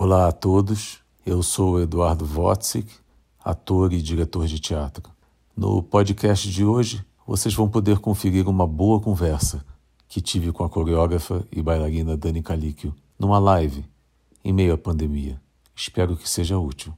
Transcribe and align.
Olá 0.00 0.28
a 0.28 0.32
todos, 0.32 1.00
eu 1.26 1.42
sou 1.42 1.80
Eduardo 1.80 2.24
Wotzik, 2.24 2.88
ator 3.44 3.92
e 3.92 4.00
diretor 4.00 4.46
de 4.46 4.60
teatro. 4.60 5.02
No 5.56 5.82
podcast 5.82 6.48
de 6.48 6.64
hoje, 6.64 7.04
vocês 7.26 7.52
vão 7.52 7.68
poder 7.68 7.98
conferir 7.98 8.48
uma 8.48 8.64
boa 8.64 9.00
conversa 9.00 9.66
que 10.08 10.20
tive 10.20 10.52
com 10.52 10.62
a 10.62 10.68
coreógrafa 10.68 11.44
e 11.50 11.60
bailarina 11.60 12.16
Dani 12.16 12.44
Calíquio 12.44 12.94
numa 13.18 13.40
live 13.40 13.84
em 14.44 14.52
meio 14.52 14.74
à 14.74 14.78
pandemia. 14.78 15.42
Espero 15.74 16.16
que 16.16 16.30
seja 16.30 16.56
útil. 16.56 16.94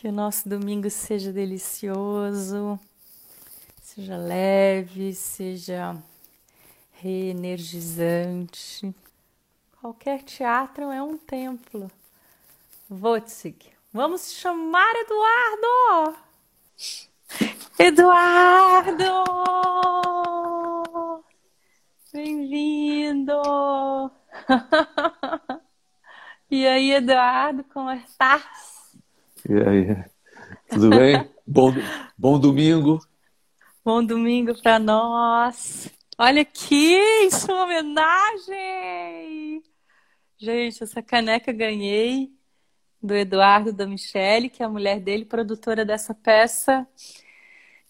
Que 0.00 0.06
o 0.06 0.12
nosso 0.12 0.48
domingo 0.48 0.88
seja 0.88 1.32
delicioso, 1.32 2.78
seja 3.82 4.16
leve, 4.16 5.12
seja 5.12 6.00
reenergizante. 6.92 8.94
Qualquer 9.80 10.22
teatro 10.22 10.92
é 10.92 11.02
um 11.02 11.18
templo. 11.18 11.90
Wozig, 12.88 13.72
vamos 13.92 14.34
chamar 14.34 14.94
Eduardo! 14.94 16.16
Eduardo! 17.76 19.24
Bem-vindo! 22.12 23.32
e 26.48 26.64
aí, 26.68 26.92
Eduardo, 26.92 27.64
como 27.64 27.90
estás? 27.90 28.77
E 29.48 29.54
aí? 29.54 30.04
Tudo 30.68 30.90
bem? 30.90 31.26
bom, 31.46 31.72
bom 32.18 32.38
domingo. 32.38 33.00
Bom 33.82 34.04
domingo 34.04 34.54
para 34.60 34.78
nós. 34.78 35.88
Olha 36.18 36.42
aqui, 36.42 36.98
em 37.22 37.30
sua 37.30 37.64
homenagem. 37.64 39.62
Gente, 40.36 40.82
essa 40.82 41.02
caneca 41.02 41.50
ganhei 41.50 42.30
do 43.02 43.14
Eduardo 43.14 43.72
da 43.72 43.86
Michele, 43.86 44.50
que 44.50 44.62
é 44.62 44.66
a 44.66 44.68
mulher 44.68 45.00
dele, 45.00 45.24
produtora 45.24 45.82
dessa 45.82 46.12
peça, 46.12 46.86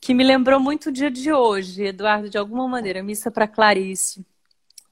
que 0.00 0.14
me 0.14 0.22
lembrou 0.22 0.60
muito 0.60 0.90
o 0.90 0.92
dia 0.92 1.10
de 1.10 1.32
hoje, 1.32 1.86
Eduardo, 1.86 2.30
de 2.30 2.38
alguma 2.38 2.68
maneira, 2.68 3.02
missa 3.02 3.32
para 3.32 3.48
Clarice, 3.48 4.24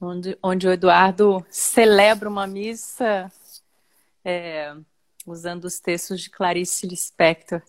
onde, 0.00 0.36
onde 0.42 0.66
o 0.66 0.72
Eduardo 0.72 1.46
celebra 1.48 2.28
uma 2.28 2.44
missa 2.44 3.30
é, 4.24 4.74
usando 5.26 5.64
os 5.64 5.80
textos 5.80 6.20
de 6.20 6.30
Clarice 6.30 6.86
Lispector. 6.86 7.60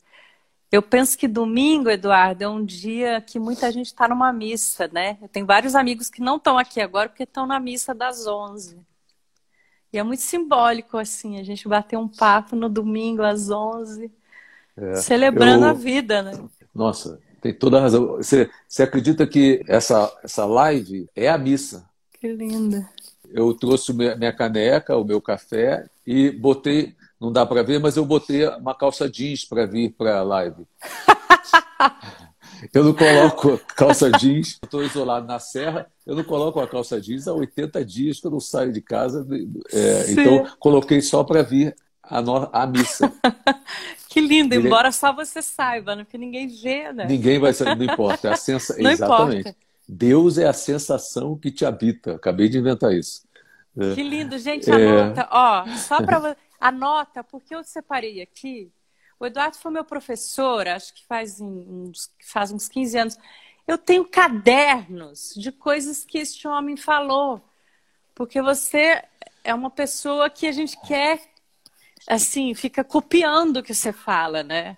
Eu 0.72 0.82
penso 0.82 1.18
que 1.18 1.28
domingo, 1.28 1.90
Eduardo, 1.90 2.44
é 2.44 2.48
um 2.48 2.64
dia 2.64 3.22
que 3.22 3.40
muita 3.40 3.72
gente 3.72 3.88
está 3.88 4.08
numa 4.08 4.34
missa, 4.34 4.90
né? 4.92 5.18
Eu 5.22 5.30
tenho 5.30 5.46
vários 5.46 5.76
amigos 5.76 6.10
que 6.10 6.22
não 6.22 6.36
estão 6.36 6.58
aqui 6.58 6.82
agora 6.82 7.08
porque 7.08 7.24
estão 7.24 7.48
na 7.48 7.60
missa 7.60 7.96
das 7.96 8.28
11. 8.28 8.78
E 9.92 9.98
é 9.98 10.04
muito 10.04 10.22
simbólico, 10.22 10.98
assim, 10.98 11.40
a 11.40 11.44
gente 11.44 11.68
bater 11.68 11.98
um 11.98 12.08
papo 12.08 12.56
no 12.56 12.68
domingo 12.68 13.24
às 13.24 13.50
11, 13.50 14.12
é, 14.76 14.96
celebrando 14.96 15.66
eu... 15.66 15.70
a 15.70 15.74
vida, 15.74 16.22
né? 16.22 16.32
Nossa, 16.76 17.20
tem 17.42 17.54
toda 17.54 17.78
a 17.78 17.82
razão. 17.82 18.18
Você, 18.18 18.50
você 18.68 18.84
acredita 18.84 19.26
que 19.26 19.64
essa, 19.68 20.14
essa 20.22 20.46
live 20.46 21.10
é 21.16 21.30
a 21.30 21.38
missa? 21.38 21.90
Que 22.20 22.28
linda. 22.28 22.90
Eu 23.30 23.54
trouxe 23.54 23.94
minha 23.94 24.34
caneca, 24.34 24.98
o 24.98 25.06
meu 25.06 25.22
café 25.22 25.86
e 26.06 26.30
botei 26.30 26.96
não 27.20 27.32
dá 27.32 27.46
para 27.46 27.64
ver, 27.64 27.80
mas 27.80 27.98
eu 27.98 28.06
botei 28.06 28.48
uma 28.48 28.76
calça 28.76 29.10
jeans 29.10 29.44
para 29.44 29.66
vir 29.66 29.92
para 29.92 30.20
a 30.20 30.24
live. 30.24 30.66
eu 32.74 32.84
não 32.84 32.94
coloco 32.94 33.60
calça 33.76 34.12
jeans, 34.12 34.60
estou 34.64 34.84
isolado 34.84 35.26
na 35.26 35.40
serra, 35.40 35.88
eu 36.06 36.16
não 36.16 36.24
coloco 36.24 36.60
a 36.60 36.68
calça 36.68 37.02
jeans 37.02 37.28
há 37.28 37.34
80 37.34 37.84
dias 37.84 38.20
que 38.20 38.28
eu 38.28 38.32
não 38.32 38.40
saio 38.40 38.72
de 38.72 38.82
casa. 38.82 39.26
É, 39.72 40.12
então, 40.12 40.48
coloquei 40.60 41.02
só 41.02 41.24
para 41.24 41.42
vir 41.42 41.76
a, 42.04 42.22
no, 42.22 42.50
a 42.54 42.68
missa. 42.68 43.12
que 44.08 44.22
lindo, 44.22 44.54
embora 44.54 44.92
só 44.92 45.12
você 45.12 45.42
saiba, 45.42 45.96
né? 45.96 46.04
porque 46.04 46.18
ninguém 46.18 46.48
vê, 46.48 46.94
né? 46.94 47.06
Ninguém 47.08 47.40
vai 47.40 47.54
saber, 47.54 47.76
não 47.76 47.94
importa. 47.94 48.30
É 48.30 48.34
a 48.34 48.38
sensa... 48.38 48.76
não 48.80 48.92
Exatamente. 48.92 49.40
Importa. 49.42 49.58
Deus 49.90 50.38
é 50.38 50.48
a 50.48 50.54
sensação 50.54 51.38
que 51.38 51.50
te 51.50 51.66
habita. 51.66 52.16
Acabei 52.16 52.50
de 52.50 52.58
inventar 52.58 52.94
isso. 52.94 53.26
Que 53.94 54.02
lindo, 54.02 54.38
gente, 54.40 54.70
anota. 54.72 55.22
É... 55.22 55.28
Ó, 55.32 55.68
só 55.78 56.02
para 56.02 56.36
Anota, 56.60 57.24
porque 57.24 57.54
eu 57.54 57.64
separei 57.64 58.22
aqui. 58.22 58.72
O 59.20 59.26
Eduardo 59.26 59.58
foi 59.58 59.72
meu 59.72 59.84
professor, 59.84 60.68
acho 60.68 60.94
que 60.94 61.06
faz 61.06 61.42
uns, 61.42 62.12
faz 62.24 62.52
uns 62.52 62.68
15 62.70 62.98
anos. 62.98 63.18
Eu 63.68 63.78
tenho 63.78 64.06
cadernos 64.06 65.34
de 65.36 65.52
coisas 65.52 66.06
que 66.06 66.18
este 66.20 66.48
homem 66.48 66.78
falou. 66.78 67.42
Porque 68.14 68.42
você 68.42 69.04
é 69.44 69.54
uma 69.54 69.70
pessoa 69.70 70.30
que 70.30 70.48
a 70.48 70.52
gente 70.52 70.80
quer, 70.82 71.22
assim, 72.08 72.54
fica 72.54 72.84
copiando 72.84 73.58
o 73.58 73.64
que 73.64 73.74
você 73.74 73.94
fala, 73.94 74.44
né? 74.44 74.78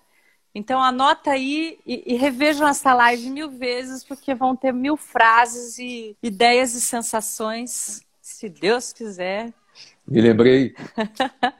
Então 0.54 0.84
anota 0.84 1.32
aí 1.32 1.80
e, 1.86 2.14
e 2.14 2.18
revejam 2.18 2.68
essa 2.68 2.94
live 2.94 3.30
mil 3.30 3.50
vezes, 3.50 4.04
porque 4.04 4.34
vão 4.34 4.56
ter 4.56 4.74
mil 4.74 4.98
frases 4.98 5.78
e 5.78 6.18
ideias 6.22 6.74
e 6.74 6.82
sensações, 6.82 8.02
se 8.22 8.50
Deus 8.50 8.92
quiser, 8.92 9.54
me 10.10 10.22
lembrei 10.22 10.74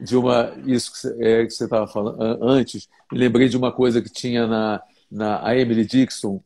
de 0.00 0.16
uma. 0.16 0.52
Isso 0.66 0.92
que 0.92 1.24
é, 1.24 1.48
você 1.48 1.64
estava 1.64 1.86
falando 1.86 2.20
antes, 2.42 2.88
me 3.10 3.18
lembrei 3.18 3.48
de 3.48 3.56
uma 3.56 3.72
coisa 3.72 4.02
que 4.02 4.10
tinha 4.10 4.46
na, 4.46 4.82
na 5.10 5.46
a 5.46 5.56
Emily 5.56 5.84
Dixon. 5.84 6.42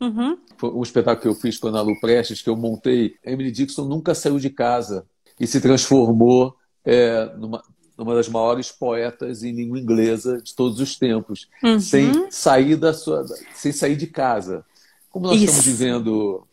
Uhum. 0.00 0.36
Um 0.62 0.82
espetáculo 0.82 1.22
que 1.22 1.28
eu 1.28 1.40
fiz 1.40 1.58
com 1.58 1.68
a 1.68 1.70
Ana 1.70 1.82
Lu 1.82 2.00
Prestes, 2.00 2.42
que 2.42 2.50
eu 2.50 2.56
montei. 2.56 3.14
A 3.24 3.30
Emily 3.30 3.50
Dixon 3.50 3.84
nunca 3.84 4.14
saiu 4.14 4.38
de 4.38 4.50
casa 4.50 5.06
e 5.38 5.46
se 5.46 5.60
transformou 5.60 6.56
é, 6.84 7.32
numa, 7.36 7.62
numa 7.96 8.14
das 8.14 8.28
maiores 8.28 8.72
poetas 8.72 9.42
em 9.42 9.52
língua 9.52 9.78
inglesa 9.78 10.40
de 10.40 10.54
todos 10.54 10.80
os 10.80 10.98
tempos, 10.98 11.48
uhum. 11.62 11.78
sem 11.78 12.30
sair 12.30 12.76
da 12.76 12.92
sua, 12.92 13.24
sem 13.54 13.72
sair 13.72 13.96
de 13.96 14.06
casa. 14.06 14.64
Como 15.10 15.26
nós 15.26 15.36
Isso. 15.36 15.44
estamos 15.44 15.66
vivendo 15.66 16.46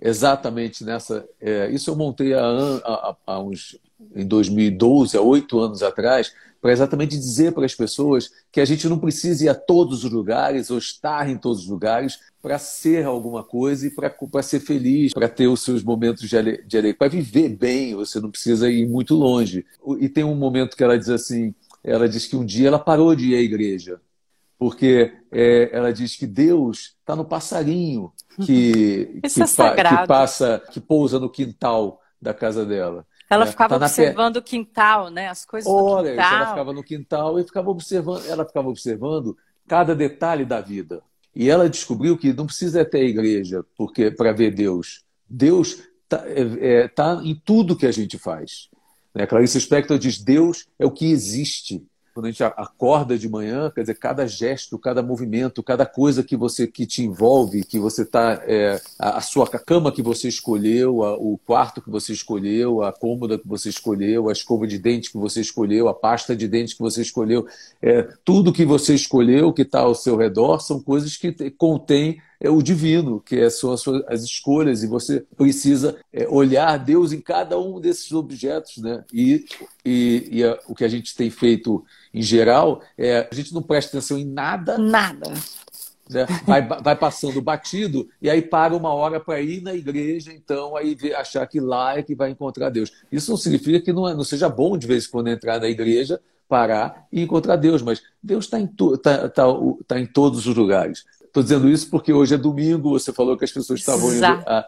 exatamente 0.00 0.84
nessa. 0.84 1.28
É, 1.40 1.70
isso 1.70 1.90
eu 1.90 1.96
montei 1.96 2.32
há, 2.34 2.40
há, 2.40 3.16
há, 3.26 3.40
uns 3.40 3.78
em 4.14 4.26
2012, 4.26 5.16
há 5.16 5.20
oito 5.20 5.58
anos 5.58 5.82
atrás, 5.82 6.32
para 6.60 6.72
exatamente 6.72 7.16
dizer 7.16 7.52
para 7.52 7.64
as 7.64 7.74
pessoas 7.74 8.30
que 8.50 8.60
a 8.60 8.64
gente 8.64 8.88
não 8.88 8.98
precisa 8.98 9.44
ir 9.44 9.48
a 9.48 9.54
todos 9.54 10.04
os 10.04 10.10
lugares 10.10 10.70
ou 10.70 10.78
estar 10.78 11.28
em 11.28 11.36
todos 11.36 11.62
os 11.62 11.68
lugares 11.68 12.18
para 12.42 12.58
ser 12.58 13.04
alguma 13.04 13.44
coisa 13.44 13.86
e 13.86 13.90
para 13.90 14.42
ser 14.42 14.60
feliz, 14.60 15.12
para 15.12 15.28
ter 15.28 15.46
os 15.46 15.62
seus 15.62 15.82
momentos 15.82 16.28
de 16.28 16.36
alegria, 16.36 16.94
para 16.94 17.08
viver 17.08 17.48
bem, 17.50 17.94
você 17.94 18.20
não 18.20 18.30
precisa 18.30 18.70
ir 18.70 18.88
muito 18.88 19.14
longe. 19.14 19.64
E 20.00 20.08
tem 20.08 20.24
um 20.24 20.34
momento 20.34 20.76
que 20.76 20.82
ela 20.82 20.98
diz 20.98 21.08
assim, 21.08 21.54
ela 21.82 22.08
diz 22.08 22.26
que 22.26 22.36
um 22.36 22.44
dia 22.44 22.68
ela 22.68 22.78
parou 22.78 23.14
de 23.14 23.32
ir 23.32 23.36
à 23.36 23.40
igreja, 23.40 24.00
porque 24.58 25.12
é, 25.30 25.70
ela 25.72 25.92
diz 25.92 26.16
que 26.16 26.26
Deus 26.26 26.96
está 27.00 27.14
no 27.14 27.24
passarinho 27.24 28.12
que, 28.44 29.20
que, 29.22 29.42
é 29.42 30.00
que, 30.00 30.06
passa, 30.06 30.62
que 30.72 30.80
pousa 30.80 31.18
no 31.20 31.30
quintal 31.30 32.00
da 32.20 32.34
casa 32.34 32.64
dela. 32.64 33.06
Ela 33.30 33.44
é, 33.44 33.46
ficava 33.46 33.78
tá 33.78 33.84
observando 33.84 34.36
o 34.36 34.42
quintal, 34.42 35.10
né? 35.10 35.28
As 35.28 35.44
coisas 35.44 35.70
Olha, 35.70 36.10
do 36.10 36.16
quintal. 36.16 36.34
ela 36.34 36.48
ficava 36.48 36.72
no 36.72 36.82
quintal 36.82 37.38
e 37.38 37.44
ficava 37.44 37.70
observando, 37.70 38.26
ela 38.26 38.44
ficava 38.44 38.68
observando 38.68 39.36
cada 39.66 39.94
detalhe 39.94 40.44
da 40.44 40.60
vida. 40.60 41.02
E 41.34 41.48
ela 41.50 41.68
descobriu 41.68 42.16
que 42.16 42.32
não 42.32 42.46
precisa 42.46 42.84
ter 42.84 42.98
a 43.00 43.04
igreja 43.04 43.64
porque 43.76 44.10
para 44.10 44.32
ver 44.32 44.54
Deus. 44.54 45.04
Deus 45.28 45.82
está 46.04 46.22
é, 46.26 46.82
é, 46.82 46.88
tá 46.88 47.20
em 47.22 47.34
tudo 47.34 47.76
que 47.76 47.86
a 47.86 47.92
gente 47.92 48.18
faz. 48.18 48.70
Né? 49.14 49.26
Clarice 49.26 49.60
Spector 49.60 49.98
diz: 49.98 50.18
Deus 50.18 50.66
é 50.78 50.86
o 50.86 50.90
que 50.90 51.10
existe 51.10 51.86
quando 52.18 52.26
a 52.26 52.30
gente 52.32 52.42
acorda 52.42 53.16
de 53.16 53.28
manhã, 53.28 53.70
quer 53.72 53.82
dizer, 53.82 53.94
cada 53.94 54.26
gesto, 54.26 54.76
cada 54.76 55.00
movimento, 55.00 55.62
cada 55.62 55.86
coisa 55.86 56.24
que 56.24 56.36
você 56.36 56.66
que 56.66 56.84
te 56.84 57.00
envolve, 57.04 57.62
que 57.62 57.78
você 57.78 58.02
está, 58.02 58.42
é, 58.44 58.80
a, 58.98 59.18
a, 59.18 59.20
sua 59.20 59.44
a 59.44 59.58
cama 59.60 59.92
que 59.92 60.02
você 60.02 60.26
escolheu, 60.26 61.04
a, 61.04 61.14
o 61.16 61.38
quarto 61.38 61.80
que 61.80 61.88
você 61.88 62.12
escolheu, 62.12 62.82
a 62.82 62.92
cômoda 62.92 63.38
que 63.38 63.46
você 63.46 63.68
escolheu, 63.68 64.28
a 64.28 64.32
escova 64.32 64.66
de 64.66 64.80
dente 64.80 65.12
que 65.12 65.16
você 65.16 65.40
escolheu, 65.40 65.86
a 65.86 65.94
pasta 65.94 66.34
de 66.34 66.48
dente 66.48 66.74
que 66.74 66.82
você 66.82 67.02
escolheu, 67.02 67.46
é, 67.80 68.02
tudo 68.24 68.52
que 68.52 68.64
você 68.64 68.96
escolheu, 68.96 69.52
que 69.52 69.62
está 69.62 69.82
ao 69.82 69.94
seu 69.94 70.16
redor, 70.16 70.58
são 70.58 70.80
coisas 70.80 71.16
que 71.16 71.32
contêm 71.52 72.20
é 72.40 72.48
o 72.48 72.62
divino, 72.62 73.20
que 73.20 73.36
é, 73.36 73.50
são 73.50 73.72
as, 73.72 73.80
suas, 73.80 74.02
as 74.06 74.22
escolhas, 74.22 74.82
e 74.82 74.86
você 74.86 75.24
precisa 75.36 75.96
é, 76.12 76.26
olhar 76.28 76.78
Deus 76.78 77.12
em 77.12 77.20
cada 77.20 77.58
um 77.58 77.80
desses 77.80 78.12
objetos. 78.12 78.76
Né? 78.78 79.04
E, 79.12 79.44
e, 79.84 80.28
e 80.30 80.44
a, 80.44 80.58
o 80.68 80.74
que 80.74 80.84
a 80.84 80.88
gente 80.88 81.14
tem 81.16 81.30
feito 81.30 81.84
em 82.14 82.22
geral 82.22 82.80
é 82.96 83.28
a 83.30 83.34
gente 83.34 83.52
não 83.52 83.62
presta 83.62 83.96
atenção 83.96 84.18
em 84.18 84.24
nada. 84.24 84.78
Nada. 84.78 85.34
Né? 86.08 86.26
Vai, 86.46 86.66
vai 86.66 86.96
passando 86.96 87.42
batido 87.42 88.08
e 88.22 88.30
aí 88.30 88.40
para 88.40 88.74
uma 88.74 88.94
hora 88.94 89.20
para 89.20 89.40
ir 89.42 89.60
na 89.60 89.74
igreja, 89.74 90.32
então 90.32 90.74
aí 90.74 90.96
achar 91.14 91.46
que 91.46 91.60
lá 91.60 91.98
é 91.98 92.02
que 92.02 92.14
vai 92.14 92.30
encontrar 92.30 92.70
Deus. 92.70 92.92
Isso 93.12 93.30
não 93.30 93.36
significa 93.36 93.80
que 93.80 93.92
não, 93.92 94.08
é, 94.08 94.14
não 94.14 94.24
seja 94.24 94.48
bom 94.48 94.78
de 94.78 94.86
vez 94.86 95.06
em 95.06 95.10
quando 95.10 95.28
entrar 95.28 95.60
na 95.60 95.68
igreja, 95.68 96.18
parar 96.48 97.06
e 97.12 97.20
encontrar 97.20 97.56
Deus, 97.56 97.82
mas 97.82 98.02
Deus 98.22 98.46
está 98.46 98.58
em, 98.58 98.66
tá, 99.02 99.28
tá, 99.28 99.44
tá 99.86 100.00
em 100.00 100.06
todos 100.06 100.46
os 100.46 100.56
lugares. 100.56 101.04
Estou 101.28 101.42
dizendo 101.42 101.68
isso 101.68 101.88
porque 101.90 102.12
hoje 102.12 102.34
é 102.34 102.38
domingo, 102.38 102.98
você 102.98 103.12
falou 103.12 103.36
que 103.36 103.44
as 103.44 103.52
pessoas 103.52 103.80
estavam 103.80 104.12
indo 104.12 104.24
à, 104.24 104.66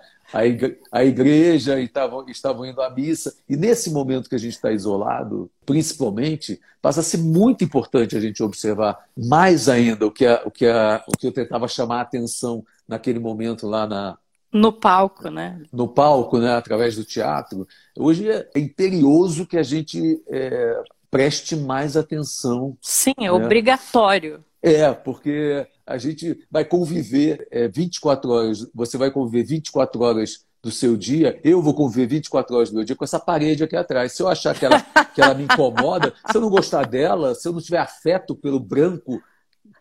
à 0.93 1.05
igreja 1.05 1.81
e 1.81 1.85
estavam, 1.85 2.25
estavam 2.29 2.67
indo 2.67 2.81
à 2.81 2.91
missa. 2.91 3.35
E 3.49 3.57
nesse 3.57 3.91
momento 3.91 4.29
que 4.29 4.35
a 4.35 4.39
gente 4.39 4.53
está 4.53 4.71
isolado, 4.71 5.51
principalmente, 5.67 6.61
passa 6.81 7.01
a 7.01 7.03
ser 7.03 7.19
muito 7.19 7.65
importante 7.65 8.17
a 8.17 8.21
gente 8.21 8.43
observar 8.43 9.07
mais 9.17 9.69
ainda 9.69 10.07
o 10.07 10.13
que, 10.13 10.27
a, 10.27 10.43
o 10.45 10.51
que, 10.51 10.67
a, 10.67 11.03
o 11.09 11.13
que 11.13 11.27
eu 11.27 11.33
tentava 11.33 11.67
chamar 11.67 11.99
a 11.99 12.03
atenção 12.03 12.65
naquele 12.87 13.19
momento 13.19 13.67
lá 13.67 13.87
na, 13.87 14.19
no 14.53 14.73
palco, 14.73 15.31
né? 15.31 15.63
No 15.73 15.87
palco, 15.87 16.39
né? 16.39 16.55
Através 16.55 16.97
do 16.97 17.05
teatro. 17.05 17.67
Hoje 17.97 18.29
é 18.29 18.49
imperioso 18.57 19.47
que 19.47 19.57
a 19.57 19.63
gente 19.63 20.21
é, 20.29 20.83
preste 21.11 21.55
mais 21.55 21.97
atenção. 21.97 22.77
Sim, 22.81 23.15
é 23.19 23.23
né? 23.23 23.31
obrigatório. 23.31 24.45
É, 24.63 24.93
porque 24.93 25.67
a 25.87 25.97
gente 25.97 26.39
vai 26.51 26.65
conviver 26.65 27.49
é, 27.51 27.67
24 27.67 28.31
horas, 28.31 28.71
você 28.75 28.99
vai 28.99 29.11
conviver 29.11 29.43
24 29.43 30.03
horas 30.03 30.45
do 30.63 30.71
seu 30.71 30.97
dia, 30.97 31.41
eu 31.43 31.63
vou 31.63 31.73
conviver 31.73 32.07
24 32.07 32.55
horas 32.55 32.71
do 32.71 32.77
meu 32.77 32.85
dia 32.85 32.95
com 32.95 33.05
essa 33.05 33.19
parede 33.19 33.65
aqui 33.65 33.75
atrás. 33.75 34.13
Se 34.13 34.23
eu 34.23 34.29
achar 34.29 34.55
que 34.55 34.67
ela, 34.67 34.81
que 35.15 35.23
ela 35.23 35.33
me 35.33 35.45
incomoda, 35.45 36.13
se 36.31 36.37
eu 36.37 36.41
não 36.41 36.51
gostar 36.51 36.87
dela, 36.87 37.35
se 37.35 37.49
eu 37.49 37.53
não 37.53 37.61
tiver 37.61 37.79
afeto 37.79 38.35
pelo 38.35 38.61
branco 38.61 39.23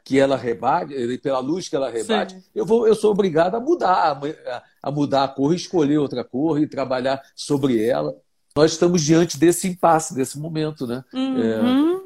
que 0.06 0.18
ela 0.18 0.38
rebate, 0.38 1.18
pela 1.18 1.40
luz 1.40 1.68
que 1.68 1.76
ela 1.76 1.90
rebate, 1.90 2.42
eu, 2.56 2.66
vou, 2.66 2.88
eu 2.88 2.96
sou 2.96 3.12
obrigado 3.12 3.56
a 3.56 3.60
mudar, 3.60 4.18
a, 4.48 4.64
a 4.82 4.92
mudar 4.92 5.26
a 5.26 5.28
cor, 5.28 5.54
escolher 5.54 5.98
outra 5.98 6.24
cor 6.24 6.62
e 6.62 6.68
trabalhar 6.68 7.22
sobre 7.36 7.86
ela. 7.86 8.16
Nós 8.56 8.72
estamos 8.72 9.04
diante 9.04 9.38
desse 9.38 9.68
impasse, 9.68 10.16
desse 10.16 10.40
momento, 10.40 10.88
né? 10.88 11.04
Uhum. 11.14 11.42
É, 11.42 12.00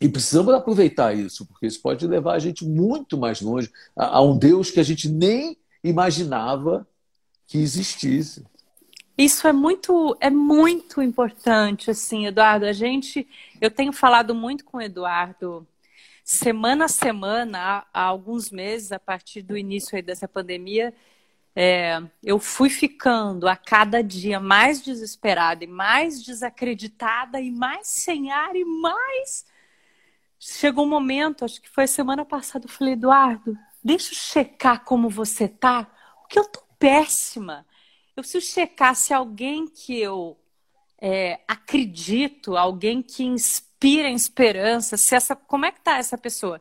e 0.00 0.08
precisamos 0.08 0.54
aproveitar 0.54 1.14
isso, 1.14 1.44
porque 1.44 1.66
isso 1.66 1.80
pode 1.82 2.06
levar 2.06 2.34
a 2.34 2.38
gente 2.38 2.64
muito 2.64 3.18
mais 3.18 3.40
longe 3.40 3.70
a, 3.94 4.18
a 4.18 4.22
um 4.22 4.38
Deus 4.38 4.70
que 4.70 4.80
a 4.80 4.82
gente 4.82 5.08
nem 5.08 5.58
imaginava 5.84 6.86
que 7.46 7.58
existisse. 7.58 8.44
Isso 9.18 9.46
é 9.46 9.52
muito, 9.52 10.16
é 10.18 10.30
muito 10.30 11.02
importante, 11.02 11.90
assim, 11.90 12.26
Eduardo. 12.26 12.64
A 12.64 12.72
gente, 12.72 13.28
eu 13.60 13.70
tenho 13.70 13.92
falado 13.92 14.34
muito 14.34 14.64
com 14.64 14.78
o 14.78 14.82
Eduardo 14.82 15.66
semana 16.24 16.84
a 16.84 16.88
semana, 16.88 17.84
há, 17.92 18.02
alguns 18.02 18.50
meses, 18.50 18.92
a 18.92 18.98
partir 18.98 19.42
do 19.42 19.58
início 19.58 20.00
dessa 20.02 20.28
pandemia, 20.28 20.94
é, 21.54 22.00
eu 22.22 22.38
fui 22.38 22.70
ficando 22.70 23.48
a 23.48 23.56
cada 23.56 24.00
dia 24.00 24.38
mais 24.38 24.80
desesperada 24.80 25.64
e 25.64 25.66
mais 25.66 26.22
desacreditada 26.22 27.40
e 27.40 27.50
mais 27.50 27.88
sem 27.88 28.30
ar 28.30 28.54
e 28.54 28.64
mais 28.64 29.44
chegou 30.40 30.86
um 30.86 30.88
momento, 30.88 31.44
acho 31.44 31.60
que 31.60 31.68
foi 31.68 31.86
semana 31.86 32.24
passada, 32.24 32.64
eu 32.64 32.70
falei, 32.70 32.94
Eduardo, 32.94 33.56
deixa 33.84 34.12
eu 34.12 34.16
checar 34.16 34.82
como 34.84 35.10
você 35.10 35.46
tá, 35.46 35.84
porque 36.22 36.38
eu 36.38 36.48
tô 36.48 36.62
péssima. 36.78 37.66
Eu 38.16 38.22
preciso 38.22 38.46
checar 38.46 38.96
se 38.96 39.12
alguém 39.12 39.66
que 39.68 39.98
eu 40.00 40.38
é, 41.00 41.40
acredito, 41.46 42.56
alguém 42.56 43.02
que 43.02 43.22
inspira 43.22 44.10
esperança, 44.10 44.96
se 44.96 45.14
essa, 45.14 45.36
como 45.36 45.66
é 45.66 45.72
que 45.72 45.80
tá 45.80 45.98
essa 45.98 46.16
pessoa? 46.16 46.60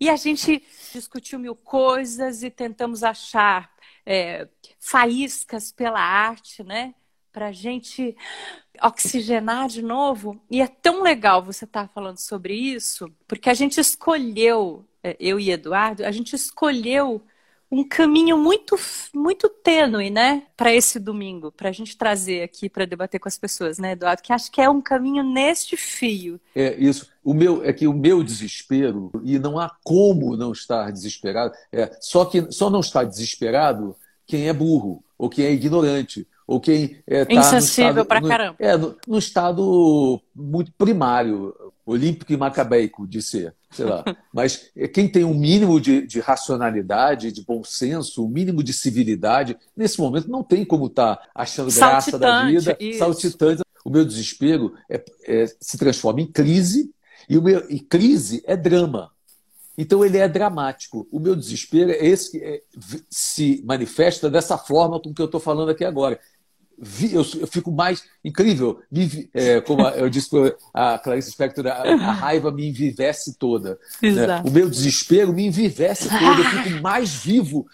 E 0.00 0.08
a 0.10 0.16
gente 0.16 0.62
discutiu 0.92 1.38
mil 1.38 1.56
coisas 1.56 2.42
e 2.42 2.50
tentamos 2.50 3.02
achar 3.02 3.70
é, 4.06 4.48
faíscas 4.78 5.72
pela 5.72 6.00
arte, 6.00 6.62
né? 6.62 6.94
Para 7.38 7.46
a 7.46 7.52
gente 7.52 8.16
oxigenar 8.82 9.68
de 9.68 9.80
novo. 9.80 10.40
E 10.50 10.60
é 10.60 10.66
tão 10.66 11.04
legal 11.04 11.40
você 11.40 11.66
estar 11.66 11.86
tá 11.86 11.88
falando 11.94 12.18
sobre 12.18 12.52
isso, 12.52 13.08
porque 13.28 13.48
a 13.48 13.54
gente 13.54 13.78
escolheu, 13.78 14.84
é, 15.04 15.16
eu 15.20 15.38
e 15.38 15.52
Eduardo, 15.52 16.04
a 16.04 16.10
gente 16.10 16.34
escolheu 16.34 17.22
um 17.70 17.84
caminho 17.84 18.36
muito, 18.36 18.74
muito 19.14 19.48
tênue, 19.48 20.10
né, 20.10 20.48
para 20.56 20.74
esse 20.74 20.98
domingo, 20.98 21.52
para 21.52 21.68
a 21.68 21.72
gente 21.72 21.96
trazer 21.96 22.42
aqui 22.42 22.68
para 22.68 22.84
debater 22.84 23.20
com 23.20 23.28
as 23.28 23.38
pessoas, 23.38 23.78
né, 23.78 23.92
Eduardo? 23.92 24.20
Que 24.20 24.32
acho 24.32 24.50
que 24.50 24.60
é 24.60 24.68
um 24.68 24.80
caminho 24.80 25.22
neste 25.22 25.76
fio. 25.76 26.40
É 26.56 26.74
isso. 26.74 27.08
O 27.22 27.32
meu 27.32 27.64
é 27.64 27.72
que 27.72 27.86
o 27.86 27.94
meu 27.94 28.24
desespero 28.24 29.12
e 29.22 29.38
não 29.38 29.60
há 29.60 29.70
como 29.84 30.36
não 30.36 30.50
estar 30.50 30.90
desesperado. 30.90 31.54
É 31.70 31.96
só 32.00 32.24
que 32.24 32.50
só 32.50 32.68
não 32.68 32.80
está 32.80 33.04
desesperado 33.04 33.94
quem 34.26 34.48
é 34.48 34.52
burro 34.52 35.04
ou 35.16 35.30
quem 35.30 35.44
é 35.44 35.52
ignorante 35.52 36.26
ou 36.48 36.58
quem 36.58 36.96
é, 37.06 37.26
tá 37.26 37.34
insensível 37.34 38.06
para 38.06 38.22
caramba. 38.22 38.56
É, 38.58 38.74
no, 38.74 38.96
no, 39.06 39.18
estado 39.18 40.18
muito 40.34 40.72
primário, 40.72 41.54
olímpico 41.84 42.32
e 42.32 42.38
macabeico 42.38 43.06
de 43.06 43.20
ser, 43.20 43.54
sei 43.70 43.84
lá. 43.84 44.02
Mas 44.32 44.70
é, 44.74 44.88
quem 44.88 45.06
tem 45.06 45.24
um 45.24 45.34
mínimo 45.34 45.78
de, 45.78 46.06
de, 46.06 46.20
racionalidade, 46.20 47.32
de 47.32 47.44
bom 47.44 47.62
senso, 47.62 48.24
um 48.24 48.28
mínimo 48.28 48.62
de 48.62 48.72
civilidade, 48.72 49.58
nesse 49.76 50.00
momento 50.00 50.30
não 50.30 50.42
tem 50.42 50.64
como 50.64 50.86
estar 50.86 51.16
tá 51.16 51.28
achando 51.34 51.70
graça 51.70 52.18
da 52.18 52.46
vida, 52.46 52.74
isso. 52.80 52.98
saltitante. 52.98 53.62
O 53.84 53.90
meu 53.90 54.04
desespero 54.06 54.72
é, 54.88 55.04
é, 55.26 55.46
se 55.60 55.76
transforma 55.76 56.22
em 56.22 56.26
crise 56.26 56.90
e, 57.28 57.38
meu, 57.38 57.62
e 57.68 57.78
crise 57.78 58.42
é 58.46 58.56
drama. 58.56 59.10
Então 59.76 60.04
ele 60.04 60.16
é 60.16 60.26
dramático. 60.26 61.06
O 61.12 61.20
meu 61.20 61.36
desespero 61.36 61.90
é 61.90 62.04
esse 62.04 62.32
que 62.32 62.38
é, 62.38 62.62
se 63.08 63.62
manifesta 63.64 64.28
dessa 64.28 64.56
forma 64.56 64.98
com 64.98 65.12
que 65.12 65.22
eu 65.22 65.26
estou 65.26 65.38
falando 65.38 65.70
aqui 65.70 65.84
agora 65.84 66.18
eu, 67.12 67.26
eu, 67.40 67.46
fico 67.46 67.72
mais 67.72 68.04
incrível. 68.24 68.80
Me, 68.90 69.28
é, 69.34 69.60
como 69.60 69.82
eu 69.88 70.08
disse 70.08 70.30
para 70.30 70.54
a 70.72 70.98
Clarice 70.98 71.32
Spector, 71.32 71.66
a, 71.66 71.82
a, 71.82 72.12
raiva 72.12 72.52
me 72.52 72.68
envivece 72.68 73.36
toda. 73.36 73.78
Né? 74.00 74.42
O 74.46 74.50
meu 74.50 74.70
desespero 74.70 75.32
me 75.32 75.46
envivece 75.46 76.08
todo. 76.08 76.40
Eu 76.40 76.62
fico 76.62 76.82
mais 76.82 77.14
vivo, 77.14 77.66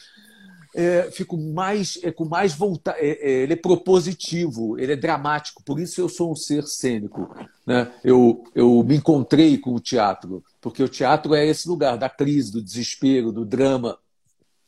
é, 0.75 1.11
fico 1.13 1.37
mais 1.37 1.99
é, 2.03 2.11
com 2.11 2.25
mais 2.25 2.55
vontade. 2.55 2.99
É, 3.01 3.09
é, 3.09 3.43
ele 3.43 3.53
é 3.53 3.57
propositivo, 3.57 4.79
ele 4.79 4.93
é 4.93 4.97
dramático. 4.97 5.63
Por 5.63 5.79
isso 5.79 6.01
eu 6.01 6.09
sou 6.09 6.33
um 6.33 6.37
ser 6.37 6.63
cênico. 6.65 7.29
Né? 7.67 7.91
Eu, 8.03 8.43
eu 8.55 8.83
me 8.83 8.97
encontrei 8.97 9.59
com 9.59 9.75
o 9.75 9.81
teatro, 9.81 10.43
porque 10.61 10.83
o 10.83 10.89
teatro 10.89 11.35
é 11.35 11.47
esse 11.47 11.69
lugar 11.69 11.99
da 11.99 12.09
crise, 12.09 12.51
do 12.51 12.63
desespero, 12.63 13.31
do 13.31 13.45
drama. 13.45 13.99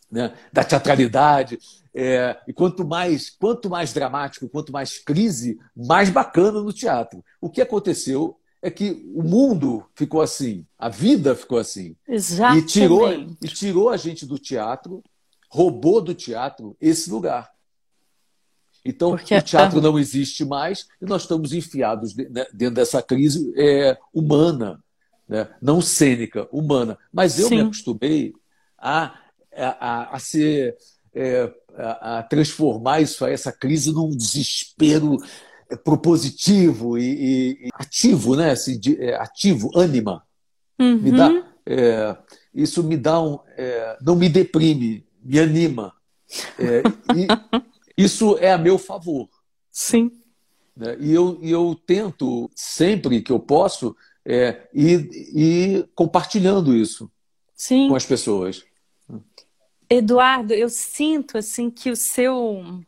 Né? 0.08 0.32
da 0.52 0.62
teatralidade, 0.62 1.58
é, 1.92 2.36
e 2.46 2.52
quanto 2.52 2.86
mais, 2.86 3.28
quanto 3.28 3.68
mais 3.68 3.92
dramático, 3.92 4.48
quanto 4.48 4.70
mais 4.70 4.98
crise, 4.98 5.58
mais 5.74 6.10
bacana 6.10 6.60
no 6.60 6.72
teatro. 6.72 7.24
O 7.40 7.50
que 7.50 7.60
aconteceu 7.60 8.38
é 8.62 8.70
que 8.70 9.04
o 9.14 9.22
mundo 9.22 9.84
ficou 9.94 10.20
assim, 10.20 10.66
a 10.78 10.88
vida 10.88 11.34
ficou 11.34 11.58
assim. 11.58 11.96
Exatamente. 12.06 12.64
E 12.64 12.66
tirou, 12.66 13.12
e 13.12 13.48
tirou 13.48 13.90
a 13.90 13.96
gente 13.96 14.26
do 14.26 14.38
teatro, 14.38 15.02
roubou 15.48 16.00
do 16.00 16.14
teatro 16.14 16.76
esse 16.80 17.10
lugar. 17.10 17.50
Então, 18.84 19.10
Porque... 19.10 19.34
o 19.34 19.42
teatro 19.42 19.80
não 19.80 19.98
existe 19.98 20.44
mais 20.44 20.86
e 21.00 21.06
nós 21.06 21.22
estamos 21.22 21.52
enfiados 21.52 22.14
né, 22.14 22.46
dentro 22.52 22.76
dessa 22.76 23.02
crise 23.02 23.52
é, 23.56 23.96
humana, 24.12 24.82
né? 25.28 25.48
não 25.60 25.80
cênica, 25.80 26.48
humana. 26.52 26.98
Mas 27.12 27.38
eu 27.38 27.48
Sim. 27.48 27.56
me 27.56 27.62
acostumei 27.62 28.34
a, 28.78 29.18
a, 29.64 30.14
a 30.14 30.18
ser 30.18 30.76
é, 31.14 31.50
a, 31.76 32.18
a, 32.18 32.22
transformar 32.22 33.00
isso, 33.00 33.24
essa 33.24 33.50
crise, 33.50 33.92
num 33.92 34.10
desespero 34.10 35.16
é, 35.70 35.76
propositivo 35.76 36.98
e, 36.98 37.66
e 37.66 37.68
ativo, 37.74 38.36
né? 38.36 38.50
Assim, 38.50 38.78
de, 38.78 39.00
é, 39.02 39.14
ativo, 39.16 39.70
ânima. 39.74 40.22
Uhum. 40.78 41.00
Me 41.00 41.10
dá, 41.10 41.30
é, 41.64 42.16
isso 42.54 42.82
me 42.82 42.96
dá 42.96 43.20
um. 43.20 43.38
É, 43.56 43.96
não 44.02 44.14
me 44.14 44.28
deprime, 44.28 45.06
me 45.22 45.38
anima. 45.38 45.92
É, 46.58 46.82
e 47.14 47.26
isso 47.96 48.36
é 48.38 48.52
a 48.52 48.58
meu 48.58 48.78
favor. 48.78 49.28
Sim. 49.70 50.10
Né? 50.76 50.96
E 51.00 51.12
eu, 51.12 51.38
e 51.40 51.50
eu 51.50 51.74
tento, 51.86 52.50
sempre 52.54 53.22
que 53.22 53.32
eu 53.32 53.40
posso, 53.40 53.96
é, 54.24 54.68
ir, 54.74 55.08
ir 55.34 55.88
compartilhando 55.94 56.74
isso 56.74 57.10
Sim. 57.54 57.88
com 57.88 57.94
as 57.94 58.04
pessoas. 58.04 58.64
Eduardo, 59.88 60.52
eu 60.52 60.68
sinto 60.68 61.38
assim 61.38 61.70
que 61.70 61.90
o 61.90 61.96
seu 61.96 62.82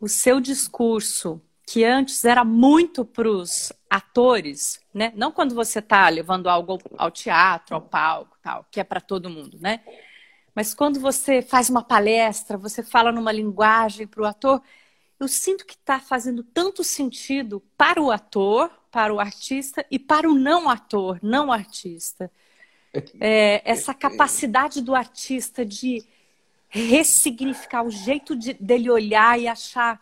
o 0.00 0.08
seu 0.08 0.40
discurso, 0.40 1.40
que 1.66 1.84
antes 1.84 2.24
era 2.24 2.44
muito 2.44 3.04
para 3.04 3.28
os 3.28 3.72
atores, 3.88 4.80
né? 4.92 5.12
Não 5.16 5.32
quando 5.32 5.54
você 5.54 5.78
está 5.78 6.08
levando 6.08 6.48
algo 6.48 6.78
ao 6.98 7.10
teatro, 7.10 7.74
ao 7.74 7.82
palco, 7.82 8.36
tal, 8.42 8.66
que 8.70 8.80
é 8.80 8.84
para 8.84 9.00
todo 9.00 9.30
mundo, 9.30 9.58
né? 9.60 9.80
Mas 10.54 10.74
quando 10.74 11.00
você 11.00 11.42
faz 11.42 11.68
uma 11.70 11.82
palestra, 11.82 12.56
você 12.56 12.82
fala 12.82 13.10
numa 13.10 13.32
linguagem 13.32 14.06
para 14.06 14.22
o 14.22 14.26
ator, 14.26 14.62
eu 15.18 15.26
sinto 15.28 15.66
que 15.66 15.74
está 15.74 15.98
fazendo 16.00 16.44
tanto 16.44 16.84
sentido 16.84 17.60
para 17.76 18.00
o 18.00 18.10
ator, 18.10 18.70
para 18.90 19.12
o 19.12 19.20
artista 19.20 19.84
e 19.90 19.98
para 19.98 20.28
o 20.30 20.34
não 20.34 20.68
ator, 20.68 21.18
não 21.22 21.50
artista. 21.52 22.30
É, 23.20 23.62
essa 23.64 23.92
capacidade 23.92 24.80
do 24.80 24.94
artista 24.94 25.64
de 25.64 26.04
ressignificar 26.68 27.82
o 27.82 27.90
jeito 27.90 28.34
de, 28.34 28.54
dele 28.54 28.90
olhar 28.90 29.38
e 29.38 29.46
achar 29.46 30.00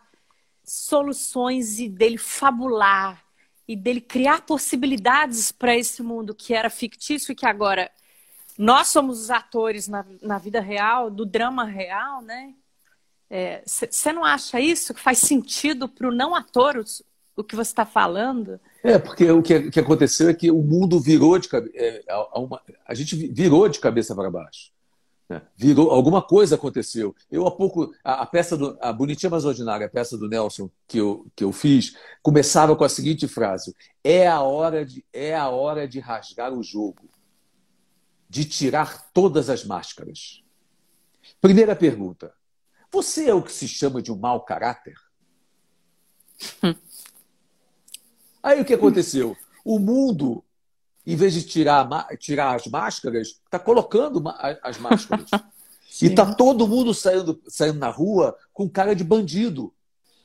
soluções 0.63 1.79
e 1.79 1.87
dele 1.89 2.17
fabular 2.17 3.23
e 3.67 3.75
dele 3.75 4.01
criar 4.01 4.41
possibilidades 4.41 5.51
para 5.51 5.75
esse 5.75 6.01
mundo 6.01 6.35
que 6.35 6.53
era 6.53 6.69
fictício 6.69 7.31
e 7.31 7.35
que 7.35 7.45
agora 7.45 7.91
nós 8.57 8.87
somos 8.87 9.19
os 9.19 9.31
atores 9.31 9.87
na, 9.87 10.05
na 10.21 10.37
vida 10.37 10.59
real, 10.59 11.09
do 11.09 11.25
drama 11.25 11.63
real, 11.63 12.21
né? 12.21 12.53
Você 13.65 14.09
é, 14.09 14.13
não 14.13 14.23
acha 14.23 14.59
isso 14.59 14.93
que 14.93 14.99
faz 14.99 15.17
sentido 15.17 15.89
para 15.89 16.07
o 16.07 16.13
não 16.13 16.35
ator 16.35 16.77
o, 16.77 16.83
o 17.35 17.43
que 17.43 17.55
você 17.55 17.71
está 17.71 17.85
falando? 17.85 18.59
É, 18.83 18.99
porque 18.99 19.31
o 19.31 19.41
que, 19.41 19.71
que, 19.71 19.79
aconteceu 19.79 20.27
é 20.27 20.33
que 20.33 20.51
o 20.51 20.61
mundo 20.61 20.99
virou 20.99 21.39
de 21.39 21.47
cabeça. 21.47 21.73
É, 21.73 22.03
a, 22.09 22.27
a, 22.87 22.93
gente 22.93 23.15
virou 23.15 23.69
de 23.69 23.79
cabeça 23.79 24.13
para 24.13 24.29
baixo. 24.29 24.73
Né? 25.29 25.41
Virou, 25.55 25.89
alguma 25.89 26.21
coisa 26.21 26.55
aconteceu. 26.55 27.15
Eu 27.31 27.47
há 27.47 27.51
pouco, 27.51 27.95
a, 28.03 28.23
a, 28.23 28.25
peça 28.25 28.57
do. 28.57 28.77
A 28.81 28.91
Bonitinha 28.91 29.29
Mas 29.29 29.45
Ordinária, 29.45 29.87
a 29.87 29.89
peça 29.89 30.17
do 30.17 30.27
Nelson 30.27 30.69
que 30.85 30.97
eu, 30.97 31.25
que 31.33 31.45
eu 31.45 31.53
fiz, 31.53 31.95
começava 32.21 32.75
com 32.75 32.83
a 32.83 32.89
seguinte 32.89 33.25
frase: 33.25 33.73
é 34.03 34.27
a 34.27 34.41
hora 34.41 34.85
de, 34.85 35.05
é 35.13 35.33
a 35.33 35.47
hora 35.47 35.87
de 35.87 36.01
rasgar 36.01 36.51
o 36.51 36.61
jogo, 36.61 37.09
de 38.29 38.43
tirar 38.43 39.09
todas 39.13 39.49
as 39.49 39.63
máscaras. 39.63 40.43
Primeira 41.39 41.73
pergunta: 41.73 42.33
você 42.91 43.29
é 43.29 43.33
o 43.33 43.41
que 43.41 43.51
se 43.53 43.65
chama 43.65 44.01
de 44.01 44.11
um 44.11 44.17
mau 44.17 44.41
caráter? 44.41 44.95
Aí 48.43 48.59
o 48.59 48.65
que 48.65 48.73
aconteceu? 48.73 49.37
O 49.63 49.79
mundo, 49.79 50.43
em 51.07 51.15
vez 51.15 51.33
de 51.33 51.43
tirar, 51.43 51.87
tirar 52.17 52.55
as 52.55 52.67
máscaras, 52.67 53.39
está 53.45 53.57
colocando 53.57 54.21
as 54.61 54.77
máscaras. 54.77 55.29
e 56.01 56.07
está 56.07 56.35
todo 56.35 56.67
mundo 56.67 56.93
saindo, 56.93 57.41
saindo 57.47 57.79
na 57.79 57.89
rua 57.89 58.37
com 58.51 58.69
cara 58.69 58.93
de 58.93 59.03
bandido. 59.03 59.72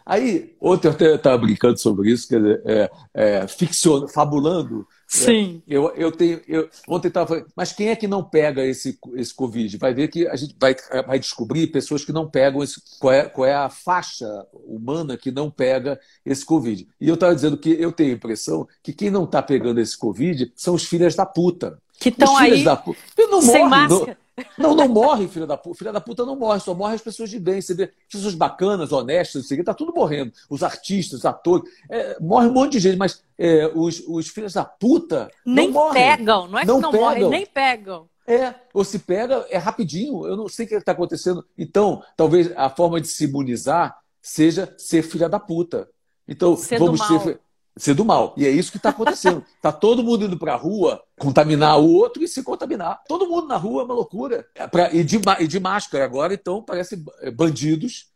Aí, 0.09 0.57
ontem 0.59 0.88
eu 0.88 0.93
até 0.93 1.15
estava 1.17 1.37
brincando 1.37 1.79
sobre 1.79 2.11
isso, 2.11 2.27
quer 2.27 2.38
dizer, 2.41 2.62
é, 2.65 2.91
é, 3.12 3.47
ficcion, 3.47 4.09
fabulando. 4.09 4.88
Sim. 5.07 5.62
É, 5.69 5.77
eu, 5.77 5.93
eu 5.97 6.11
tenho. 6.11 6.41
Eu, 6.49 6.67
ontem 6.88 7.09
estava 7.09 7.27
falando, 7.27 7.47
mas 7.55 7.75
quem 7.75 7.91
é 7.91 7.97
que 7.97 8.09
não 8.09 8.25
pega 8.25 8.65
esse, 8.65 8.99
esse 9.17 9.35
Covid? 9.35 9.77
Vai 9.77 9.93
ver 9.93 10.09
que 10.09 10.27
a 10.27 10.35
gente 10.35 10.57
vai, 10.59 10.75
vai 11.07 11.19
descobrir 11.19 11.67
pessoas 11.67 12.07
que 12.07 12.12
não 12.12 12.27
pegam 12.27 12.62
esse, 12.62 12.81
qual, 12.99 13.12
é, 13.12 13.29
qual 13.29 13.47
é 13.47 13.55
a 13.55 13.69
faixa 13.69 14.27
humana 14.65 15.15
que 15.15 15.31
não 15.31 15.50
pega 15.50 16.00
esse 16.25 16.43
Covid. 16.43 16.88
E 16.99 17.07
eu 17.07 17.15
estava 17.15 17.35
dizendo 17.35 17.59
que 17.59 17.71
eu 17.71 17.93
tenho 17.93 18.12
a 18.12 18.17
impressão 18.17 18.67
que 18.83 18.95
quem 18.95 19.11
não 19.11 19.25
está 19.25 19.43
pegando 19.43 19.79
esse 19.79 19.97
Covid 19.99 20.50
são 20.57 20.73
os 20.73 20.85
filhos 20.85 21.15
da 21.15 21.27
puta. 21.27 21.79
Que 22.00 22.09
estão 22.09 22.35
aí. 22.35 22.65
Da 22.65 22.77
puta. 22.77 22.99
Não 23.31 23.43
sem 23.43 23.59
morre, 23.59 23.69
máscara. 23.69 24.07
Não, 24.07 24.27
não, 24.57 24.75
não 24.75 24.88
morre, 24.88 25.28
filha 25.28 25.47
da 25.47 25.57
puta. 25.57 25.78
Filha 25.78 25.92
da 25.92 26.00
puta 26.00 26.25
não 26.25 26.37
morre, 26.37 26.61
só 26.61 26.75
morre 26.75 26.95
as 26.95 27.02
pessoas 27.02 27.30
de 27.30 27.38
bem. 27.38 27.61
Você 27.61 27.75
vê 27.75 27.92
pessoas 28.11 28.35
bacanas, 28.35 28.92
honestas, 28.92 29.50
aqui, 29.50 29.62
tá 29.62 29.75
tudo 29.75 29.92
morrendo. 29.95 30.33
Os 30.49 30.62
artistas, 30.62 31.21
os 31.21 31.25
atores. 31.25 31.71
É, 31.90 32.18
morre 32.21 32.47
um 32.47 32.52
monte 32.52 32.73
de 32.73 32.80
gente, 32.80 32.97
mas 32.97 33.23
é, 33.38 33.71
os, 33.75 34.02
os 34.07 34.28
filhos 34.28 34.52
da 34.52 34.64
puta 34.64 35.30
nem 35.45 35.66
não 35.66 35.75
morrem. 35.75 36.02
pegam, 36.02 36.49
não 36.49 36.59
é 36.59 36.62
que 36.62 36.66
não, 36.68 36.80
não 36.80 36.92
morrem, 36.92 37.28
nem 37.28 37.47
pegam. 37.47 38.09
É, 38.26 38.54
ou 38.75 38.85
se 38.85 38.99
pega, 38.99 39.47
é 39.49 39.57
rapidinho. 39.57 40.26
Eu 40.26 40.37
não 40.37 40.49
sei 40.49 40.66
o 40.66 40.68
que 40.68 40.75
está 40.75 40.92
acontecendo. 40.92 41.45
Então, 41.57 42.02
talvez 42.16 42.52
a 42.57 42.68
forma 42.68 43.00
de 43.00 43.09
se 43.09 43.25
imunizar 43.25 43.97
seja 44.21 44.75
ser 44.76 45.02
filha 45.02 45.28
da 45.28 45.40
puta. 45.40 45.88
Então, 46.28 46.54
ser 46.54 46.78
vamos 46.78 47.00
ser 47.07 47.40
ser 47.78 47.94
do 47.94 48.04
mal. 48.04 48.35
E 48.37 48.47
é 48.47 48.50
isso 48.50 48.70
que 48.70 48.76
está 48.76 48.90
acontecendo. 48.90 49.44
Está 49.56 49.70
todo 49.73 50.02
mundo 50.02 50.26
indo 50.26 50.38
para 50.38 50.52
a 50.54 50.56
rua 50.56 51.02
contaminar 51.18 51.78
o 51.78 51.90
outro 51.90 52.23
e 52.23 52.28
se 52.28 52.42
contaminar. 52.42 53.00
Todo 53.08 53.28
mundo 53.28 53.49
na 53.49 53.56
rua 53.56 53.82
é 53.82 53.85
uma 53.85 53.94
loucura. 53.94 54.47
É 54.54 54.66
pra, 54.66 54.92
e, 54.92 55.02
de, 55.02 55.20
e 55.40 55.47
de 55.47 55.61
máscara 55.61 56.04
agora, 56.04 56.35
então, 56.35 56.62
parece 56.62 57.02
bandidos 57.35 58.08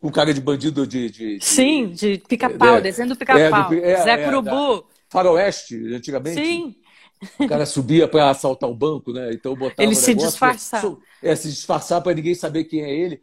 com 0.00 0.10
cara 0.10 0.32
de 0.32 0.40
bandido 0.40 0.86
de. 0.86 1.10
de, 1.10 1.38
de 1.38 1.44
Sim, 1.44 1.90
de 1.90 2.18
pica-pau, 2.26 2.76
é, 2.76 2.80
desenho 2.80 3.10
do 3.10 3.16
pica-pau. 3.16 3.72
É, 3.74 3.92
é, 3.92 4.02
Zé 4.02 4.24
Curubu. 4.24 4.86
faroeste, 5.08 5.94
antigamente. 5.94 6.42
Sim. 6.42 6.76
O 7.38 7.46
cara 7.46 7.66
subia 7.66 8.08
para 8.08 8.30
assaltar 8.30 8.68
o 8.68 8.74
banco, 8.74 9.12
né? 9.12 9.32
Então 9.32 9.54
botava. 9.54 9.82
Ele 9.82 9.94
se 9.94 10.14
disfarçar. 10.14 10.82
É, 11.22 11.36
se 11.36 11.48
disfarçar 11.48 12.00
para 12.02 12.14
ninguém 12.14 12.34
saber 12.34 12.64
quem 12.64 12.82
é 12.82 12.90
ele. 12.90 13.22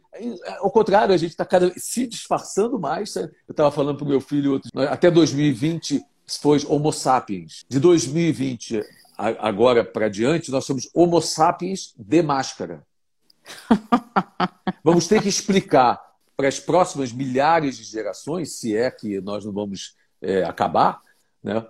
Ao 0.60 0.70
contrário, 0.70 1.14
a 1.14 1.18
gente 1.18 1.30
está 1.30 1.46
se 1.76 2.06
disfarçando 2.06 2.78
mais. 2.78 3.14
Eu 3.16 3.30
estava 3.50 3.70
falando 3.70 3.96
para 3.96 4.06
o 4.06 4.08
meu 4.08 4.20
filho 4.20 4.52
outro, 4.52 4.70
até 4.88 5.10
2020 5.10 6.00
foi 6.40 6.64
Homo 6.68 6.92
sapiens. 6.92 7.64
De 7.68 7.80
2020 7.80 8.82
agora 9.16 9.84
para 9.84 10.08
diante, 10.08 10.50
nós 10.50 10.64
somos 10.64 10.88
Homo 10.94 11.20
sapiens 11.20 11.92
de 11.98 12.22
máscara. 12.22 12.86
Vamos 14.84 15.08
ter 15.08 15.20
que 15.20 15.28
explicar 15.28 16.00
para 16.36 16.46
as 16.46 16.60
próximas 16.60 17.10
milhares 17.12 17.76
de 17.76 17.82
gerações, 17.82 18.52
se 18.52 18.76
é 18.76 18.88
que 18.90 19.20
nós 19.20 19.44
não 19.44 19.52
vamos 19.52 19.96
é, 20.22 20.44
acabar, 20.44 21.02
né? 21.42 21.66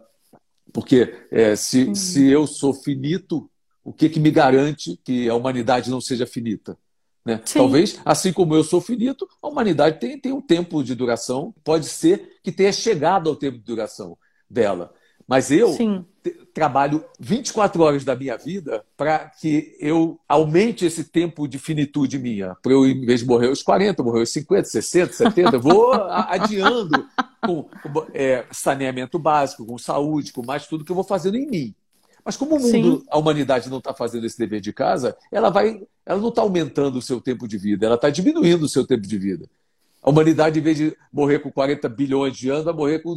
Porque 0.73 1.15
é, 1.31 1.57
se, 1.57 1.85
uhum. 1.85 1.95
se 1.95 2.27
eu 2.29 2.47
sou 2.47 2.75
finito, 2.75 3.51
o 3.83 3.93
que, 3.93 4.09
que 4.09 4.21
me 4.21 4.31
garante 4.31 4.99
que 5.05 5.29
a 5.29 5.35
humanidade 5.35 5.91
não 5.91 6.01
seja 6.01 6.27
finita? 6.27 6.77
Né? 7.25 7.41
Talvez, 7.53 8.01
assim 8.05 8.33
como 8.33 8.55
eu 8.55 8.65
sou 8.65 8.81
finito, 8.81 9.29
a 9.43 9.49
humanidade 9.49 9.99
tem, 9.99 10.19
tem 10.19 10.33
um 10.33 10.41
tempo 10.41 10.83
de 10.83 10.95
duração, 10.95 11.55
pode 11.63 11.87
ser 11.87 12.39
que 12.43 12.51
tenha 12.51 12.73
chegado 12.73 13.29
ao 13.29 13.37
tempo 13.37 13.59
de 13.59 13.65
duração 13.65 14.17
dela. 14.49 14.93
Mas 15.27 15.51
eu 15.51 15.75
trabalho 16.53 17.05
24 17.19 17.83
horas 17.83 18.05
da 18.05 18.15
minha 18.15 18.37
vida 18.37 18.85
para 18.97 19.19
que 19.41 19.77
eu 19.79 20.19
aumente 20.29 20.85
esse 20.85 21.05
tempo 21.05 21.47
de 21.47 21.59
finitude 21.59 22.19
minha. 22.19 22.57
Para 22.63 22.73
eu, 22.73 22.87
em 22.87 23.05
vez 23.05 23.21
de 23.21 23.27
morrer 23.27 23.49
aos 23.49 23.63
40, 23.63 24.03
morrer 24.03 24.21
aos 24.21 24.33
50, 24.33 24.65
60, 24.65 25.13
70, 25.13 25.59
vou 25.59 25.93
adiando 25.93 27.07
com, 27.45 27.63
com 27.65 28.07
é, 28.13 28.45
saneamento 28.51 29.19
básico, 29.19 29.65
com 29.65 29.79
saúde, 29.79 30.33
com 30.33 30.45
mais 30.45 30.67
tudo 30.67 30.85
que 30.85 30.93
eu 30.93 30.97
vou 30.97 31.05
fazendo 31.05 31.37
em 31.37 31.47
mim. 31.47 31.75
Mas 32.25 32.37
como 32.37 32.57
o 32.57 32.61
mundo, 32.61 32.99
Sim. 32.99 33.05
a 33.11 33.19
humanidade 33.19 33.71
não 33.71 33.79
está 33.79 33.95
fazendo 33.95 34.27
esse 34.27 34.37
dever 34.39 34.61
de 34.61 34.73
casa, 34.73 35.17
ela 35.33 35.49
vai, 35.49 35.81
ela 36.05 36.21
não 36.21 36.29
está 36.29 36.43
aumentando 36.43 36.99
o 36.99 37.03
seu 37.03 37.21
tempo 37.21 37.49
de 37.49 37.57
vida, 37.57 37.87
ela 37.87 37.95
está 37.95 38.11
diminuindo 38.11 38.65
o 38.65 38.69
seu 38.69 38.87
tempo 38.87 39.07
de 39.07 39.17
vida. 39.17 39.49
A 40.03 40.11
humanidade, 40.11 40.59
em 40.59 40.63
vez 40.63 40.77
de 40.77 40.97
morrer 41.13 41.41
com 41.41 41.51
40 41.51 41.89
bilhões 41.89 42.37
de 42.37 42.49
anos, 42.49 42.65
vai 42.65 42.75
morrer 42.75 43.01
com 43.01 43.17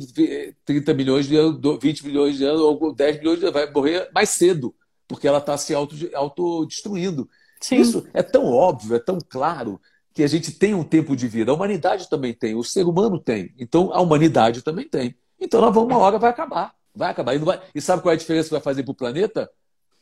30 0.66 0.94
milhões 0.94 1.28
de 1.28 1.38
anos, 1.38 1.60
20 1.80 2.06
milhões 2.06 2.38
de 2.38 2.44
anos, 2.44 2.62
ou 2.62 2.94
10 2.94 3.20
milhões 3.20 3.40
de 3.40 3.46
anos, 3.46 3.54
vai 3.54 3.72
morrer 3.72 4.10
mais 4.14 4.30
cedo, 4.30 4.74
porque 5.08 5.28
ela 5.28 5.38
está 5.38 5.58
se 5.58 5.74
autodestruindo. 5.74 7.22
Auto 7.22 7.76
Isso 7.76 8.08
é 8.14 8.24
tão 8.24 8.46
óbvio, 8.46 8.96
é 8.96 9.00
tão 9.00 9.20
claro, 9.30 9.80
que 10.14 10.24
a 10.24 10.28
gente 10.28 10.52
tem 10.52 10.74
um 10.74 10.84
tempo 10.84 11.16
de 11.16 11.28
vida. 11.28 11.52
A 11.52 11.56
humanidade 11.56 12.10
também 12.10 12.34
tem, 12.34 12.56
o 12.56 12.64
ser 12.64 12.84
humano 12.86 13.20
tem. 13.20 13.54
Então, 13.58 13.94
a 13.94 14.02
humanidade 14.02 14.62
também 14.62 14.88
tem. 14.88 15.16
Então, 15.40 15.62
nós 15.62 15.74
vamos, 15.74 15.90
uma 15.90 16.00
hora 16.00 16.20
vai 16.20 16.30
acabar. 16.30 16.74
Vai 16.94 17.12
acabar. 17.12 17.36
E, 17.36 17.38
vai... 17.38 17.62
e 17.74 17.82
sabe 17.82 18.02
qual 18.02 18.12
é 18.12 18.16
a 18.16 18.18
diferença 18.18 18.50
que 18.50 18.54
vai 18.54 18.62
fazer 18.62 18.84
para 18.84 18.92
o 18.92 18.96
planeta? 18.96 19.50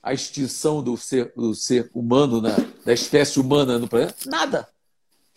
A 0.01 0.13
extinção 0.13 0.81
do 0.81 0.97
ser, 0.97 1.31
do 1.35 1.53
ser 1.53 1.91
humano, 1.93 2.41
na, 2.41 2.55
da 2.85 2.93
espécie 2.93 3.39
humana 3.39 3.77
no 3.77 3.87
planeta? 3.87 4.15
Nada. 4.25 4.67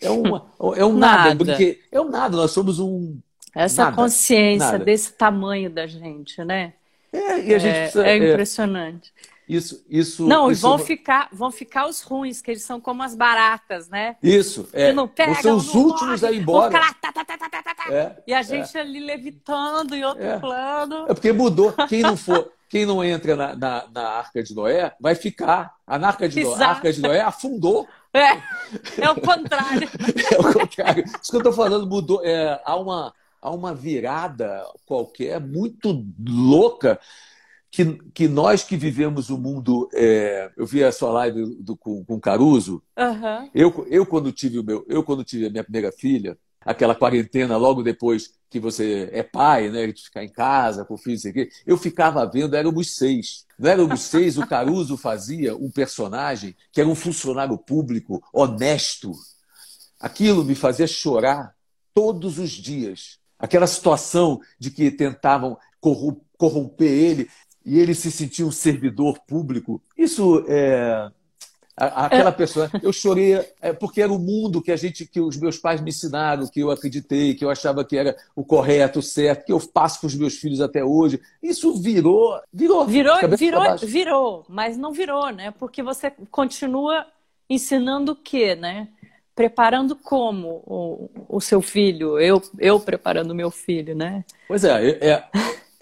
É, 0.01 0.09
uma, 0.09 0.45
é 0.75 0.85
um 0.85 0.93
nada. 0.97 1.29
nada. 1.29 1.45
Porque 1.45 1.81
é 1.91 2.01
um 2.01 2.09
nada. 2.09 2.35
Nós 2.35 2.51
somos 2.51 2.79
um. 2.79 3.17
Essa 3.55 3.85
nada, 3.85 3.95
consciência 3.95 4.71
nada. 4.73 4.83
desse 4.83 5.13
tamanho 5.13 5.69
da 5.69 5.85
gente, 5.85 6.43
né? 6.43 6.73
É, 7.11 7.39
e 7.43 7.53
a 7.53 7.59
gente 7.59 7.75
é, 7.75 7.81
precisa, 7.83 8.07
é 8.07 8.17
impressionante. 8.17 9.13
Isso, 9.47 9.83
isso. 9.89 10.25
Não, 10.27 10.49
isso... 10.49 10.59
e 10.59 10.61
vão 10.61 10.79
ficar, 10.79 11.29
vão 11.31 11.51
ficar 11.51 11.87
os 11.87 12.01
ruins, 12.01 12.41
que 12.41 12.51
eles 12.51 12.63
são 12.63 12.79
como 12.79 13.03
as 13.03 13.13
baratas, 13.13 13.89
né? 13.89 14.15
Isso, 14.23 14.67
é. 14.73 14.87
Que 14.87 14.93
não 14.93 15.07
pegam, 15.07 15.35
são 15.35 15.57
os 15.57 15.75
últimos 15.75 16.21
morre, 16.21 16.27
a 16.27 16.31
ir 16.31 16.41
embora. 16.41 16.71
Tá, 16.71 17.11
tá, 17.11 17.25
tá, 17.25 17.43
é, 17.89 18.15
e 18.25 18.33
a 18.33 18.41
gente 18.41 18.75
é. 18.77 18.81
ali 18.81 18.99
levitando 18.99 19.93
em 19.93 20.03
outro 20.03 20.23
é. 20.23 20.39
plano. 20.39 21.05
É 21.09 21.13
porque 21.13 21.31
mudou. 21.31 21.73
Quem 21.89 22.01
não 22.01 22.15
for, 22.15 22.51
quem 22.69 22.85
não 22.85 23.03
entra 23.03 23.35
na, 23.35 23.55
na, 23.55 23.85
na 23.93 24.09
Arca 24.09 24.41
de 24.41 24.55
Noé 24.55 24.93
vai 24.99 25.15
ficar. 25.15 25.75
A 25.85 25.97
Arca 25.97 26.29
de, 26.29 26.43
Noé, 26.43 26.63
a 26.63 26.69
Arca 26.69 26.93
de 26.93 27.01
Noé 27.01 27.21
afundou. 27.21 27.87
É, 28.13 29.03
é 29.03 29.09
o 29.09 29.19
contrário. 29.19 29.89
é 30.31 30.37
o 30.39 30.53
contrário. 30.53 31.03
Isso 31.03 31.31
que 31.31 31.35
eu 31.35 31.39
estou 31.39 31.53
falando 31.53 31.87
mudou. 31.87 32.23
É, 32.23 32.61
há, 32.63 32.75
uma, 32.75 33.13
há 33.41 33.49
uma 33.49 33.73
virada 33.73 34.63
qualquer 34.85 35.39
muito 35.39 36.05
louca 36.25 36.99
que, 37.71 37.97
que 38.13 38.27
nós 38.27 38.63
que 38.63 38.77
vivemos 38.77 39.31
o 39.31 39.37
mundo. 39.37 39.89
É, 39.93 40.51
eu 40.55 40.65
vi 40.65 40.83
a 40.83 40.91
sua 40.91 41.11
live 41.11 41.55
do, 41.59 41.75
com, 41.75 42.05
com 42.05 42.19
Caruso. 42.19 42.83
Uhum. 42.97 43.49
Eu, 43.53 43.87
eu, 43.89 44.05
quando 44.05 44.31
tive 44.31 44.59
o 44.59 44.63
meu, 44.63 44.85
eu, 44.87 45.03
quando 45.03 45.23
tive 45.23 45.47
a 45.47 45.49
minha 45.49 45.63
primeira 45.63 45.91
filha, 45.91 46.37
aquela 46.61 46.93
quarentena 46.93 47.57
logo 47.57 47.81
depois 47.81 48.31
que 48.53 48.59
você 48.59 49.09
é 49.11 49.23
pai, 49.23 49.67
né, 49.71 49.87
de 49.87 50.03
ficar 50.03 50.23
em 50.23 50.29
casa 50.29 50.85
com 50.85 50.93
o 50.93 50.97
filho, 50.97 51.17
sei 51.17 51.49
eu 51.65 51.75
ficava 51.75 52.23
vendo, 52.23 52.55
éramos 52.55 52.95
seis. 52.95 53.47
Não 53.57 53.67
éramos 53.67 54.01
seis, 54.01 54.37
o 54.37 54.45
Caruso 54.45 54.95
fazia 54.95 55.55
um 55.55 55.71
personagem 55.71 56.55
que 56.71 56.79
era 56.79 56.87
um 56.87 56.93
funcionário 56.93 57.57
público 57.57 58.23
honesto. 58.31 59.11
Aquilo 59.99 60.45
me 60.45 60.53
fazia 60.53 60.85
chorar 60.85 61.55
todos 61.95 62.37
os 62.37 62.51
dias. 62.51 63.17
Aquela 63.39 63.65
situação 63.65 64.39
de 64.59 64.69
que 64.69 64.91
tentavam 64.91 65.57
corromper 65.81 66.91
ele 66.91 67.27
e 67.65 67.79
ele 67.79 67.95
se 67.95 68.11
sentia 68.11 68.45
um 68.45 68.51
servidor 68.51 69.17
público. 69.25 69.81
Isso 69.97 70.45
é, 70.47 71.09
Aquela 71.75 72.29
é. 72.29 72.33
pessoa, 72.33 72.69
eu 72.83 72.93
chorei 72.93 73.43
é, 73.59 73.73
porque 73.73 73.99
era 73.99 74.13
o 74.13 74.19
mundo 74.19 74.61
que 74.61 74.71
a 74.71 74.75
gente, 74.75 75.07
que 75.07 75.19
os 75.19 75.37
meus 75.37 75.57
pais 75.57 75.81
me 75.81 75.89
ensinaram, 75.89 76.47
que 76.47 76.59
eu 76.59 76.69
acreditei, 76.69 77.33
que 77.33 77.43
eu 77.43 77.49
achava 77.49 77.83
que 77.83 77.97
era 77.97 78.15
o 78.35 78.45
correto, 78.45 78.99
o 78.99 79.03
certo, 79.03 79.45
que 79.45 79.51
eu 79.51 79.59
passo 79.59 79.99
para 79.99 80.07
os 80.07 80.15
meus 80.15 80.35
filhos 80.35 80.61
até 80.61 80.83
hoje. 80.83 81.19
Isso 81.41 81.73
virou, 81.81 82.39
virou, 82.53 82.85
virou, 82.85 83.17
virou, 83.35 83.77
virou, 83.77 84.45
mas 84.47 84.77
não 84.77 84.91
virou, 84.91 85.31
né? 85.31 85.49
Porque 85.49 85.81
você 85.81 86.11
continua 86.29 87.07
ensinando 87.49 88.11
o 88.11 88.15
quê, 88.15 88.53
né? 88.53 88.89
Preparando 89.35 89.95
como 89.95 90.61
o, 90.67 91.09
o 91.27 91.41
seu 91.41 91.59
filho, 91.59 92.19
eu, 92.19 92.39
eu 92.59 92.79
preparando 92.79 93.33
meu 93.33 93.49
filho, 93.49 93.95
né? 93.95 94.23
Pois 94.47 94.63
é, 94.63 94.89
é, 94.89 95.23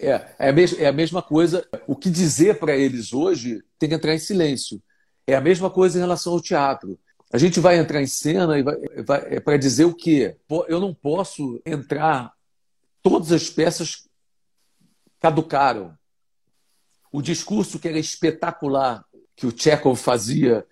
é, 0.00 0.26
é, 0.38 0.48
a, 0.48 0.52
mes, 0.54 0.80
é 0.80 0.86
a 0.86 0.92
mesma 0.92 1.20
coisa. 1.20 1.68
O 1.86 1.94
que 1.94 2.08
dizer 2.08 2.58
para 2.58 2.74
eles 2.74 3.12
hoje 3.12 3.62
tem 3.78 3.90
que 3.90 3.94
entrar 3.94 4.14
em 4.14 4.18
silêncio 4.18 4.80
é 5.26 5.34
a 5.34 5.40
mesma 5.40 5.70
coisa 5.70 5.98
em 5.98 6.00
relação 6.00 6.32
ao 6.32 6.40
teatro. 6.40 6.98
A 7.32 7.38
gente 7.38 7.60
vai 7.60 7.78
entrar 7.78 8.02
em 8.02 8.06
cena 8.06 8.58
e 8.58 8.62
vai, 8.62 8.76
vai 9.04 9.34
é 9.34 9.40
para 9.40 9.56
dizer 9.56 9.84
o 9.84 9.94
quê? 9.94 10.36
Eu 10.68 10.80
não 10.80 10.92
posso 10.92 11.60
entrar. 11.64 12.32
Todas 13.02 13.32
as 13.32 13.48
peças 13.48 14.06
caducaram. 15.18 15.96
O 17.10 17.22
discurso 17.22 17.78
que 17.78 17.88
era 17.88 17.98
espetacular 17.98 19.04
que 19.34 19.46
o 19.46 19.52
Chekhov 19.56 19.96
fazia 19.96 20.66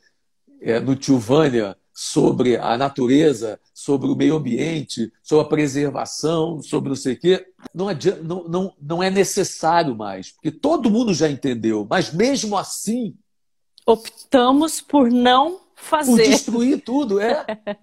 é, 0.60 0.78
no 0.78 0.94
Tilvânia 0.94 1.76
sobre 1.92 2.56
a 2.56 2.76
natureza, 2.76 3.60
sobre 3.74 4.08
o 4.08 4.16
meio 4.16 4.36
ambiente, 4.36 5.12
sobre 5.22 5.44
a 5.44 5.48
preservação, 5.48 6.62
sobre 6.62 6.88
não 6.88 6.96
sei 6.96 7.14
o 7.14 7.20
quê, 7.20 7.46
não, 7.74 7.88
adianta, 7.88 8.22
não, 8.22 8.44
não, 8.44 8.74
não 8.80 9.02
é 9.02 9.10
necessário 9.10 9.94
mais, 9.94 10.32
porque 10.32 10.50
todo 10.50 10.90
mundo 10.90 11.12
já 11.12 11.28
entendeu. 11.28 11.86
Mas 11.88 12.12
mesmo 12.12 12.56
assim, 12.56 13.14
optamos 13.86 14.80
por 14.80 15.10
não 15.10 15.60
fazer. 15.74 16.24
Por 16.24 16.30
destruir 16.30 16.82
tudo, 16.82 17.20
é. 17.20 17.44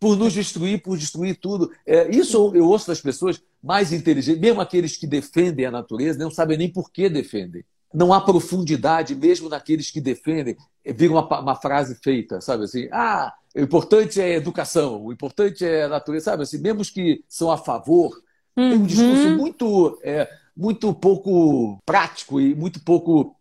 por 0.00 0.16
nos 0.16 0.32
destruir, 0.32 0.82
por 0.82 0.98
destruir 0.98 1.36
tudo. 1.36 1.70
É, 1.86 2.14
isso 2.14 2.52
eu 2.54 2.66
ouço 2.66 2.88
das 2.88 3.00
pessoas 3.00 3.40
mais 3.62 3.92
inteligentes, 3.92 4.40
mesmo 4.40 4.60
aqueles 4.60 4.96
que 4.96 5.06
defendem 5.06 5.64
a 5.64 5.70
natureza, 5.70 6.18
não 6.18 6.30
sabem 6.30 6.58
nem 6.58 6.70
por 6.70 6.90
que 6.90 7.08
defendem. 7.08 7.64
Não 7.92 8.12
há 8.12 8.20
profundidade 8.20 9.14
mesmo 9.14 9.48
naqueles 9.48 9.90
que 9.90 10.00
defendem. 10.00 10.56
É, 10.84 10.92
vira 10.92 11.12
uma, 11.12 11.40
uma 11.40 11.54
frase 11.54 11.94
feita, 12.02 12.40
sabe 12.40 12.64
assim? 12.64 12.88
Ah, 12.92 13.32
o 13.54 13.60
importante 13.60 14.20
é 14.20 14.24
a 14.24 14.36
educação, 14.36 15.04
o 15.04 15.12
importante 15.12 15.64
é 15.64 15.84
a 15.84 15.88
natureza, 15.88 16.26
sabe 16.26 16.42
assim? 16.42 16.58
Mesmo 16.58 16.80
os 16.80 16.90
que 16.90 17.24
são 17.28 17.50
a 17.50 17.56
favor, 17.56 18.20
uhum. 18.56 18.70
tem 18.70 18.78
um 18.78 18.86
discurso 18.86 19.28
uhum. 19.28 19.36
muito, 19.36 19.98
é, 20.02 20.28
muito 20.56 20.92
pouco 20.92 21.78
prático 21.86 22.40
e 22.40 22.54
muito 22.54 22.82
pouco 22.84 23.36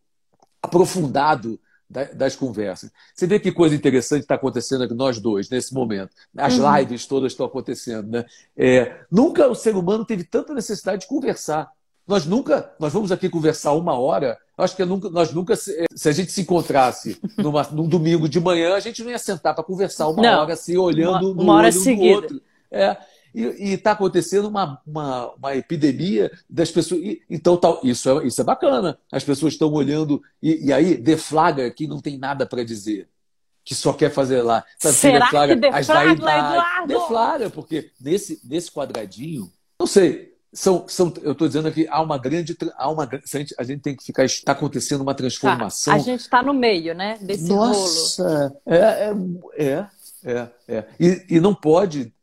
aprofundado 0.61 1.59
das 1.89 2.35
conversas. 2.35 2.91
Você 3.13 3.27
vê 3.27 3.39
que 3.39 3.51
coisa 3.51 3.75
interessante 3.75 4.21
está 4.21 4.35
acontecendo 4.35 4.83
aqui, 4.83 4.93
nós 4.93 5.19
dois, 5.19 5.49
nesse 5.49 5.73
momento. 5.73 6.09
As 6.35 6.57
uhum. 6.57 6.75
lives 6.77 7.05
todas 7.05 7.31
estão 7.31 7.45
acontecendo. 7.45 8.09
Né? 8.09 8.25
É, 8.57 9.01
nunca 9.11 9.47
o 9.47 9.55
ser 9.55 9.75
humano 9.75 10.03
teve 10.03 10.23
tanta 10.23 10.53
necessidade 10.53 11.01
de 11.01 11.07
conversar. 11.07 11.71
Nós 12.07 12.25
nunca, 12.25 12.73
nós 12.79 12.91
vamos 12.91 13.11
aqui 13.11 13.29
conversar 13.29 13.73
uma 13.73 13.97
hora. 13.97 14.37
Acho 14.57 14.75
que 14.75 14.83
nunca, 14.83 15.09
nós 15.09 15.31
nunca, 15.33 15.55
se, 15.55 15.85
se 15.95 16.09
a 16.09 16.11
gente 16.11 16.31
se 16.31 16.41
encontrasse 16.41 17.19
numa, 17.37 17.63
num 17.71 17.87
domingo 17.87 18.27
de 18.27 18.39
manhã, 18.39 18.75
a 18.75 18.79
gente 18.79 19.03
não 19.03 19.11
ia 19.11 19.19
sentar 19.19 19.55
para 19.55 19.63
conversar 19.63 20.07
uma 20.07 20.21
não, 20.21 20.41
hora 20.41 20.53
assim, 20.53 20.77
olhando 20.77 21.29
uma, 21.29 21.35
no 21.35 21.41
uma 21.43 21.53
hora 21.53 21.67
olho 21.67 21.73
seguida. 21.73 22.03
do 22.03 22.15
outro. 22.15 22.41
É, 22.71 22.97
e 23.33 23.73
está 23.73 23.91
acontecendo 23.93 24.47
uma, 24.47 24.79
uma, 24.85 25.33
uma, 25.33 25.55
epidemia 25.55 26.31
das 26.49 26.69
pessoas. 26.69 27.01
E, 27.01 27.21
então, 27.29 27.57
tal, 27.57 27.79
isso, 27.83 28.09
é, 28.09 28.27
isso 28.27 28.39
é 28.39 28.43
bacana. 28.43 28.97
As 29.11 29.23
pessoas 29.23 29.53
estão 29.53 29.71
olhando, 29.71 30.21
e, 30.41 30.67
e, 30.67 30.73
aí 30.73 30.95
deflaga 30.95 31.69
que 31.71 31.87
não 31.87 31.99
tem 31.99 32.17
nada 32.17 32.45
para 32.45 32.63
dizer. 32.63 33.07
Que 33.65 33.73
só 33.73 33.93
quer 33.93 34.11
fazer 34.11 34.41
lá. 34.41 34.63
Sabe, 34.77 34.95
Será 34.95 35.27
que 35.47 35.55
deflaga, 35.55 36.15
que 36.15 36.21
Eduardo? 36.21 36.87
Deflaga, 36.87 37.49
porque 37.49 37.91
nesse, 37.99 38.41
nesse 38.43 38.69
quadradinho, 38.69 39.49
não 39.79 39.87
sei, 39.87 40.33
são, 40.53 40.85
são, 40.87 41.11
eu 41.23 41.31
estou 41.31 41.47
dizendo 41.47 41.67
aqui, 41.67 41.87
há 41.89 42.01
uma 42.01 42.17
grande. 42.17 42.55
Há 42.77 42.91
uma, 42.91 43.05
a, 43.05 43.37
gente, 43.37 43.55
a 43.57 43.63
gente 43.63 43.81
tem 43.81 43.95
que 43.95 44.03
ficar. 44.03 44.23
Está 44.25 44.51
acontecendo 44.51 45.01
uma 45.01 45.15
transformação. 45.15 45.93
Tá, 45.93 45.99
a 45.99 46.03
gente 46.03 46.19
está 46.19 46.43
no 46.43 46.53
meio, 46.53 46.93
né? 46.93 47.17
Desse 47.19 47.47
Nossa, 47.49 48.23
rolo. 48.23 48.61
É, 48.67 49.09
é, 49.57 49.65
é, 49.65 49.87
é, 50.23 50.49
é. 50.67 50.85
E, 50.99 51.25
e 51.37 51.39
não 51.39 51.55
pode 51.55 52.13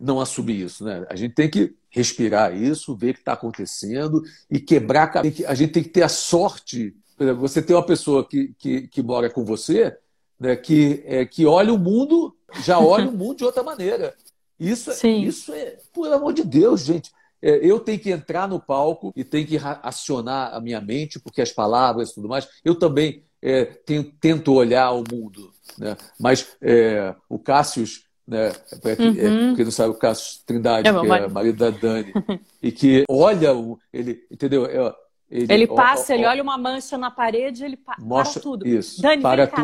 não 0.00 0.20
assumir 0.20 0.64
isso. 0.64 0.84
Né? 0.84 1.06
A 1.08 1.16
gente 1.16 1.34
tem 1.34 1.50
que 1.50 1.74
respirar 1.90 2.56
isso, 2.56 2.96
ver 2.96 3.10
o 3.10 3.14
que 3.14 3.20
está 3.20 3.34
acontecendo 3.34 4.22
e 4.50 4.58
quebrar. 4.58 5.12
A 5.46 5.54
gente 5.54 5.72
tem 5.72 5.82
que 5.82 5.90
ter 5.90 6.02
a 6.02 6.08
sorte. 6.08 6.96
Você 7.38 7.60
tem 7.60 7.76
uma 7.76 7.84
pessoa 7.84 8.26
que, 8.26 8.54
que, 8.58 8.88
que 8.88 9.02
mora 9.02 9.28
com 9.28 9.44
você 9.44 9.96
né, 10.40 10.56
que, 10.56 11.02
é, 11.04 11.26
que 11.26 11.44
olha 11.44 11.72
o 11.72 11.78
mundo, 11.78 12.34
já 12.64 12.78
olha 12.80 13.08
o 13.08 13.12
mundo 13.12 13.36
de 13.36 13.44
outra 13.44 13.62
maneira. 13.62 14.14
Isso, 14.58 14.90
é, 14.90 14.94
Sim. 14.94 15.22
isso 15.22 15.52
é, 15.52 15.76
por 15.92 16.10
amor 16.10 16.32
de 16.32 16.42
Deus, 16.42 16.80
gente. 16.80 17.12
É, 17.42 17.56
eu 17.64 17.78
tenho 17.78 17.98
que 17.98 18.10
entrar 18.10 18.48
no 18.48 18.58
palco 18.58 19.12
e 19.14 19.22
tenho 19.22 19.46
que 19.46 19.58
acionar 19.82 20.54
a 20.54 20.60
minha 20.60 20.80
mente, 20.80 21.20
porque 21.20 21.42
as 21.42 21.52
palavras 21.52 22.10
e 22.10 22.14
tudo 22.14 22.28
mais. 22.28 22.48
Eu 22.64 22.74
também 22.74 23.22
é, 23.42 23.64
tenho, 23.64 24.04
tento 24.04 24.52
olhar 24.52 24.90
o 24.92 25.04
mundo. 25.10 25.52
Né? 25.78 25.96
Mas 26.18 26.56
é, 26.60 27.14
o 27.28 27.38
Cássius 27.38 28.06
né? 28.26 28.48
É, 28.48 28.92
é 28.92 29.28
uhum. 29.28 29.48
porque 29.48 29.64
não 29.64 29.70
sabe 29.70 29.90
o 29.90 29.98
Cássio 29.98 30.40
Trindade, 30.46 30.88
é, 30.88 30.92
que 30.92 30.98
é 30.98 31.28
marido 31.28 31.58
da 31.58 31.70
Dani, 31.70 32.12
e 32.62 32.70
que 32.70 33.04
olha 33.08 33.54
o. 33.54 33.78
Ele, 33.92 34.24
entendeu? 34.30 34.66
É, 34.66 34.94
ele, 35.30 35.52
ele 35.52 35.66
passa, 35.66 36.12
ó, 36.12 36.16
ó, 36.16 36.18
ele 36.18 36.26
olha 36.26 36.42
uma 36.42 36.58
mancha 36.58 36.98
na 36.98 37.10
parede, 37.10 37.64
ele 37.64 37.76
pa 37.76 37.96
mostra, 37.98 38.40
para 38.40 38.42
tudo. 38.42 38.66
Isso, 38.66 39.00
Dani, 39.00 39.22
para 39.22 39.46
vem 39.46 39.54
cá, 39.54 39.62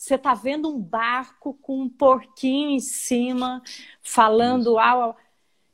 você 0.00 0.14
está 0.14 0.32
vendo 0.32 0.68
um 0.68 0.78
barco 0.80 1.58
com 1.60 1.82
um 1.82 1.88
porquinho 1.88 2.70
em 2.70 2.80
cima, 2.80 3.62
falando 4.00 4.78
au, 4.78 5.16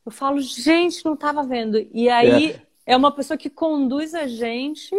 Eu 0.04 0.10
falo, 0.10 0.40
gente, 0.40 1.04
não 1.04 1.14
estava 1.14 1.44
vendo. 1.44 1.78
E 1.92 2.08
aí 2.08 2.52
é. 2.52 2.62
é 2.86 2.96
uma 2.96 3.12
pessoa 3.12 3.36
que 3.36 3.48
conduz 3.48 4.14
a 4.14 4.26
gente 4.26 4.96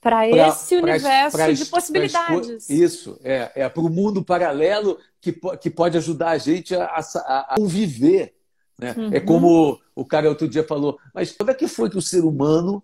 para 0.00 0.28
esse 0.28 0.76
universo 0.76 1.36
pra, 1.36 1.52
de 1.52 1.64
possibilidades. 1.66 2.70
isso, 2.70 3.18
é, 3.22 3.50
é 3.54 3.68
para 3.68 3.82
o 3.82 3.90
mundo 3.90 4.24
paralelo 4.24 4.98
que, 5.20 5.32
que 5.60 5.68
pode 5.68 5.96
ajudar 5.96 6.30
a 6.30 6.38
gente 6.38 6.74
a, 6.74 6.84
a, 6.84 7.54
a 7.54 7.56
conviver. 7.56 8.34
Né? 8.78 8.94
Uhum. 8.96 9.10
É 9.12 9.20
como 9.20 9.80
o 9.94 10.04
cara 10.04 10.28
outro 10.28 10.46
dia 10.46 10.62
falou, 10.62 10.98
mas 11.12 11.32
quando 11.32 11.50
é 11.50 11.54
que 11.54 11.66
foi 11.66 11.90
que 11.90 11.98
o 11.98 12.02
ser 12.02 12.24
humano 12.24 12.82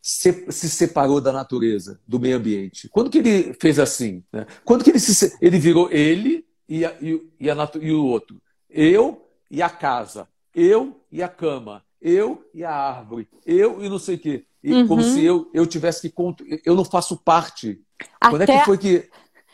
se, 0.00 0.50
se 0.50 0.70
separou 0.70 1.20
da 1.20 1.32
natureza, 1.32 2.00
do 2.06 2.18
meio 2.18 2.38
ambiente? 2.38 2.88
Quando 2.88 3.10
que 3.10 3.18
ele 3.18 3.54
fez 3.60 3.78
assim? 3.78 4.24
Né? 4.32 4.46
Quando 4.64 4.82
que 4.82 4.90
ele, 4.90 4.98
se, 4.98 5.36
ele 5.42 5.58
virou 5.58 5.90
ele 5.90 6.46
e, 6.66 6.84
a, 6.84 6.94
e, 7.02 7.20
e, 7.38 7.50
a, 7.50 7.70
e 7.80 7.92
o 7.92 8.06
outro? 8.06 8.40
Eu 8.70 9.28
e 9.50 9.60
a 9.60 9.68
casa, 9.68 10.26
eu 10.54 11.00
e 11.12 11.22
a 11.22 11.28
cama, 11.28 11.84
eu 12.00 12.48
e 12.54 12.64
a 12.64 12.72
árvore, 12.72 13.28
eu 13.44 13.84
e 13.84 13.88
não 13.88 13.98
sei 13.98 14.14
o 14.16 14.18
quê. 14.18 14.46
E 14.66 14.72
uhum. 14.72 14.88
como 14.88 15.00
se 15.00 15.24
eu, 15.24 15.48
eu 15.54 15.64
tivesse 15.64 16.10
que. 16.10 16.12
Eu 16.64 16.74
não 16.74 16.84
faço 16.84 17.16
parte. 17.16 17.80
Até, 18.20 18.30
Quando 18.30 18.42
é 18.42 18.46
que 18.46 18.64
foi 18.64 18.76
que. 18.76 19.08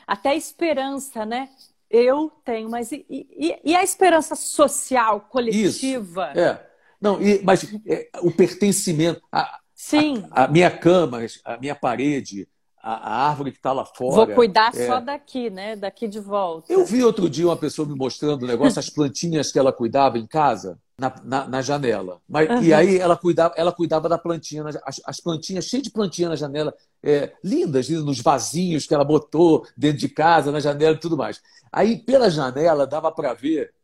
Até 0.07 0.31
a 0.31 0.35
esperança, 0.35 1.27
né? 1.27 1.51
Eu 1.91 2.33
tenho, 2.43 2.71
mas 2.71 2.91
e, 2.91 3.05
e, 3.11 3.55
e 3.63 3.77
a 3.77 3.85
esperança 3.85 4.35
social, 4.35 5.29
coletiva? 5.29 6.33
Isso, 6.33 6.41
é. 6.41 6.67
Não, 6.99 7.21
e, 7.21 7.43
mas 7.43 7.71
é, 7.87 8.09
o 8.23 8.31
pertencimento. 8.31 9.21
A, 9.31 9.61
Sim. 9.75 10.25
A, 10.31 10.45
a, 10.45 10.49
minha 10.49 10.71
cama, 10.71 11.19
a 11.45 11.59
minha 11.59 11.75
parede, 11.75 12.49
a, 12.83 12.95
a 12.95 13.29
árvore 13.29 13.53
que 13.53 13.59
está 13.59 13.73
lá 13.73 13.85
fora. 13.85 14.25
Vou 14.25 14.35
cuidar 14.35 14.75
é... 14.75 14.87
só 14.87 14.99
daqui, 14.99 15.51
né? 15.51 15.77
Daqui 15.77 16.09
de 16.09 16.21
volta. 16.21 16.73
Eu 16.73 16.87
vi 16.87 17.05
outro 17.05 17.29
dia 17.29 17.47
uma 17.47 17.57
pessoa 17.57 17.87
me 17.87 17.95
mostrando 17.95 18.45
um 18.45 18.49
negócio, 18.49 18.79
as 18.79 18.89
plantinhas 18.89 19.53
que 19.53 19.59
ela 19.59 19.75
cuidava 19.75 20.17
em 20.17 20.27
casa 20.27 20.81
na, 21.03 21.13
na, 21.25 21.49
na 21.49 21.63
janela. 21.63 22.21
Mas, 22.29 22.49
uhum. 22.49 22.63
E 22.63 22.73
aí 22.73 22.97
ela 22.97 23.17
cuidava, 23.17 23.55
ela 23.57 23.73
cuidava 23.73 24.09
da 24.09 24.17
plantinha, 24.17 24.65
as, 24.87 25.01
as 25.05 25.21
plantinhas, 25.21 25.65
cheias 25.65 25.83
de 25.83 25.91
plantinha 25.91 26.29
na 26.29 26.37
janela, 26.37 26.73
é, 27.03 27.33
lindas, 27.43 27.89
lindas, 27.89 28.05
nos 28.05 28.21
vasinhos 28.21 28.87
que 28.87 28.95
ela 28.95 29.05
botou 29.05 29.67
dentro 29.77 29.99
de 29.99 30.09
casa, 30.09 30.53
na 30.53 30.61
janela 30.61 30.95
e 30.95 31.01
tudo 31.01 31.17
mais. 31.17 31.43
Aí 31.73 31.97
pela 31.99 32.31
janela 32.31 32.87
dava 32.87 33.11
para 33.11 33.35
ver 33.35 33.75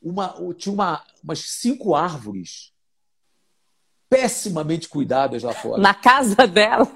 uma, 0.00 0.36
tinha 0.56 0.72
uma, 0.72 1.02
umas 1.24 1.40
cinco 1.40 1.96
árvores 1.96 2.72
pessimamente 4.08 4.88
cuidadas 4.88 5.42
lá 5.42 5.52
fora. 5.52 5.82
Na 5.82 5.92
casa 5.92 6.46
dela? 6.46 6.88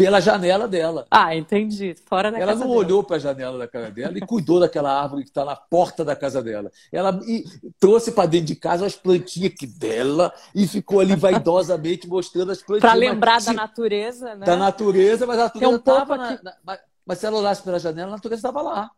Pela 0.00 0.18
janela 0.18 0.66
dela. 0.66 1.06
Ah, 1.10 1.36
entendi. 1.36 1.94
Fora 2.06 2.32
da 2.32 2.38
ela 2.38 2.54
não 2.54 2.68
dela. 2.68 2.74
olhou 2.74 3.04
para 3.04 3.16
a 3.16 3.18
janela 3.18 3.58
da 3.58 3.68
casa 3.68 3.90
dela 3.90 4.16
e 4.16 4.20
cuidou 4.22 4.58
daquela 4.58 4.98
árvore 4.98 5.24
que 5.24 5.28
está 5.28 5.44
na 5.44 5.54
porta 5.54 6.02
da 6.02 6.16
casa 6.16 6.42
dela. 6.42 6.72
Ela 6.90 7.20
trouxe 7.78 8.10
para 8.10 8.26
dentro 8.26 8.46
de 8.46 8.56
casa 8.56 8.86
as 8.86 8.96
plantinhas 8.96 9.52
que 9.52 9.66
dela 9.66 10.32
e 10.54 10.66
ficou 10.66 11.00
ali 11.00 11.14
vaidosamente 11.14 12.08
mostrando 12.08 12.50
as 12.50 12.62
plantinhas. 12.62 12.90
Para 12.90 12.98
lembrar 12.98 13.34
mas, 13.34 13.44
da 13.44 13.52
natureza, 13.52 14.34
né? 14.34 14.46
Da 14.46 14.56
natureza, 14.56 15.26
mas 15.26 15.38
a 15.38 15.42
natureza 15.44 15.76
estava 15.76 16.14
um 16.14 16.16
na, 16.16 16.42
na, 16.42 16.54
mas, 16.64 16.80
mas 17.04 17.18
se 17.18 17.26
ela 17.26 17.38
olhasse 17.38 17.62
pela 17.62 17.78
janela, 17.78 18.08
a 18.08 18.12
natureza 18.12 18.38
estava 18.38 18.62
lá. 18.62 18.90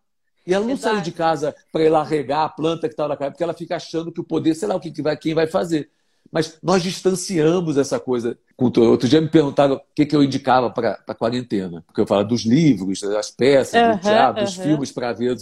E 0.46 0.54
ela 0.54 0.64
não 0.64 0.72
Exato. 0.72 0.94
saiu 0.94 1.02
de 1.02 1.10
casa 1.10 1.52
para 1.72 1.82
ir 1.82 1.88
lá 1.88 2.04
regar 2.04 2.44
a 2.44 2.48
planta 2.48 2.86
que 2.86 2.94
estava 2.94 3.08
na 3.08 3.16
casa, 3.16 3.32
porque 3.32 3.42
ela 3.42 3.54
fica 3.54 3.74
achando 3.74 4.12
que 4.12 4.20
o 4.20 4.24
poder, 4.24 4.54
sei 4.54 4.68
lá 4.68 4.76
o 4.76 4.80
que 4.80 5.02
vai, 5.02 5.16
quem 5.16 5.34
vai 5.34 5.48
fazer. 5.48 5.90
Mas 6.30 6.58
nós 6.62 6.82
distanciamos 6.82 7.76
essa 7.76 8.00
coisa. 8.00 8.38
Outro 8.56 9.08
dia 9.08 9.20
me 9.20 9.28
perguntaram 9.28 9.74
o 9.74 9.80
que, 9.94 10.06
que 10.06 10.16
eu 10.16 10.22
indicava 10.22 10.70
para 10.70 11.02
a 11.06 11.14
quarentena. 11.14 11.82
Porque 11.86 12.00
eu 12.00 12.06
falo 12.06 12.24
dos 12.24 12.42
livros, 12.42 13.00
das 13.00 13.30
peças, 13.30 13.80
uhum, 13.80 13.96
do 13.96 14.00
teatro, 14.00 14.44
dos 14.44 14.54
filmes 14.54 14.92
para 14.92 15.12
ver. 15.12 15.36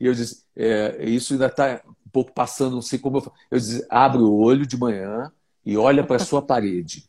E 0.00 0.06
eu 0.06 0.14
disse, 0.14 0.44
é, 0.56 1.04
isso 1.04 1.32
ainda 1.32 1.46
está 1.46 1.80
um 1.86 2.10
pouco 2.10 2.32
passando, 2.32 2.74
não 2.74 2.82
sei 2.82 2.98
como 2.98 3.18
eu 3.18 3.32
Eu 3.50 3.58
disse, 3.58 3.86
abre 3.88 4.20
o 4.20 4.32
olho 4.32 4.66
de 4.66 4.76
manhã 4.76 5.30
e 5.64 5.76
olha 5.76 6.04
para 6.04 6.16
a 6.16 6.24
sua 6.24 6.42
parede. 6.42 7.08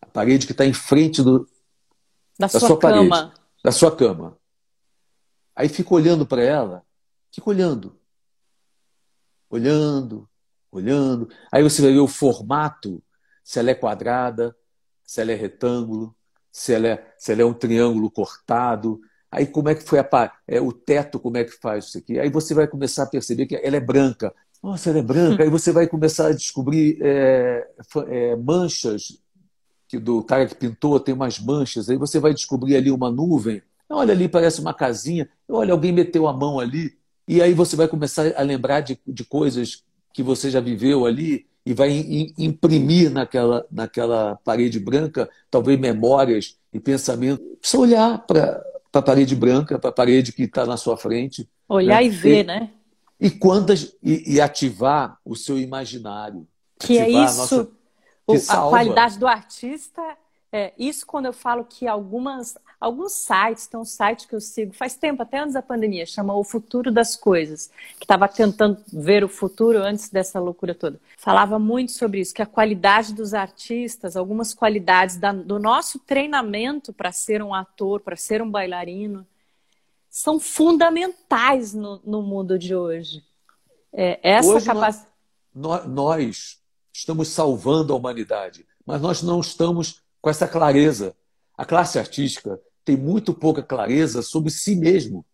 A 0.00 0.06
parede 0.06 0.46
que 0.46 0.52
está 0.52 0.64
em 0.64 0.72
frente 0.72 1.22
do, 1.22 1.48
da, 2.38 2.46
da 2.46 2.48
sua, 2.48 2.60
sua 2.60 2.78
parede. 2.78 3.32
Da 3.64 3.72
sua 3.72 3.94
cama. 3.94 4.36
Aí 5.54 5.68
fica 5.68 5.94
olhando 5.94 6.26
para 6.26 6.42
ela, 6.42 6.82
fica 7.30 7.48
olhando. 7.50 7.96
Olhando, 9.50 10.28
olhando. 10.72 11.28
Aí 11.52 11.62
você 11.62 11.82
vai 11.82 11.92
ver 11.92 12.00
o 12.00 12.08
formato, 12.08 13.02
se 13.44 13.58
ela 13.58 13.70
é 13.70 13.74
quadrada, 13.74 14.56
se 15.04 15.20
ela 15.20 15.30
é 15.30 15.34
retângulo, 15.34 16.16
se 16.50 16.72
ela 16.72 16.88
é, 16.88 17.14
se 17.18 17.30
ela 17.30 17.42
é 17.42 17.44
um 17.44 17.52
triângulo 17.52 18.10
cortado. 18.10 18.98
Aí 19.30 19.46
como 19.46 19.68
é 19.68 19.74
que 19.74 19.82
foi 19.82 19.98
a, 19.98 20.32
é, 20.48 20.60
o 20.60 20.72
teto, 20.72 21.20
como 21.20 21.36
é 21.36 21.44
que 21.44 21.52
faz 21.52 21.86
isso 21.86 21.98
aqui? 21.98 22.18
Aí 22.18 22.30
você 22.30 22.54
vai 22.54 22.66
começar 22.66 23.04
a 23.04 23.06
perceber 23.06 23.46
que 23.46 23.56
ela 23.56 23.76
é 23.76 23.80
branca. 23.80 24.34
Nossa, 24.62 24.90
ela 24.90 25.00
é 25.00 25.02
branca. 25.02 25.42
Aí 25.44 25.50
você 25.50 25.72
vai 25.72 25.86
começar 25.86 26.28
a 26.28 26.32
descobrir 26.32 26.98
é, 27.02 27.68
é, 28.08 28.36
manchas 28.36 29.18
que 29.88 29.98
do 29.98 30.22
cara 30.22 30.46
que 30.46 30.54
pintou 30.54 30.98
tem 30.98 31.14
umas 31.14 31.38
manchas. 31.38 31.90
Aí 31.90 31.96
você 31.96 32.18
vai 32.18 32.32
descobrir 32.32 32.76
ali 32.76 32.90
uma 32.90 33.10
nuvem. 33.10 33.62
Olha 33.90 34.12
ali, 34.12 34.28
parece 34.28 34.60
uma 34.60 34.72
casinha. 34.72 35.28
Olha, 35.46 35.72
alguém 35.72 35.92
meteu 35.92 36.26
a 36.26 36.32
mão 36.32 36.58
ali. 36.58 36.96
E 37.28 37.42
aí 37.42 37.52
você 37.52 37.76
vai 37.76 37.86
começar 37.86 38.32
a 38.34 38.42
lembrar 38.42 38.80
de, 38.80 38.98
de 39.06 39.24
coisas 39.24 39.84
que 40.12 40.22
você 40.22 40.50
já 40.50 40.60
viveu 40.60 41.06
ali 41.06 41.46
e 41.64 41.72
vai 41.72 41.90
imprimir 42.36 43.10
naquela, 43.10 43.64
naquela 43.70 44.36
parede 44.44 44.80
branca, 44.80 45.30
talvez 45.50 45.78
memórias 45.78 46.56
e 46.72 46.80
pensamentos. 46.80 47.44
Precisa 47.60 47.82
olhar 47.82 48.18
para 48.26 48.62
a 48.92 49.02
parede 49.02 49.36
branca, 49.36 49.78
para 49.78 49.90
a 49.90 49.92
parede 49.92 50.32
que 50.32 50.42
está 50.42 50.66
na 50.66 50.76
sua 50.76 50.96
frente. 50.96 51.48
Olhar 51.68 52.00
né? 52.00 52.06
e 52.06 52.10
ver, 52.10 52.44
e, 52.44 52.46
né? 52.46 52.70
E, 53.20 53.30
quantas, 53.30 53.94
e, 54.02 54.34
e, 54.34 54.40
ativar 54.40 55.18
o 55.24 55.36
seu 55.36 55.56
imaginário. 55.56 56.46
Que 56.78 56.98
é 56.98 57.08
isso. 57.08 57.38
Nossa, 57.38 57.68
que 58.28 58.50
a 58.50 58.56
qualidade 58.62 59.18
do 59.18 59.28
artista 59.28 60.02
é, 60.54 60.74
isso 60.78 61.06
quando 61.06 61.24
eu 61.24 61.32
falo 61.32 61.64
que 61.64 61.88
algumas, 61.88 62.58
alguns 62.78 63.12
sites, 63.12 63.66
tem 63.66 63.80
um 63.80 63.86
site 63.86 64.28
que 64.28 64.34
eu 64.34 64.40
sigo 64.40 64.74
faz 64.74 64.94
tempo, 64.94 65.22
até 65.22 65.38
antes 65.38 65.54
da 65.54 65.62
pandemia, 65.62 66.04
chama 66.04 66.34
O 66.34 66.44
Futuro 66.44 66.92
das 66.92 67.16
Coisas, 67.16 67.70
que 67.98 68.04
estava 68.04 68.28
tentando 68.28 68.78
ver 68.92 69.24
o 69.24 69.28
futuro 69.28 69.78
antes 69.78 70.10
dessa 70.10 70.38
loucura 70.38 70.74
toda. 70.74 71.00
Falava 71.16 71.58
muito 71.58 71.92
sobre 71.92 72.20
isso, 72.20 72.34
que 72.34 72.42
a 72.42 72.46
qualidade 72.46 73.14
dos 73.14 73.32
artistas, 73.32 74.14
algumas 74.14 74.52
qualidades 74.52 75.16
da, 75.16 75.32
do 75.32 75.58
nosso 75.58 75.98
treinamento 75.98 76.92
para 76.92 77.12
ser 77.12 77.42
um 77.42 77.54
ator, 77.54 78.02
para 78.02 78.14
ser 78.14 78.42
um 78.42 78.50
bailarino, 78.50 79.26
são 80.10 80.38
fundamentais 80.38 81.72
no, 81.72 81.98
no 82.04 82.20
mundo 82.20 82.58
de 82.58 82.74
hoje. 82.74 83.24
É, 83.90 84.20
essa 84.22 84.60
capacidade. 84.60 85.10
Nós, 85.54 85.86
nós 85.86 86.58
estamos 86.92 87.28
salvando 87.28 87.94
a 87.94 87.96
humanidade, 87.96 88.66
mas 88.84 89.00
nós 89.00 89.22
não 89.22 89.40
estamos 89.40 90.02
com 90.22 90.30
essa 90.30 90.46
clareza. 90.48 91.14
A 91.58 91.66
classe 91.66 91.98
artística 91.98 92.58
tem 92.84 92.96
muito 92.96 93.34
pouca 93.34 93.62
clareza 93.62 94.22
sobre 94.22 94.50
si 94.50 94.74
mesmo, 94.76 95.26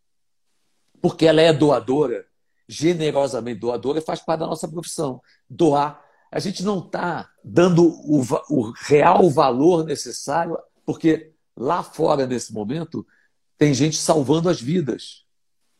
porque 1.01 1.27
ela 1.27 1.41
é 1.41 1.53
doadora, 1.53 2.27
generosamente 2.67 3.61
doadora, 3.61 4.01
faz 4.01 4.21
parte 4.21 4.41
da 4.41 4.47
nossa 4.47 4.67
profissão. 4.67 5.21
Doar. 5.49 6.03
A 6.31 6.41
gente 6.41 6.63
não 6.63 6.81
está 6.81 7.31
dando 7.45 7.87
o, 7.87 8.23
o 8.51 8.73
real 8.73 9.31
valor 9.31 9.85
necessário, 9.85 10.59
porque 10.85 11.33
lá 11.57 11.83
fora, 11.83 12.27
nesse 12.27 12.53
momento, 12.53 13.07
tem 13.57 13.73
gente 13.73 13.97
salvando 13.97 14.49
as 14.49 14.61
vidas. 14.61 15.25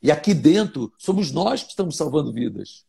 E 0.03 0.11
aqui 0.11 0.33
dentro, 0.33 0.93
somos 0.97 1.33
nós 1.33 1.63
que 1.63 1.71
estamos 1.71 1.97
salvando 1.97 2.33
vidas. 2.33 2.87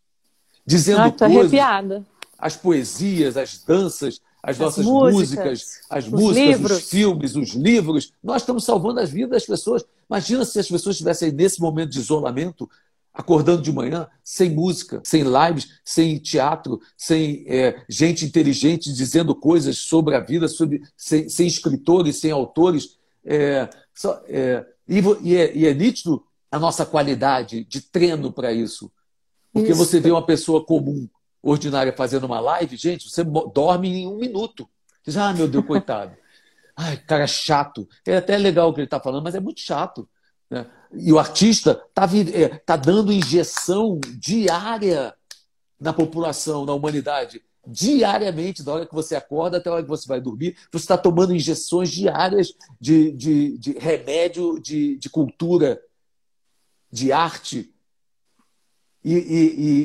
Dizendo 0.65 1.01
ah, 1.01 1.12
coisas. 1.12 1.38
Arrepiada. 1.38 2.05
As 2.38 2.55
poesias, 2.55 3.36
as 3.36 3.58
danças, 3.63 4.21
as, 4.41 4.56
as 4.56 4.60
nossas 4.60 4.86
músicas, 4.86 5.45
músicas 5.45 5.80
as 5.89 6.06
os 6.06 6.12
músicas, 6.12 6.47
livros. 6.47 6.78
os 6.78 6.89
filmes, 6.89 7.36
os 7.36 7.49
livros. 7.49 8.13
Nós 8.23 8.41
estamos 8.41 8.63
salvando 8.63 8.99
as 8.99 9.10
vidas 9.10 9.32
das 9.32 9.45
pessoas. 9.45 9.86
Imagina 10.10 10.45
se 10.45 10.60
as 10.60 10.67
pessoas 10.67 10.95
estivessem 10.95 11.32
nesse 11.32 11.60
momento 11.62 11.91
de 11.91 11.99
isolamento, 11.99 12.69
acordando 13.13 13.62
de 13.62 13.71
manhã, 13.71 14.08
sem 14.23 14.49
música, 14.49 15.02
sem 15.04 15.23
lives, 15.23 15.67
sem 15.84 16.17
teatro, 16.17 16.80
sem 16.97 17.43
é, 17.47 17.84
gente 17.89 18.25
inteligente 18.25 18.93
dizendo 18.93 19.36
coisas 19.36 19.78
sobre 19.80 20.15
a 20.15 20.19
vida, 20.19 20.47
sobre, 20.47 20.82
sem, 20.95 21.28
sem 21.28 21.45
escritores, 21.45 22.17
sem 22.17 22.32
autores. 22.32 22.97
É, 23.25 23.69
só, 23.93 24.21
é, 24.28 24.65
e, 24.88 25.02
e, 25.21 25.36
é, 25.36 25.56
e 25.56 25.65
é 25.67 25.73
nítido 25.73 26.23
a 26.49 26.58
nossa 26.58 26.86
qualidade 26.86 27.65
de 27.65 27.82
treino 27.82 28.32
para 28.32 28.54
isso. 28.54 28.89
Porque 29.52 29.71
isso. 29.71 29.86
você 29.86 29.99
vê 29.99 30.12
uma 30.12 30.25
pessoa 30.25 30.63
comum 30.63 31.08
ordinária 31.41 31.93
fazendo 31.93 32.25
uma 32.25 32.39
live, 32.39 32.75
gente, 32.75 33.10
você 33.10 33.23
dorme 33.23 33.89
em 33.89 34.08
um 34.08 34.17
minuto. 34.17 34.69
Diz, 35.06 35.17
ah, 35.17 35.34
meu 35.34 35.47
Deus, 35.47 35.65
coitado. 35.65 36.15
Ai, 36.75 36.97
cara 36.97 37.28
chato. 37.28 37.88
É 38.06 38.17
até 38.17 38.38
legal 38.38 38.69
o 38.69 38.73
que 38.73 38.80
ele 38.80 38.88
está 38.88 38.99
falando, 38.99 39.23
mas 39.23 39.36
é 39.36 39.39
muito 39.39 39.60
chato. 39.60 40.08
Né? 40.49 40.65
E 40.93 41.12
o 41.12 41.19
artista 41.19 41.82
está 41.89 42.08
é, 42.34 42.47
tá 42.49 42.75
dando 42.75 43.12
injeção 43.12 43.99
diária 44.17 45.13
na 45.80 45.93
população, 45.93 46.65
na 46.65 46.73
humanidade. 46.73 47.41
Diariamente, 47.67 48.63
da 48.63 48.73
hora 48.73 48.86
que 48.86 48.93
você 48.93 49.15
acorda 49.15 49.58
até 49.58 49.69
a 49.69 49.73
hora 49.73 49.84
que 49.84 49.89
você 49.89 50.08
vai 50.08 50.19
dormir, 50.19 50.58
você 50.71 50.84
está 50.84 50.97
tomando 50.97 51.36
injeções 51.36 51.91
diárias 51.91 52.54
de, 52.80 53.12
de, 53.12 53.58
de 53.58 53.71
remédio, 53.73 54.60
de, 54.60 54.97
de 54.97 55.10
cultura, 55.10 55.80
de 56.91 57.12
arte, 57.12 57.71
e, 59.04 59.14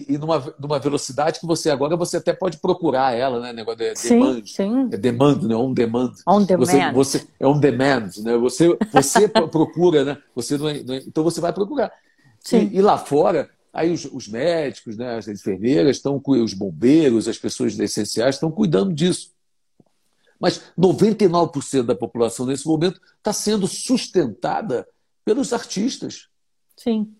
e, 0.09 0.14
e, 0.14 0.18
numa, 0.18 0.55
numa 0.59 0.79
velocidade 0.81 1.38
que 1.38 1.46
você 1.46 1.70
agora 1.70 1.96
você 1.96 2.16
até 2.16 2.33
pode 2.33 2.59
procurar 2.59 3.14
ela, 3.14 3.38
né? 3.38 3.53
Negócio 3.53 3.79
de 3.79 3.94
sim, 3.94 4.18
demand. 4.18 4.42
Sim. 4.44 4.88
É 4.90 4.96
demand, 4.96 5.42
né? 5.42 5.55
On 5.55 5.72
demand. 5.72 6.12
On 6.27 6.42
demand. 6.42 6.66
Você, 6.66 6.92
você, 6.92 7.27
é 7.38 7.46
on 7.46 7.61
demand, 7.61 8.11
né? 8.18 8.37
Você, 8.37 8.77
você 8.92 9.29
procura, 9.50 10.05
né? 10.05 10.18
Você 10.35 10.59
não 10.59 10.68
é, 10.68 10.83
não 10.83 10.94
é, 10.94 10.98
então 10.98 11.22
você 11.22 11.40
vai 11.40 11.53
procurar. 11.53 11.92
Sim. 12.40 12.68
E, 12.72 12.79
e 12.79 12.83
lá 12.83 12.98
fora, 12.98 13.48
aí 13.72 13.92
os, 13.92 14.05
os, 14.05 14.27
médicos, 14.27 14.96
né? 14.96 15.16
As 15.16 15.29
enfermeiras 15.29 15.96
estão 15.96 16.20
os 16.27 16.53
bombeiros, 16.53 17.29
as 17.29 17.38
pessoas 17.38 17.79
essenciais 17.79 18.35
estão 18.35 18.50
cuidando 18.50 18.92
disso. 18.92 19.33
Mas 20.40 20.61
99% 20.77 21.85
da 21.85 21.94
população 21.94 22.46
nesse 22.46 22.66
momento 22.66 23.00
está 23.16 23.33
sendo 23.33 23.68
sustentada 23.68 24.87
pelos 25.24 25.53
artistas. 25.53 26.29
Sim. 26.77 27.14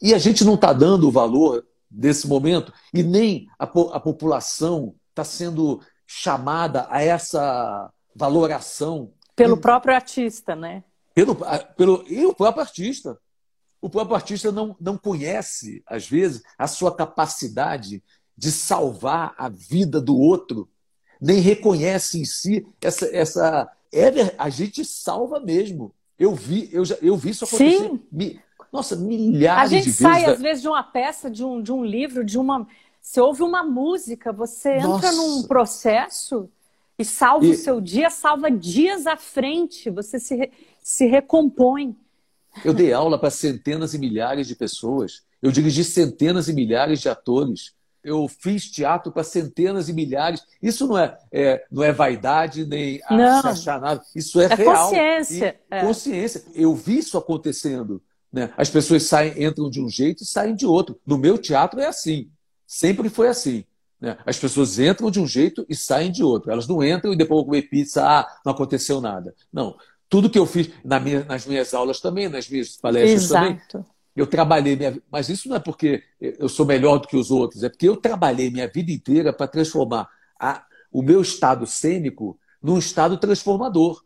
E 0.00 0.14
a 0.14 0.18
gente 0.18 0.44
não 0.44 0.54
está 0.54 0.72
dando 0.72 1.08
o 1.08 1.12
valor 1.12 1.66
desse 1.90 2.26
momento, 2.26 2.72
e 2.92 3.02
nem 3.02 3.46
a, 3.58 3.64
a 3.64 4.00
população 4.00 4.94
está 5.10 5.24
sendo 5.24 5.80
chamada 6.06 6.86
a 6.90 7.02
essa 7.02 7.90
valoração. 8.14 9.12
Pelo 9.36 9.56
e, 9.56 9.60
próprio 9.60 9.94
artista, 9.94 10.56
né? 10.56 10.84
Pelo, 11.14 11.36
pelo, 11.76 12.04
e 12.08 12.24
o 12.24 12.34
próprio 12.34 12.62
artista. 12.62 13.18
O 13.80 13.90
próprio 13.90 14.14
artista 14.14 14.52
não, 14.52 14.76
não 14.80 14.96
conhece, 14.96 15.82
às 15.86 16.08
vezes, 16.08 16.42
a 16.56 16.68
sua 16.68 16.94
capacidade 16.94 18.02
de 18.36 18.52
salvar 18.52 19.34
a 19.36 19.48
vida 19.48 20.00
do 20.00 20.16
outro, 20.16 20.68
nem 21.20 21.40
reconhece 21.40 22.20
em 22.20 22.24
si 22.24 22.66
essa. 22.80 23.06
essa 23.14 23.70
é, 23.92 24.34
a 24.38 24.48
gente 24.48 24.84
salva 24.84 25.40
mesmo. 25.40 25.94
Eu 26.18 26.34
vi, 26.34 26.68
eu 26.72 26.84
já, 26.84 26.96
eu 27.02 27.16
vi 27.16 27.30
isso 27.30 27.44
acontecer. 27.44 27.90
Sim. 27.90 28.40
Nossa, 28.72 28.96
milhares 28.96 29.68
de 29.70 29.76
vezes. 29.76 30.02
A 30.02 30.08
gente 30.08 30.14
sai, 30.14 30.26
da... 30.26 30.32
às 30.32 30.40
vezes, 30.40 30.62
de 30.62 30.68
uma 30.68 30.82
peça, 30.82 31.30
de 31.30 31.44
um, 31.44 31.62
de 31.62 31.70
um 31.70 31.84
livro, 31.84 32.24
de 32.24 32.38
uma. 32.38 32.66
Você 33.00 33.20
ouve 33.20 33.42
uma 33.42 33.62
música, 33.62 34.32
você 34.32 34.78
Nossa. 34.78 35.08
entra 35.08 35.12
num 35.12 35.42
processo 35.42 36.48
e 36.98 37.04
salva 37.04 37.46
e... 37.46 37.50
o 37.50 37.54
seu 37.54 37.80
dia, 37.80 38.08
salva 38.08 38.50
dias 38.50 39.06
à 39.06 39.16
frente, 39.16 39.90
você 39.90 40.18
se, 40.18 40.34
re... 40.34 40.50
se 40.82 41.06
recompõe. 41.06 41.94
Eu 42.64 42.72
dei 42.72 42.92
aula 42.92 43.18
para 43.18 43.30
centenas 43.30 43.92
e 43.92 43.98
milhares 43.98 44.46
de 44.46 44.54
pessoas. 44.54 45.22
Eu 45.40 45.50
dirigi 45.50 45.84
centenas 45.84 46.48
e 46.48 46.52
milhares 46.52 47.00
de 47.00 47.08
atores. 47.08 47.72
Eu 48.04 48.26
fiz 48.28 48.70
teatro 48.70 49.12
para 49.12 49.22
centenas 49.22 49.88
e 49.88 49.92
milhares. 49.92 50.42
Isso 50.62 50.86
não 50.86 50.98
é, 50.98 51.18
é 51.30 51.64
não 51.70 51.82
é 51.82 51.92
vaidade 51.92 52.66
nem 52.66 53.00
não. 53.10 53.40
achar 53.40 53.80
nada. 53.80 54.02
Isso 54.14 54.40
é, 54.40 54.46
é 54.46 54.54
real. 54.54 54.88
Consciência. 54.88 55.60
É. 55.70 55.80
Consciência. 55.80 56.44
Eu 56.54 56.74
vi 56.74 56.98
isso 56.98 57.16
acontecendo. 57.16 58.02
Né? 58.32 58.52
As 58.56 58.70
pessoas 58.70 59.02
saem, 59.02 59.44
entram 59.44 59.68
de 59.68 59.80
um 59.80 59.88
jeito 59.88 60.22
e 60.22 60.26
saem 60.26 60.54
de 60.54 60.64
outro. 60.64 60.98
No 61.06 61.18
meu 61.18 61.36
teatro 61.36 61.80
é 61.80 61.86
assim. 61.86 62.30
Sempre 62.66 63.08
foi 63.08 63.28
assim. 63.28 63.64
Né? 64.00 64.16
As 64.24 64.38
pessoas 64.38 64.78
entram 64.78 65.10
de 65.10 65.20
um 65.20 65.26
jeito 65.26 65.66
e 65.68 65.76
saem 65.76 66.10
de 66.10 66.24
outro. 66.24 66.50
Elas 66.50 66.66
não 66.66 66.82
entram 66.82 67.12
e 67.12 67.16
depois 67.16 67.38
vão 67.38 67.44
comer 67.44 67.62
pizza, 67.62 68.02
ah, 68.04 68.26
não 68.44 68.52
aconteceu 68.52 69.00
nada. 69.00 69.34
Não. 69.52 69.76
Tudo 70.08 70.30
que 70.30 70.38
eu 70.38 70.46
fiz 70.46 70.70
na 70.84 70.98
minha, 70.98 71.24
nas 71.24 71.46
minhas 71.46 71.74
aulas 71.74 72.00
também, 72.00 72.28
nas 72.28 72.48
minhas 72.48 72.76
palestras 72.76 73.24
Exato. 73.24 73.68
também, 73.68 73.86
eu 74.14 74.26
trabalhei 74.26 74.76
minha 74.76 75.00
Mas 75.10 75.28
isso 75.28 75.48
não 75.48 75.56
é 75.56 75.60
porque 75.60 76.02
eu 76.20 76.48
sou 76.48 76.66
melhor 76.66 76.98
do 76.98 77.08
que 77.08 77.16
os 77.16 77.30
outros, 77.30 77.62
é 77.62 77.68
porque 77.68 77.88
eu 77.88 77.96
trabalhei 77.96 78.50
minha 78.50 78.68
vida 78.68 78.90
inteira 78.92 79.32
para 79.32 79.46
transformar 79.46 80.08
a, 80.38 80.64
o 80.90 81.02
meu 81.02 81.22
estado 81.22 81.66
cênico 81.66 82.38
num 82.62 82.78
estado 82.78 83.16
transformador. 83.16 84.02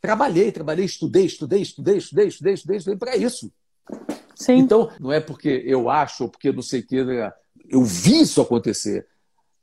Trabalhei, 0.00 0.52
trabalhei, 0.52 0.84
estudei, 0.84 1.26
estudei, 1.26 1.62
estudei, 1.62 1.96
estudei, 1.96 2.26
estudei, 2.28 2.54
estudei, 2.54 2.76
estudei 2.76 2.96
para 2.96 3.16
isso. 3.16 3.52
Sim. 4.34 4.58
Então, 4.58 4.90
não 5.00 5.12
é 5.12 5.20
porque 5.20 5.62
eu 5.66 5.90
acho 5.90 6.24
ou 6.24 6.28
porque 6.28 6.52
não 6.52 6.62
sei 6.62 6.80
o 6.80 6.86
que, 6.86 7.02
né? 7.02 7.32
eu 7.68 7.82
vi 7.84 8.20
isso 8.20 8.40
acontecer. 8.40 9.06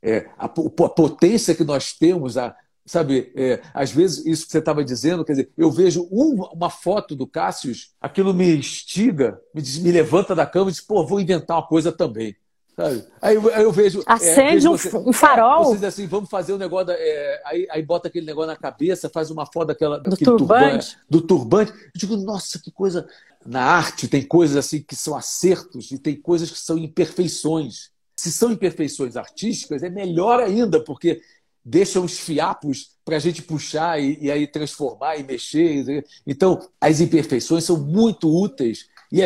É, 0.02 0.28
a, 0.38 0.44
a, 0.44 0.48
potência 0.48 1.54
que 1.54 1.64
nós 1.64 1.94
temos, 1.94 2.36
a, 2.36 2.54
sabe, 2.84 3.32
é, 3.34 3.62
às 3.72 3.90
vezes 3.90 4.24
isso 4.26 4.44
que 4.44 4.52
você 4.52 4.58
estava 4.58 4.84
dizendo, 4.84 5.24
quer 5.24 5.32
dizer, 5.32 5.50
eu 5.56 5.70
vejo 5.70 6.06
uma, 6.10 6.50
uma 6.52 6.70
foto 6.70 7.16
do 7.16 7.26
Cássio, 7.26 7.72
aquilo 8.00 8.34
me 8.34 8.56
instiga, 8.56 9.40
me, 9.54 9.62
me 9.80 9.90
levanta 9.90 10.34
da 10.34 10.46
cama 10.46 10.70
e 10.70 10.72
diz, 10.72 10.80
pô, 10.80 11.04
vou 11.06 11.20
inventar 11.20 11.56
uma 11.56 11.66
coisa 11.66 11.90
também. 11.90 12.36
Sabe? 12.76 13.04
Aí, 13.22 13.34
eu, 13.34 13.54
aí 13.54 13.62
eu 13.62 13.72
vejo. 13.72 14.00
É, 14.00 14.12
Acende 14.12 14.66
é, 14.66 14.70
um, 14.70 14.76
você, 14.76 14.94
um 14.94 15.12
farol. 15.12 15.64
Vocês 15.64 15.82
assim, 15.82 16.06
vamos 16.06 16.28
fazer 16.28 16.52
um 16.52 16.58
negócio. 16.58 16.88
Da, 16.88 16.94
é, 16.94 17.42
aí, 17.46 17.66
aí 17.70 17.82
bota 17.82 18.08
aquele 18.08 18.26
negócio 18.26 18.48
na 18.48 18.56
cabeça, 18.56 19.08
faz 19.08 19.30
uma 19.30 19.46
foto 19.46 19.68
daquela, 19.68 19.98
do 19.98 20.14
turbante. 20.14 20.24
turbante. 20.24 20.98
Do 21.08 21.20
turbante. 21.22 21.72
Eu 21.72 21.90
digo, 21.94 22.16
nossa, 22.18 22.58
que 22.58 22.70
coisa. 22.70 23.08
Na 23.46 23.62
arte 23.62 24.08
tem 24.08 24.22
coisas 24.22 24.56
assim 24.56 24.82
que 24.82 24.94
são 24.94 25.16
acertos 25.16 25.90
e 25.90 25.98
tem 25.98 26.16
coisas 26.16 26.50
que 26.50 26.58
são 26.58 26.76
imperfeições. 26.76 27.90
Se 28.14 28.30
são 28.30 28.50
imperfeições 28.50 29.16
artísticas, 29.16 29.82
é 29.82 29.88
melhor 29.88 30.40
ainda, 30.40 30.80
porque 30.80 31.22
deixam 31.64 32.04
os 32.04 32.18
fiapos 32.18 32.90
para 33.04 33.16
a 33.16 33.20
gente 33.20 33.42
puxar 33.42 34.00
e, 34.00 34.18
e, 34.20 34.30
aí 34.30 34.46
transformar 34.46 35.16
e 35.16 35.22
mexer. 35.22 36.04
Então, 36.26 36.68
as 36.80 37.00
imperfeições 37.00 37.64
são 37.64 37.78
muito 37.78 38.28
úteis. 38.28 38.88
E, 39.10 39.20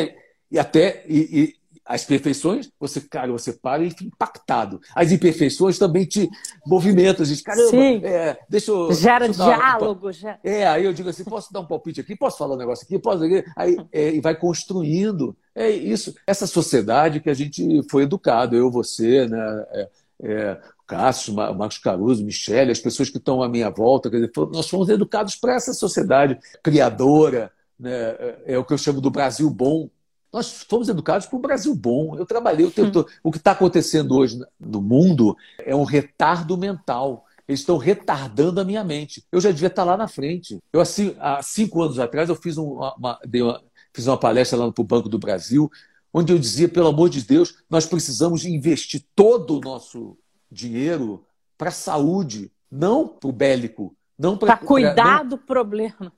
e 0.51 0.59
até 0.59 1.05
e, 1.09 1.57
as 1.91 2.05
perfeições, 2.05 2.71
você, 2.79 3.01
cara, 3.01 3.33
você 3.33 3.53
para 3.53 3.83
e 3.83 3.91
fica 3.91 4.05
impactado. 4.05 4.81
As 4.95 5.11
imperfeições 5.11 5.77
também 5.77 6.05
te 6.05 6.31
movimentam, 6.65 7.27
diz, 7.27 7.43
caramba, 7.43 7.77
é, 8.07 8.39
deixa 8.49 8.71
eu. 8.71 8.93
Gera 8.93 9.27
deixa 9.27 9.43
eu 9.43 9.47
diálogo. 9.47 10.09
Um... 10.09 10.13
Já. 10.13 10.39
É, 10.45 10.69
aí 10.69 10.85
eu 10.85 10.93
digo 10.93 11.09
assim, 11.09 11.25
posso 11.25 11.53
dar 11.53 11.59
um 11.59 11.67
palpite 11.67 12.01
aqui? 12.01 12.15
Posso 12.15 12.39
falar 12.39 12.55
um 12.55 12.59
negócio 12.59 12.85
aqui? 12.85 12.97
Posso 12.97 13.25
Aí 13.57 13.77
é, 13.91 14.15
e 14.15 14.21
vai 14.21 14.37
construindo. 14.37 15.37
É 15.53 15.69
isso. 15.69 16.15
Essa 16.25 16.47
sociedade 16.47 17.19
que 17.19 17.29
a 17.29 17.35
gente 17.35 17.83
foi 17.91 18.05
educado, 18.05 18.55
eu, 18.55 18.71
você, 18.71 19.27
né? 19.27 19.65
É, 19.73 19.89
é, 20.23 20.61
Cássio, 20.87 21.35
Marcos 21.35 21.79
Caruso, 21.79 22.25
Michele, 22.25 22.71
as 22.71 22.79
pessoas 22.79 23.11
que 23.11 23.19
estão 23.19 23.43
à 23.43 23.49
minha 23.49 23.71
volta, 23.71 24.09
quer 24.09 24.17
dizer, 24.17 24.33
nós 24.53 24.69
fomos 24.69 24.89
educados 24.89 25.35
para 25.35 25.55
essa 25.55 25.73
sociedade 25.73 26.39
criadora, 26.63 27.51
né? 27.79 27.91
é, 27.93 28.43
é 28.47 28.59
o 28.59 28.65
que 28.65 28.73
eu 28.73 28.79
chamo 28.79 29.01
do 29.01 29.11
Brasil 29.11 29.49
bom, 29.51 29.89
nós 30.33 30.65
fomos 30.69 30.89
educados 30.89 31.27
para 31.27 31.39
um 31.39 31.43
Brasil 31.43 31.75
bom. 31.75 32.17
Eu 32.17 32.25
trabalhei 32.25 32.65
o 32.65 32.71
tempo 32.71 32.93
todo. 32.93 33.09
O 33.23 33.31
que 33.33 33.39
está 33.39 33.53
acontecendo 33.53 34.17
hoje 34.17 34.39
no 34.59 34.81
mundo 34.81 35.37
é 35.59 35.75
um 35.75 35.85
retardo 35.85 36.57
mental. 36.57 37.27
Eles 37.49 37.61
estão 37.61 37.77
retardando 37.77 38.61
a 38.61 38.65
minha 38.65 38.85
mente. 38.85 39.25
Eu 39.33 39.41
já 39.41 39.51
devia 39.51 39.67
estar 39.67 39.83
lá 39.83 39.97
na 39.97 40.07
frente. 40.07 40.59
Eu, 40.73 40.81
assim, 40.81 41.17
há 41.19 41.43
cinco 41.43 41.83
anos 41.83 41.99
atrás, 41.99 42.29
eu 42.29 42.37
fiz 42.37 42.57
uma, 42.57 42.95
uma, 42.95 43.19
uma 43.25 43.63
fiz 43.93 44.07
uma 44.07 44.17
palestra 44.17 44.57
lá 44.57 44.71
para 44.71 44.83
o 44.83 44.87
Banco 44.87 45.09
do 45.09 45.19
Brasil, 45.19 45.71
onde 46.13 46.33
eu 46.33 46.39
dizia, 46.39 46.69
pelo 46.69 46.89
amor 46.89 47.11
de 47.11 47.23
Deus, 47.23 47.57
nós 47.69 47.87
precisamos 47.87 48.45
investir 48.45 49.05
todo 49.17 49.59
o 49.59 49.61
nosso 49.61 50.17
dinheiro 50.51 51.25
para 51.59 51.69
a 51.71 51.73
saúde, 51.73 52.53
não 52.71 53.07
para 53.07 53.29
o 53.29 53.33
bélico. 53.33 53.95
Não 54.19 54.37
para 54.37 54.57
cuidar 54.57 55.25
não, 55.25 55.31
do 55.31 55.39
problema. 55.39 56.13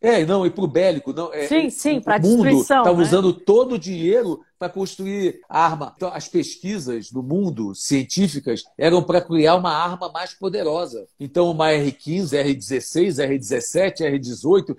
É, 0.00 0.24
não, 0.24 0.46
e 0.46 0.50
para 0.50 0.64
o 0.64 0.68
bélico. 0.68 1.12
Não, 1.12 1.32
é, 1.32 1.46
sim, 1.46 1.68
sim, 1.68 2.00
para 2.00 2.14
a 2.14 2.18
destruição. 2.18 2.78
Está 2.78 2.92
né? 2.92 3.02
usando 3.02 3.32
todo 3.34 3.74
o 3.74 3.78
dinheiro 3.78 4.40
para 4.58 4.70
construir 4.70 5.40
arma. 5.48 5.92
Então, 5.96 6.10
as 6.12 6.26
pesquisas 6.26 7.10
do 7.10 7.22
mundo 7.22 7.74
científicas 7.74 8.64
eram 8.78 9.02
para 9.02 9.20
criar 9.20 9.56
uma 9.56 9.72
arma 9.72 10.10
mais 10.10 10.32
poderosa. 10.32 11.06
Então, 11.18 11.50
uma 11.50 11.70
R-15, 11.72 12.32
R-16, 12.32 13.18
R-17, 13.22 14.00
R-18, 14.00 14.76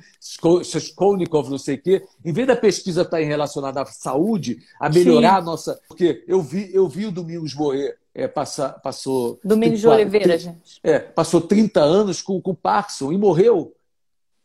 Skolnikov, 0.75 1.49
não 1.49 1.57
sei 1.57 1.75
o 1.75 1.81
quê, 1.81 2.03
em 2.25 2.33
vez 2.33 2.47
da 2.47 2.55
pesquisa 2.55 3.01
estar 3.01 3.17
tá 3.17 3.23
relacionada 3.23 3.81
à 3.81 3.85
saúde, 3.85 4.59
a 4.79 4.89
melhorar 4.89 5.35
sim. 5.35 5.37
a 5.37 5.41
nossa. 5.41 5.79
Porque 5.87 6.23
eu 6.27 6.41
vi, 6.41 6.69
eu 6.73 6.87
vi 6.87 7.05
o 7.05 7.11
Domingos 7.11 7.53
morrer. 7.53 7.97
É, 8.13 8.27
passa, 8.27 8.69
passou. 8.69 9.39
Domingos 9.43 9.79
de 9.79 9.87
Oliveira, 9.87 10.37
30, 10.37 10.39
gente. 10.39 10.79
É, 10.83 10.99
passou 10.99 11.39
30 11.39 11.79
anos 11.79 12.21
com, 12.21 12.41
com 12.41 12.53
Parkinson 12.53 13.11
e 13.11 13.17
morreu 13.17 13.73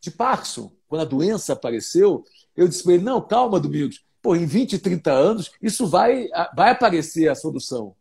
de 0.00 0.11
Parkinson, 0.11 0.72
quando 0.88 1.02
a 1.02 1.04
doença 1.04 1.52
apareceu, 1.52 2.24
eu 2.56 2.68
disse 2.68 2.82
para 2.82 2.94
ele: 2.94 3.02
não, 3.04 3.20
calma, 3.20 3.61
Domingos, 3.61 4.04
pô, 4.22 4.35
em 4.35 4.46
20, 4.46 4.78
30 4.78 5.12
anos, 5.12 5.50
isso 5.61 5.87
vai, 5.87 6.28
vai 6.54 6.70
aparecer 6.70 7.28
a 7.28 7.35
solução. 7.35 7.94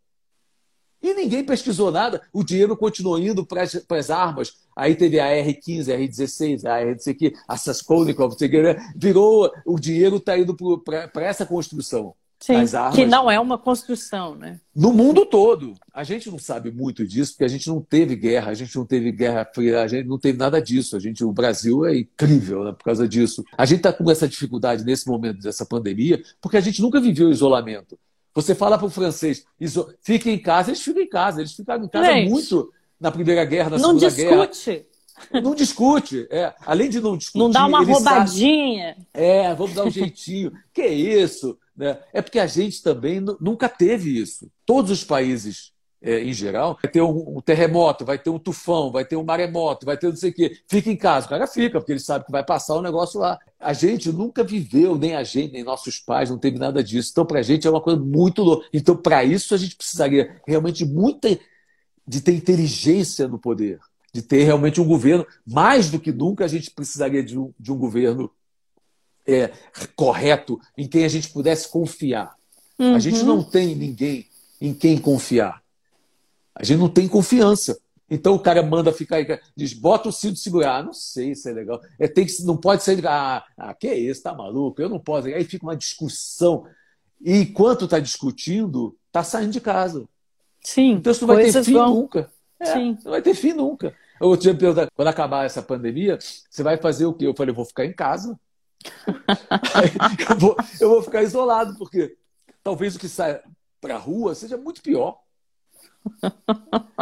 E 1.01 1.13
ninguém 1.13 1.43
pesquisou 1.43 1.91
nada, 1.91 2.19
o 2.34 2.43
dinheiro 2.43 2.75
continuou 2.75 3.19
indo 3.19 3.45
para 3.45 3.62
as 3.63 4.10
armas. 4.10 4.53
Aí 4.75 4.95
teve 4.95 5.19
a 5.19 5.27
R15, 5.27 5.93
a 5.93 5.97
R16, 5.99 6.65
a 6.65 6.79
R, 6.79 6.95
não 6.95 7.34
a 7.47 7.58
Saskolnikov, 7.58 8.36
né? 8.41 8.93
virou, 8.95 9.51
o 9.65 9.79
dinheiro 9.79 10.15
está 10.17 10.36
indo 10.36 10.55
para 10.84 11.23
essa 11.23 11.45
construção. 11.45 12.15
Sim, 12.39 12.56
armas, 12.56 12.95
que 12.95 13.06
não 13.06 13.32
é 13.32 13.39
uma 13.39 13.58
construção, 13.58 14.36
né? 14.36 14.60
No 14.76 14.91
mundo 14.91 15.26
todo. 15.26 15.74
A 15.93 16.04
gente 16.04 16.30
não 16.30 16.38
sabe 16.38 16.69
muito 16.69 17.08
disso, 17.08 17.32
porque 17.32 17.45
a 17.45 17.48
gente 17.48 17.67
não 17.67 17.82
teve 17.82 18.15
guerra, 18.15 18.52
a 18.52 18.54
gente 18.54 18.76
não 18.76 18.86
teve 18.86 19.12
guerra 19.12 19.50
fria, 19.54 19.82
a 19.82 19.88
gente 19.88 20.08
não 20.08 20.19
teve 20.19 20.38
nada 20.38 20.62
disso. 20.62 20.95
A 20.95 21.00
gente, 21.00 21.24
o 21.24 21.32
Brasil 21.32 21.86
é 21.86 21.98
incrível 21.98 22.63
né, 22.63 22.71
por 22.71 22.84
causa 22.84 23.08
disso. 23.08 23.43
A 23.58 23.65
gente 23.65 23.78
está 23.78 23.93
com 23.93 24.10
essa 24.12 24.28
dificuldade 24.28 24.84
nesse 24.84 25.08
momento 25.08 25.39
dessa 25.39 25.65
pandemia, 25.65 26.21
porque 26.41 26.58
a 26.58 26.62
gente 26.62 26.82
nunca 26.82 27.00
viveu 27.00 27.32
isolamento. 27.32 27.98
Você 28.34 28.54
fala 28.54 28.78
para 28.78 28.88
o 28.88 28.89
francês, 28.89 29.45
fique 30.02 30.30
em 30.30 30.38
casa, 30.38 30.69
eles 30.69 30.82
ficam 30.82 31.02
em 31.02 31.10
casa. 31.10 31.39
Eles 31.39 31.54
ficaram 31.54 31.86
em 31.86 31.88
casa 31.88 32.12
gente, 32.12 32.30
muito 32.30 32.69
na 33.00 33.10
Primeira 33.10 33.45
Guerra, 33.45 33.71
na 33.71 33.80
Segunda 33.80 34.00
discute. 34.00 34.21
Guerra. 34.24 34.36
Não 34.36 34.45
discute. 34.50 34.86
Não 35.41 35.56
discute. 35.56 36.28
É. 36.30 36.54
Além 36.65 36.89
de 36.89 37.00
não 37.00 37.15
discutir. 37.15 37.39
Não 37.39 37.50
dá 37.50 37.65
uma 37.65 37.82
roubadinha. 37.82 38.95
Sabe... 38.95 39.08
É, 39.13 39.56
vamos 39.56 39.74
dar 39.74 39.86
um 39.86 39.89
jeitinho. 39.89 40.52
que 40.74 40.86
isso? 40.86 41.58
Né? 41.75 41.97
É 42.13 42.21
porque 42.21 42.39
a 42.39 42.47
gente 42.47 42.81
também 42.81 43.19
nunca 43.39 43.67
teve 43.67 44.17
isso. 44.19 44.49
Todos 44.65 44.91
os 44.91 45.03
países, 45.03 45.73
é, 46.01 46.23
em 46.23 46.33
geral, 46.33 46.77
vai 46.81 46.91
ter 46.91 47.01
um, 47.01 47.38
um, 47.38 47.41
terremoto, 47.41 48.05
vai 48.05 48.17
ter 48.17 48.29
um 48.29 48.39
tufão, 48.39 48.91
vai 48.91 49.03
ter 49.03 49.15
um 49.15 49.23
maremoto, 49.23 49.85
vai 49.85 49.97
ter 49.97 50.07
não 50.07 50.15
sei 50.15 50.29
o 50.29 50.33
quê. 50.33 50.57
Fica 50.67 50.89
em 50.89 50.95
casa. 50.95 51.25
O 51.25 51.29
cara 51.29 51.47
fica, 51.47 51.79
porque 51.79 51.91
ele 51.91 51.99
sabe 51.99 52.25
que 52.25 52.31
vai 52.31 52.45
passar 52.45 52.75
o 52.75 52.79
um 52.79 52.83
negócio 52.83 53.19
lá. 53.19 53.38
A 53.59 53.73
gente 53.73 54.11
nunca 54.11 54.43
viveu, 54.43 54.97
nem 54.97 55.15
a 55.15 55.23
gente, 55.23 55.53
nem 55.53 55.63
nossos 55.63 55.99
pais, 55.99 56.29
não 56.29 56.38
teve 56.38 56.57
nada 56.57 56.83
disso. 56.83 57.09
Então, 57.11 57.25
para 57.25 57.39
a 57.39 57.43
gente 57.43 57.67
é 57.67 57.69
uma 57.69 57.81
coisa 57.81 57.99
muito 57.99 58.41
louca. 58.41 58.67
Então, 58.71 58.95
para 58.95 59.23
isso, 59.23 59.53
a 59.53 59.57
gente 59.57 59.75
precisaria 59.75 60.41
realmente 60.47 60.85
muita. 60.85 61.38
de 62.07 62.21
ter 62.21 62.33
inteligência 62.33 63.27
no 63.27 63.39
poder 63.39 63.79
de 64.15 64.21
ter 64.21 64.45
realmente 64.45 64.79
um 64.79 64.85
governo. 64.85 65.27
Mais 65.45 65.91
do 65.91 65.99
que 65.99 66.13
nunca, 66.13 66.45
a 66.45 66.47
gente 66.47 66.71
precisaria 66.71 67.21
de 67.21 67.38
um, 67.38 67.53
de 67.59 67.69
um 67.69 67.77
governo 67.77 68.31
é, 69.27 69.51
correto, 69.95 70.59
em 70.77 70.88
quem 70.88 71.05
a 71.05 71.09
gente 71.09 71.29
pudesse 71.29 71.69
confiar. 71.69 72.35
Uhum. 72.77 72.95
A 72.95 72.99
gente 72.99 73.19
uhum. 73.19 73.25
não 73.25 73.43
tem 73.43 73.75
ninguém 73.75 74.27
em 74.61 74.73
quem 74.73 74.97
confiar. 74.97 75.61
A 76.53 76.63
gente 76.63 76.79
não 76.79 76.89
tem 76.89 77.07
confiança. 77.07 77.77
Então 78.09 78.35
o 78.35 78.39
cara 78.39 78.61
manda 78.61 78.93
ficar 78.93 79.15
aí, 79.17 79.39
diz, 79.55 79.73
bota 79.73 80.09
o 80.09 80.11
cinto 80.11 80.33
de 80.33 80.39
segurar. 80.39 80.77
Ah, 80.77 80.83
não 80.83 80.93
sei 80.93 81.33
se 81.33 81.49
é 81.49 81.53
legal. 81.53 81.81
É, 81.99 82.07
tem 82.07 82.25
que, 82.25 82.43
não 82.43 82.55
pode 82.55 82.83
sair. 82.83 83.05
Ah, 83.07 83.43
ah, 83.57 83.73
que 83.73 83.88
é 83.88 83.97
isso, 83.97 84.21
tá 84.21 84.33
maluco? 84.33 84.81
Eu 84.81 84.89
não 84.89 84.99
posso. 84.99 85.27
Aí 85.27 85.43
fica 85.43 85.65
uma 85.65 85.75
discussão. 85.75 86.65
E 87.19 87.38
enquanto 87.38 87.85
está 87.85 87.99
discutindo, 87.99 88.95
está 89.07 89.23
saindo 89.23 89.51
de 89.51 89.59
casa. 89.59 90.07
Sim. 90.61 90.91
Então 90.91 91.11
isso 91.11 91.25
não 91.25 91.35
vai 91.35 91.45
ter 91.45 91.63
fim 91.63 91.73
vão... 91.73 91.95
nunca. 91.95 92.31
É, 92.59 92.65
Sim. 92.65 92.97
Não 93.03 93.11
vai 93.11 93.21
ter 93.21 93.33
fim 93.33 93.53
nunca. 93.53 93.93
Eu 94.21 94.38
tinha 94.38 94.55
perguntado, 94.55 94.89
quando 94.95 95.07
acabar 95.07 95.45
essa 95.45 95.61
pandemia, 95.61 96.17
você 96.49 96.63
vai 96.63 96.77
fazer 96.77 97.05
o 97.05 97.13
quê? 97.13 97.25
Eu 97.25 97.35
falei, 97.35 97.51
eu 97.51 97.55
vou 97.55 97.65
ficar 97.65 97.85
em 97.85 97.93
casa 97.93 98.39
eu, 100.29 100.38
vou, 100.38 100.55
eu 100.79 100.89
vou 100.89 101.03
ficar 101.03 101.23
isolado, 101.23 101.77
porque 101.77 102.17
talvez 102.63 102.95
o 102.95 102.99
que 102.99 103.09
sai 103.09 103.41
para 103.81 103.95
a 103.95 103.99
rua 103.99 104.35
seja 104.35 104.57
muito 104.57 104.81
pior. 104.81 105.19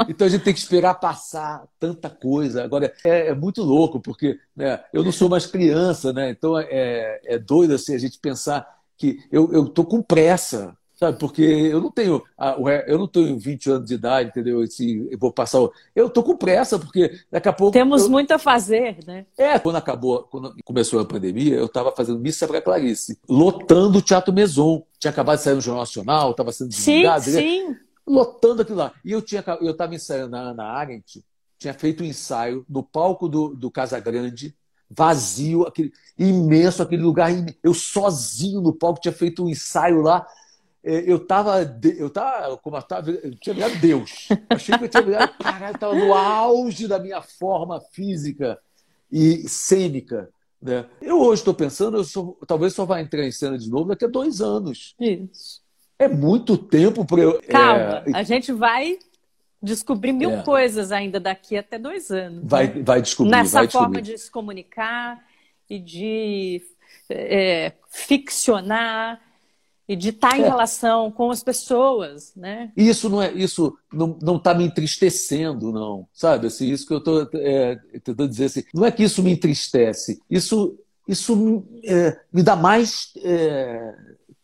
Então 0.08 0.28
a 0.28 0.30
gente 0.30 0.44
tem 0.44 0.54
que 0.54 0.60
esperar 0.60 0.96
passar 0.96 1.66
tanta 1.80 2.10
coisa. 2.10 2.64
Agora 2.64 2.94
é, 3.04 3.28
é 3.28 3.36
muito 3.36 3.62
louco, 3.62 4.00
porque 4.00 4.40
né, 4.56 4.84
eu 4.94 5.04
não 5.04 5.12
sou 5.12 5.30
mais 5.30 5.46
criança, 5.46 6.14
né? 6.14 6.30
Então 6.30 6.58
é, 6.58 7.20
é 7.26 7.38
doido 7.38 7.74
assim, 7.74 7.94
a 7.94 7.98
gente 7.98 8.20
pensar 8.20 8.68
que 8.98 9.20
eu 9.32 9.66
estou 9.66 9.86
com 9.86 10.02
pressa. 10.02 10.78
Sabe? 11.04 11.20
Porque 11.20 11.42
eu 11.42 11.82
não 11.82 11.92
tenho 11.92 12.24
eu 12.88 12.98
não 12.98 13.08
tenho 13.08 13.38
20 13.38 13.70
anos 13.70 13.88
de 13.88 13.96
idade, 13.96 14.30
entendeu? 14.30 14.62
Assim, 14.62 15.06
eu 15.12 15.18
vou 15.18 15.34
passar. 15.34 15.60
Eu 15.94 16.10
tô 16.10 16.24
com 16.24 16.38
pressa, 16.38 16.80
porque 16.80 17.20
daqui 17.30 17.50
a 17.50 17.54
pouco. 17.54 17.74
Temos 17.74 18.04
eu... 18.04 18.10
muito 18.10 18.32
a 18.32 18.40
fazer, 18.40 19.00
né? 19.06 19.26
É, 19.38 19.60
quando 19.60 19.76
acabou, 19.76 20.24
quando 20.24 20.56
começou 20.64 21.02
a 21.02 21.06
pandemia, 21.06 21.56
eu 21.56 21.66
estava 21.66 21.92
fazendo 21.92 22.20
missa 22.20 22.48
para 22.48 22.62
Clarice, 22.62 23.20
lotando 23.28 23.98
o 23.98 24.02
Teatro 24.02 24.34
Maison. 24.34 24.84
Tinha 24.98 25.12
acabado 25.12 25.38
de 25.40 25.44
sair 25.44 25.56
no 25.56 25.62
Jornal 25.62 25.82
Nacional, 25.82 26.32
estava 26.32 26.54
sendo 26.54 26.70
divulgado. 26.70 27.26
Sim, 27.26 27.32
sim. 27.32 27.76
Lotando 28.08 28.62
aquilo 28.62 28.78
lá. 28.78 28.94
E 29.04 29.12
eu 29.12 29.22
tinha 29.22 29.44
eu 29.60 29.72
estava 29.72 29.94
ensaiando 29.94 30.32
na 30.32 30.52
Ana 30.52 30.64
Arendt, 30.64 31.22
tinha 31.60 31.74
feito 31.74 32.02
um 32.02 32.06
ensaio 32.06 32.66
no 32.70 32.82
palco 32.82 33.28
do, 33.28 33.50
do 33.50 33.70
Casa 33.70 34.00
Grande, 34.00 34.56
vazio, 34.90 35.64
aquele 35.64 35.92
imenso, 36.18 36.82
aquele 36.82 37.04
lugar. 37.04 37.30
Eu 37.62 37.74
sozinho 37.74 38.62
no 38.62 38.72
palco 38.72 39.02
tinha 39.02 39.14
feito 39.14 39.44
um 39.44 39.50
ensaio 39.50 40.02
lá 40.02 40.26
eu 40.84 41.16
estava, 41.18 41.62
eu 41.98 42.10
tava, 42.10 42.58
como 42.58 42.76
eu, 42.76 42.82
tava, 42.82 43.10
eu 43.10 43.34
tinha 43.36 43.56
virado 43.56 43.80
Deus. 43.80 44.28
Achei 44.50 44.78
que 44.78 44.84
eu 44.84 44.90
tinha 44.90 45.04
virado, 45.04 45.34
caralho, 45.38 45.76
estava 45.76 45.96
no 45.96 46.14
auge 46.14 46.88
da 46.88 47.00
minha 47.00 47.22
forma 47.22 47.80
física 47.92 48.60
e 49.10 49.48
cênica. 49.48 50.30
Né? 50.62 50.86
Eu 51.02 51.22
hoje 51.22 51.42
estou 51.42 51.54
pensando, 51.54 51.98
eu 51.98 52.04
só, 52.04 52.36
talvez 52.46 52.74
só 52.74 52.86
vá 52.86 53.00
entrar 53.00 53.26
em 53.26 53.32
cena 53.32 53.58
de 53.58 53.70
novo 53.70 53.90
daqui 53.90 54.04
a 54.04 54.10
dois 54.10 54.42
anos. 54.42 54.94
Isso. 55.00 55.62
É 55.98 56.08
muito 56.08 56.58
tempo 56.58 57.06
para 57.06 57.22
eu. 57.22 57.42
Calma, 57.44 58.04
é... 58.06 58.12
a 58.14 58.24
gente 58.24 58.52
vai 58.52 58.98
descobrir 59.62 60.12
mil 60.12 60.32
é. 60.32 60.44
coisas 60.44 60.92
ainda 60.92 61.20
daqui 61.20 61.56
até 61.56 61.80
dois 61.80 62.12
anos. 62.12 62.44
Vai, 62.44 62.68
né? 62.68 62.84
vai 62.84 63.02
descobrir. 63.02 63.32
Nessa 63.32 63.60
vai 63.60 63.70
forma 63.70 64.02
descobrir. 64.02 64.18
de 64.18 64.22
se 64.22 64.32
comunicar 64.32 65.26
e 65.70 65.80
de 65.80 66.62
é, 67.10 67.72
ficcionar 67.90 69.22
e 69.88 69.96
de 69.96 70.10
estar 70.10 70.38
em 70.38 70.44
é. 70.44 70.48
relação 70.48 71.12
com 71.12 71.30
as 71.30 71.44
pessoas, 71.44 72.34
né? 72.36 72.72
Isso 72.76 73.10
não 73.10 73.22
é 73.22 73.32
isso 73.34 73.78
não 73.92 74.18
não 74.22 74.38
está 74.38 74.54
me 74.54 74.64
entristecendo, 74.64 75.72
não, 75.72 76.08
sabe? 76.14 76.48
Assim, 76.48 76.70
isso 76.70 76.88
que 76.88 76.94
eu 76.94 77.00
estou 77.00 77.30
é, 77.34 77.76
tentando 78.04 78.30
dizer 78.30 78.46
assim, 78.46 78.64
não 78.74 78.86
é 78.86 78.92
que 78.92 79.04
isso 79.04 79.22
me 79.22 79.32
entristece, 79.32 80.22
isso 80.30 80.78
isso 81.08 81.64
é, 81.84 82.18
me 82.32 82.42
dá 82.42 82.56
mais 82.56 83.12
é, 83.18 83.94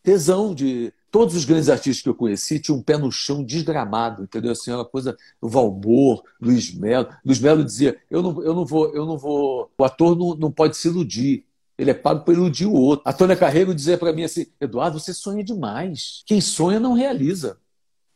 tesão 0.02 0.54
de 0.54 0.92
todos 1.10 1.34
os 1.34 1.44
grandes 1.44 1.68
artistas 1.68 2.02
que 2.02 2.08
eu 2.08 2.14
conheci 2.14 2.60
tinham 2.60 2.78
um 2.78 2.82
pé 2.82 2.96
no 2.96 3.10
chão 3.10 3.42
desgramado, 3.42 4.22
entendeu? 4.22 4.52
Assim, 4.52 4.70
uma 4.70 4.84
coisa, 4.84 5.16
o 5.40 5.48
Valmor, 5.48 6.22
Luiz 6.40 6.72
Melo. 6.72 7.08
Luiz 7.24 7.40
Melo 7.40 7.64
dizia: 7.64 7.98
eu 8.10 8.22
não, 8.22 8.42
eu 8.42 8.54
não 8.54 8.64
vou, 8.64 8.94
eu 8.94 9.04
não 9.04 9.18
vou. 9.18 9.70
O 9.76 9.84
ator 9.84 10.16
não, 10.16 10.34
não 10.36 10.52
pode 10.52 10.76
se 10.76 10.88
iludir. 10.88 11.44
Ele 11.80 11.92
é 11.92 11.94
pago 11.94 12.24
para 12.24 12.34
iludir 12.34 12.66
o 12.66 12.74
outro. 12.74 13.02
A 13.06 13.12
Tônia 13.12 13.34
Carreiro 13.34 13.74
dizia 13.74 13.96
para 13.96 14.12
mim 14.12 14.22
assim: 14.22 14.46
Eduardo, 14.60 15.00
você 15.00 15.14
sonha 15.14 15.42
demais. 15.42 16.22
Quem 16.26 16.38
sonha 16.38 16.78
não 16.78 16.92
realiza. 16.92 17.56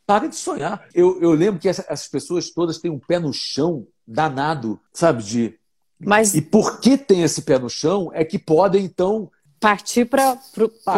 Para 0.05 0.27
de 0.27 0.35
sonhar. 0.35 0.85
Eu, 0.93 1.19
eu 1.19 1.31
lembro 1.31 1.59
que 1.59 1.67
essas 1.67 2.07
pessoas 2.07 2.51
todas 2.51 2.77
têm 2.77 2.91
um 2.91 2.99
pé 2.99 3.17
no 3.17 3.33
chão 3.33 3.87
danado, 4.07 4.79
sabe? 4.93 5.23
De. 5.23 5.59
Mas... 5.99 6.35
E 6.35 6.41
por 6.43 6.79
que 6.79 6.95
tem 6.95 7.23
esse 7.23 7.41
pé 7.41 7.57
no 7.57 7.69
chão 7.69 8.11
é 8.13 8.23
que 8.23 8.37
podem, 8.37 8.85
então, 8.85 9.31
partir 9.59 10.05
para 10.05 10.37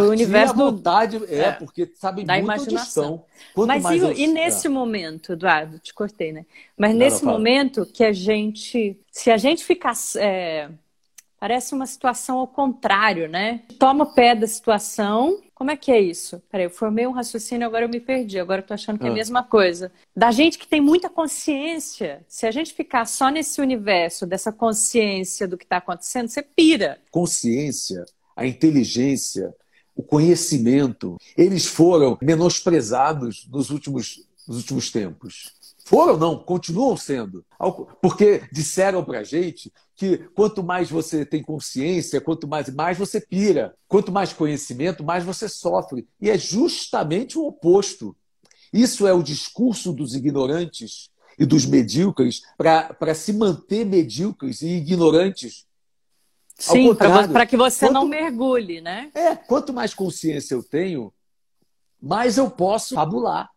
o 0.01 0.10
universo 0.10 0.53
à 0.53 0.58
vontade, 0.58 1.19
do, 1.19 1.25
é, 1.25 1.38
é, 1.38 1.51
porque 1.53 1.89
sabem 1.95 2.25
da 2.25 2.34
muito 2.34 2.45
imaginação. 2.45 3.23
Mas 3.56 3.86
e, 3.86 3.97
eu, 3.99 4.12
e, 4.12 4.27
nesse 4.27 4.67
é. 4.67 4.69
momento, 4.69 5.32
Eduardo, 5.32 5.80
te 5.80 5.93
cortei, 5.93 6.34
né? 6.34 6.45
Mas 6.77 6.91
não, 6.91 6.99
nesse 6.99 7.23
momento 7.23 7.86
que 7.86 8.03
a 8.03 8.12
gente, 8.12 8.99
se 9.10 9.32
a 9.32 9.38
gente 9.38 9.63
ficar 9.63 9.93
é, 10.17 10.69
Parece 11.39 11.73
uma 11.76 11.86
situação 11.86 12.39
ao 12.39 12.47
contrário, 12.47 13.30
né? 13.30 13.62
Toma 13.78 14.06
o 14.06 14.13
pé 14.13 14.34
da 14.34 14.47
situação. 14.47 15.39
Como 15.54 15.69
é 15.69 15.78
que 15.78 15.91
é 15.91 16.00
isso? 16.00 16.41
Peraí, 16.50 16.65
eu 16.65 16.69
formei 16.69 17.06
um 17.06 17.12
raciocínio, 17.12 17.67
agora 17.67 17.86
eu 17.86 17.89
me 17.89 18.00
perdi. 18.00 18.39
Agora 18.39 18.62
eu 18.62 18.65
tô 18.65 18.73
achando 18.73 18.97
que 18.97 19.06
é 19.06 19.10
a 19.10 19.12
ah. 19.12 19.15
mesma 19.15 19.43
coisa. 19.43 19.91
Da 20.15 20.32
gente 20.32 20.58
que 20.58 20.67
tem 20.67 20.82
muita 20.82 21.10
consciência, 21.10 22.26
se 22.28 22.47
a 22.47 22.52
gente 22.52 22.73
ficar 22.73 23.06
só 23.06 23.30
nesse 23.30 23.62
universo 23.62 24.26
dessa 24.26 24.52
consciência 24.52 25.47
do 25.47 25.58
que 25.58 25.63
está 25.63 25.78
acontecendo, 25.78 26.28
você 26.28 26.41
pira. 26.41 27.00
Consciência, 27.12 28.04
a 28.36 28.45
inteligência, 28.45 29.54
o 29.95 30.04
conhecimento, 30.04 31.17
eles 31.36 31.65
foram 31.65 32.17
menosprezados 32.21 33.47
nos 33.52 33.71
últimos, 33.71 34.28
nos 34.47 34.58
últimos 34.58 34.91
tempos. 34.91 35.57
Foram, 35.88 36.17
não, 36.17 36.38
continuam 36.38 36.97
sendo. 36.97 37.45
Porque 38.02 38.43
disseram 38.52 39.06
para 39.06 39.19
a 39.19 39.23
gente 39.23 39.71
que 39.95 40.17
quanto 40.36 40.62
mais 40.62 40.89
você 40.89 41.26
tem 41.26 41.41
consciência, 41.41 42.19
quanto 42.19 42.45
mais, 42.45 42.67
mais 42.76 42.97
você 42.97 43.21
pira. 43.21 43.73
Quanto 43.88 44.12
mais 44.12 44.34
conhecimento, 44.34 45.02
mais 45.02 45.23
você 45.23 45.47
sofre. 45.47 46.06
E 46.19 46.30
é 46.30 46.38
justamente 46.38 47.38
o 47.38 47.47
oposto. 47.47 48.13
Isso 48.73 49.08
é 49.08 49.13
o 49.13 49.23
discurso 49.23 49.93
dos 49.93 50.13
ignorantes 50.13 51.10
e 51.39 51.45
dos 51.45 51.65
medíocres 51.65 52.41
para 52.58 53.15
se 53.15 53.32
manter 53.32 53.86
medíocres 53.86 54.62
e 54.62 54.67
ignorantes. 54.67 55.65
Sim, 56.60 56.93
para 56.95 57.45
que 57.45 57.56
você 57.56 57.86
quanto, 57.86 57.93
não 57.93 58.06
mergulhe, 58.06 58.82
né? 58.82 59.10
É, 59.15 59.38
quanto 59.38 59.71
mais 59.71 59.93
consciência 59.93 60.54
eu 60.54 60.62
tenho, 60.62 61.13
mais 62.02 62.38
eu 62.38 62.52
posso 62.52 62.93
fabular. 62.93 63.50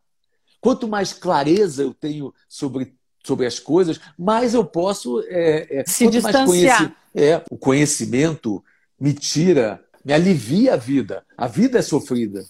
Quanto 0.61 0.87
mais 0.87 1.13
clareza 1.13 1.83
eu 1.83 1.95
tenho 1.95 2.35
sobre, 2.49 2.95
sobre 3.25 3.47
as 3.47 3.59
coisas, 3.59 3.99
mais 4.19 4.55
eu 4.55 4.65
posso. 4.65 5.21
É, 5.29 5.81
é, 5.81 5.85
Se 5.87 6.09
distanciar. 6.09 6.95
é, 7.15 7.43
o 7.51 7.57
conhecimento 7.57 8.63
me 8.99 9.15
tira, 9.15 9.83
me 10.05 10.13
alivia 10.13 10.75
a 10.75 10.77
vida. 10.77 11.25
A 11.37 11.47
vida 11.47 11.79
é 11.79 11.83
sofrida, 11.83 12.45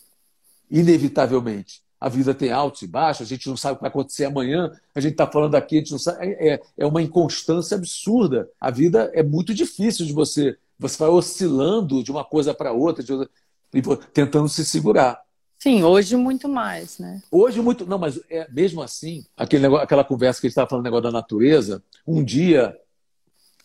inevitavelmente. 0.70 1.82
A 2.00 2.08
vida 2.08 2.32
tem 2.32 2.50
altos 2.50 2.80
e 2.80 2.86
baixos, 2.86 3.26
a 3.26 3.28
gente 3.28 3.46
não 3.46 3.58
sabe 3.58 3.74
o 3.74 3.76
que 3.76 3.82
vai 3.82 3.90
acontecer 3.90 4.24
amanhã, 4.24 4.72
a 4.94 5.00
gente 5.00 5.12
está 5.12 5.26
falando 5.26 5.54
aqui, 5.54 5.76
a 5.76 5.78
gente 5.80 5.92
não 5.92 5.98
sabe. 5.98 6.26
É, 6.26 6.54
é, 6.54 6.60
é 6.78 6.86
uma 6.86 7.02
inconstância 7.02 7.76
absurda. 7.76 8.48
A 8.58 8.70
vida 8.70 9.10
é 9.14 9.22
muito 9.22 9.52
difícil 9.54 10.06
de 10.06 10.12
você. 10.12 10.56
Você 10.78 10.96
vai 10.96 11.10
oscilando 11.10 12.02
de 12.02 12.10
uma 12.10 12.24
coisa 12.24 12.54
para 12.54 12.72
outra, 12.72 13.04
outra, 13.14 14.06
tentando 14.14 14.48
se 14.48 14.64
segurar. 14.64 15.20
Sim, 15.60 15.84
hoje 15.84 16.16
muito 16.16 16.48
mais, 16.48 16.98
né? 16.98 17.22
Hoje 17.30 17.60
muito. 17.60 17.84
Não, 17.84 17.98
mas 17.98 18.18
é, 18.30 18.50
mesmo 18.50 18.80
assim, 18.80 19.26
aquele 19.36 19.62
negócio, 19.62 19.84
aquela 19.84 20.02
conversa 20.02 20.40
que 20.40 20.46
a 20.46 20.48
gente 20.48 20.52
estava 20.52 20.70
falando, 20.70 20.84
negócio 20.84 21.02
da 21.02 21.12
natureza, 21.12 21.84
um 22.06 22.24
dia 22.24 22.74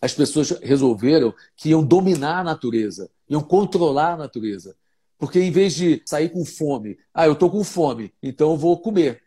as 0.01 0.13
pessoas 0.13 0.51
resolveram 0.61 1.33
que 1.55 1.69
iam 1.69 1.81
dominar 1.81 2.41
a 2.41 2.43
natureza, 2.43 3.09
iam 3.29 3.41
controlar 3.41 4.13
a 4.13 4.17
natureza. 4.17 4.75
Porque 5.17 5.39
em 5.39 5.49
vez 5.49 5.73
de 5.73 6.01
sair 6.05 6.27
com 6.29 6.43
fome, 6.43 6.97
ah, 7.13 7.25
eu 7.25 7.31
estou 7.31 7.49
com 7.49 7.63
fome, 7.63 8.13
então 8.21 8.51
eu 8.51 8.57
vou 8.57 8.77
comer. 8.77 9.23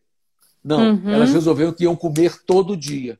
Não, 0.62 0.94
uhum. 0.94 1.10
elas 1.10 1.32
resolveram 1.32 1.72
que 1.72 1.84
iam 1.84 1.96
comer 1.96 2.44
todo 2.44 2.76
dia. 2.76 3.18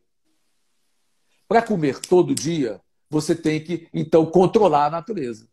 Para 1.49 1.63
comer 1.63 1.99
todo 2.01 2.35
dia, 2.35 2.79
você 3.09 3.35
tem 3.35 3.65
que, 3.65 3.89
então, 3.95 4.27
controlar 4.27 4.87
a 4.87 4.91
natureza. 4.91 5.49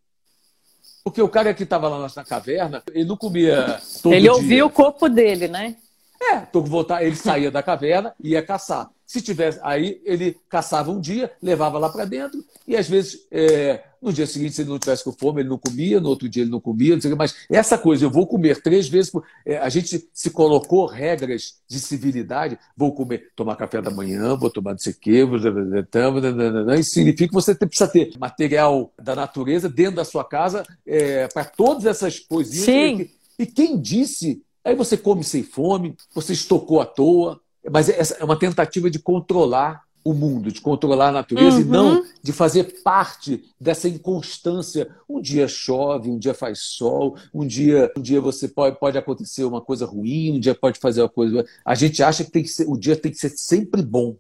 Porque 1.06 1.22
o 1.22 1.30
cara 1.30 1.54
que 1.54 1.62
estava 1.62 1.88
lá 1.88 2.08
na 2.16 2.24
caverna, 2.26 2.82
ele 2.92 3.06
não 3.06 3.16
comia 3.16 3.80
todo 4.02 4.12
Ele 4.12 4.24
dia. 4.24 4.34
ouvia 4.34 4.66
o 4.66 4.72
corpo 4.72 5.08
dele, 5.08 5.48
né? 5.48 5.76
É, 6.20 6.40
tô 6.40 6.64
voltar, 6.64 7.04
ele 7.04 7.16
saía 7.16 7.52
da 7.52 7.62
caverna 7.62 8.16
e 8.20 8.32
ia 8.32 8.42
caçar. 8.42 8.90
Se 9.06 9.22
tivesse, 9.22 9.60
aí 9.62 10.02
ele 10.04 10.36
caçava 10.50 10.90
um 10.90 11.00
dia, 11.00 11.32
levava 11.44 11.78
lá 11.78 11.90
para 11.90 12.06
dentro 12.06 12.44
e 12.68 12.76
às 12.76 12.90
vezes 12.90 13.28
é, 13.32 13.84
no 14.06 14.14
dia 14.14 14.28
seguinte, 14.28 14.54
se 14.54 14.62
ele 14.62 14.70
não 14.70 14.78
tivesse 14.78 15.04
com 15.04 15.12
fome, 15.12 15.42
ele 15.42 15.50
não 15.50 15.58
comia, 15.58 16.00
no 16.00 16.10
outro 16.10 16.30
dia 16.30 16.44
ele 16.44 16.52
não 16.52 16.62
comia, 16.62 16.94
não 16.94 17.02
sei 17.02 17.12
o 17.12 17.14
que, 17.14 17.18
mas 17.18 17.36
essa 17.50 17.78
coisa, 17.78 18.06
eu 18.06 18.12
vou 18.12 18.28
comer 18.28 18.62
três 18.62 18.88
vezes 18.88 19.10
por. 19.10 19.26
É, 19.46 19.58
a 19.58 19.68
gente 19.68 20.08
se 20.14 20.30
colocou 20.30 20.86
regras 20.86 21.56
de 21.68 21.80
civilidade, 21.80 22.58
vou 22.78 22.94
comer, 22.94 23.32
tomar 23.36 23.56
café 23.56 23.82
da 23.82 23.90
manhã, 23.90 24.36
vou 24.36 24.50
tomar 24.50 24.72
não 24.72 24.78
sei 24.78 24.94
o 24.94 24.96
quê, 24.96 25.26
vou... 25.26 25.38
isso 26.80 26.92
significa 26.92 27.28
que 27.28 27.34
você 27.34 27.56
precisa 27.56 27.88
ter 27.88 28.14
material 28.20 28.94
da 29.02 29.16
natureza 29.16 29.68
dentro 29.68 29.96
da 29.96 30.06
sua 30.06 30.24
casa 30.24 30.64
é, 30.86 31.28
para 31.28 31.46
todas 31.46 31.86
essas 31.86 32.20
coisinhas. 32.20 32.66
Sim. 32.66 33.10
E 33.40 33.46
quem 33.46 33.80
disse? 33.80 34.42
Aí 34.64 34.76
você 34.76 34.98
come 34.98 35.24
sem 35.24 35.44
fome, 35.44 35.96
você 36.14 36.34
estocou 36.34 36.80
à 36.80 36.86
toa, 36.86 37.40
mas 37.72 37.90
é 37.90 38.24
uma 38.24 38.38
tentativa 38.38 38.90
de 38.90 39.00
controlar 39.00 39.85
o 40.06 40.14
mundo, 40.14 40.52
de 40.52 40.62
controlar 40.62 41.08
a 41.08 41.14
natureza 41.14 41.58
uhum. 41.58 41.62
e 41.62 41.66
não 41.66 42.06
de 42.22 42.32
fazer 42.32 42.84
parte 42.84 43.44
dessa 43.60 43.90
inconstância. 43.90 44.88
Um 45.10 45.20
dia 45.20 45.48
chove, 45.48 46.12
um 46.12 46.20
dia 46.20 46.36
faz 46.36 46.60
sol, 46.60 47.18
um 47.34 47.46
dia, 47.46 47.92
um 47.98 48.02
dia 48.02 48.22
você 48.22 48.48
pode, 48.48 48.80
pode 48.80 49.00
acontecer 49.00 49.44
uma 49.46 49.62
coisa 49.62 49.84
ruim, 49.88 50.38
um 50.38 50.40
dia 50.40 50.54
pode 50.54 50.80
fazer 50.80 51.02
uma 51.02 51.10
coisa. 51.10 51.44
A 51.66 51.74
gente 51.74 52.04
acha 52.04 52.24
que, 52.24 52.30
tem 52.30 52.44
que 52.44 52.50
ser, 52.50 52.70
o 52.70 52.78
dia 52.78 52.96
tem 52.96 53.12
que 53.12 53.18
ser 53.18 53.30
sempre 53.30 53.82
bom. 53.82 54.16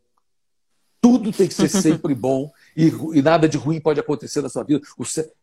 Tudo 1.00 1.32
tem 1.32 1.48
que 1.48 1.54
ser 1.54 1.69
sempre 1.69 2.15
bom 2.15 2.52
e, 2.76 2.91
e, 3.13 3.21
nada 3.21 3.48
de 3.48 3.58
ruim 3.58 3.80
pode 3.80 4.00
acontecer 4.00 4.41
na 4.41 4.50
sua 4.50 4.63
vida. 4.63 4.82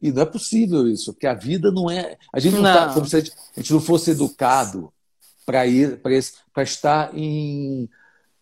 E 0.03 0.11
não 0.11 0.23
é 0.23 0.27
possível 0.27 0.89
isso, 0.89 1.13
porque 1.13 1.29
a 1.29 1.35
vida 1.35 1.71
não 1.71 1.89
é. 1.89 2.19
A 2.33 2.41
gente 2.41 2.57
não, 2.57 2.69
está 2.69 2.93
como 2.93 3.07
se 3.07 3.15
a 3.15 3.21
gente, 3.21 3.33
a 3.57 3.61
gente 3.61 3.73
não 3.73 3.81
fosse 3.81 4.11
educado 4.11 4.93
para 5.47 5.65
ir 5.69 6.01
para 6.01 6.63
estar 6.65 7.17
em 7.17 7.89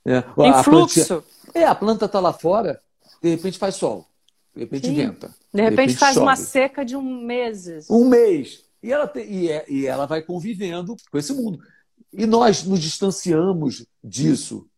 é, 0.05 0.19
em 0.19 0.65
fluxo. 0.65 1.23
É, 1.55 1.65
a 1.65 1.75
planta 1.75 2.07
está 2.07 2.21
lá 2.21 2.33
fora, 2.33 2.81
de 3.23 3.31
repente 3.31 3.59
faz 3.59 3.77
sol, 3.77 4.07
de 4.55 4.61
repente 4.61 4.87
Sim. 4.87 4.95
venta. 4.95 5.29
De, 5.29 5.35
de 5.55 5.63
repente, 5.63 5.81
repente, 5.81 5.99
faz 5.99 6.15
chove. 6.15 6.27
uma 6.27 6.37
seca 6.37 6.85
de 6.85 6.97
um 6.97 7.25
mês. 7.25 7.89
Um 7.91 8.09
mês. 8.09 8.65
E 8.83 8.93
ela, 8.93 9.07
te, 9.07 9.21
e, 9.21 9.51
é, 9.51 9.65
e 9.69 9.87
ela 9.87 10.07
vai 10.07 10.23
convivendo 10.23 10.97
com 11.11 11.19
esse 11.19 11.33
mundo. 11.33 11.61
E 12.13 12.27
nós 12.27 12.65
nos 12.65 12.81
distanciamos 12.81 13.87
disso, 14.03 14.69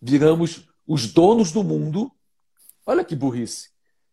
viramos 0.00 0.68
os 0.86 1.06
donos 1.12 1.52
do 1.52 1.62
mundo. 1.62 2.10
Olha 2.86 3.04
que 3.04 3.14
burrice, 3.14 3.68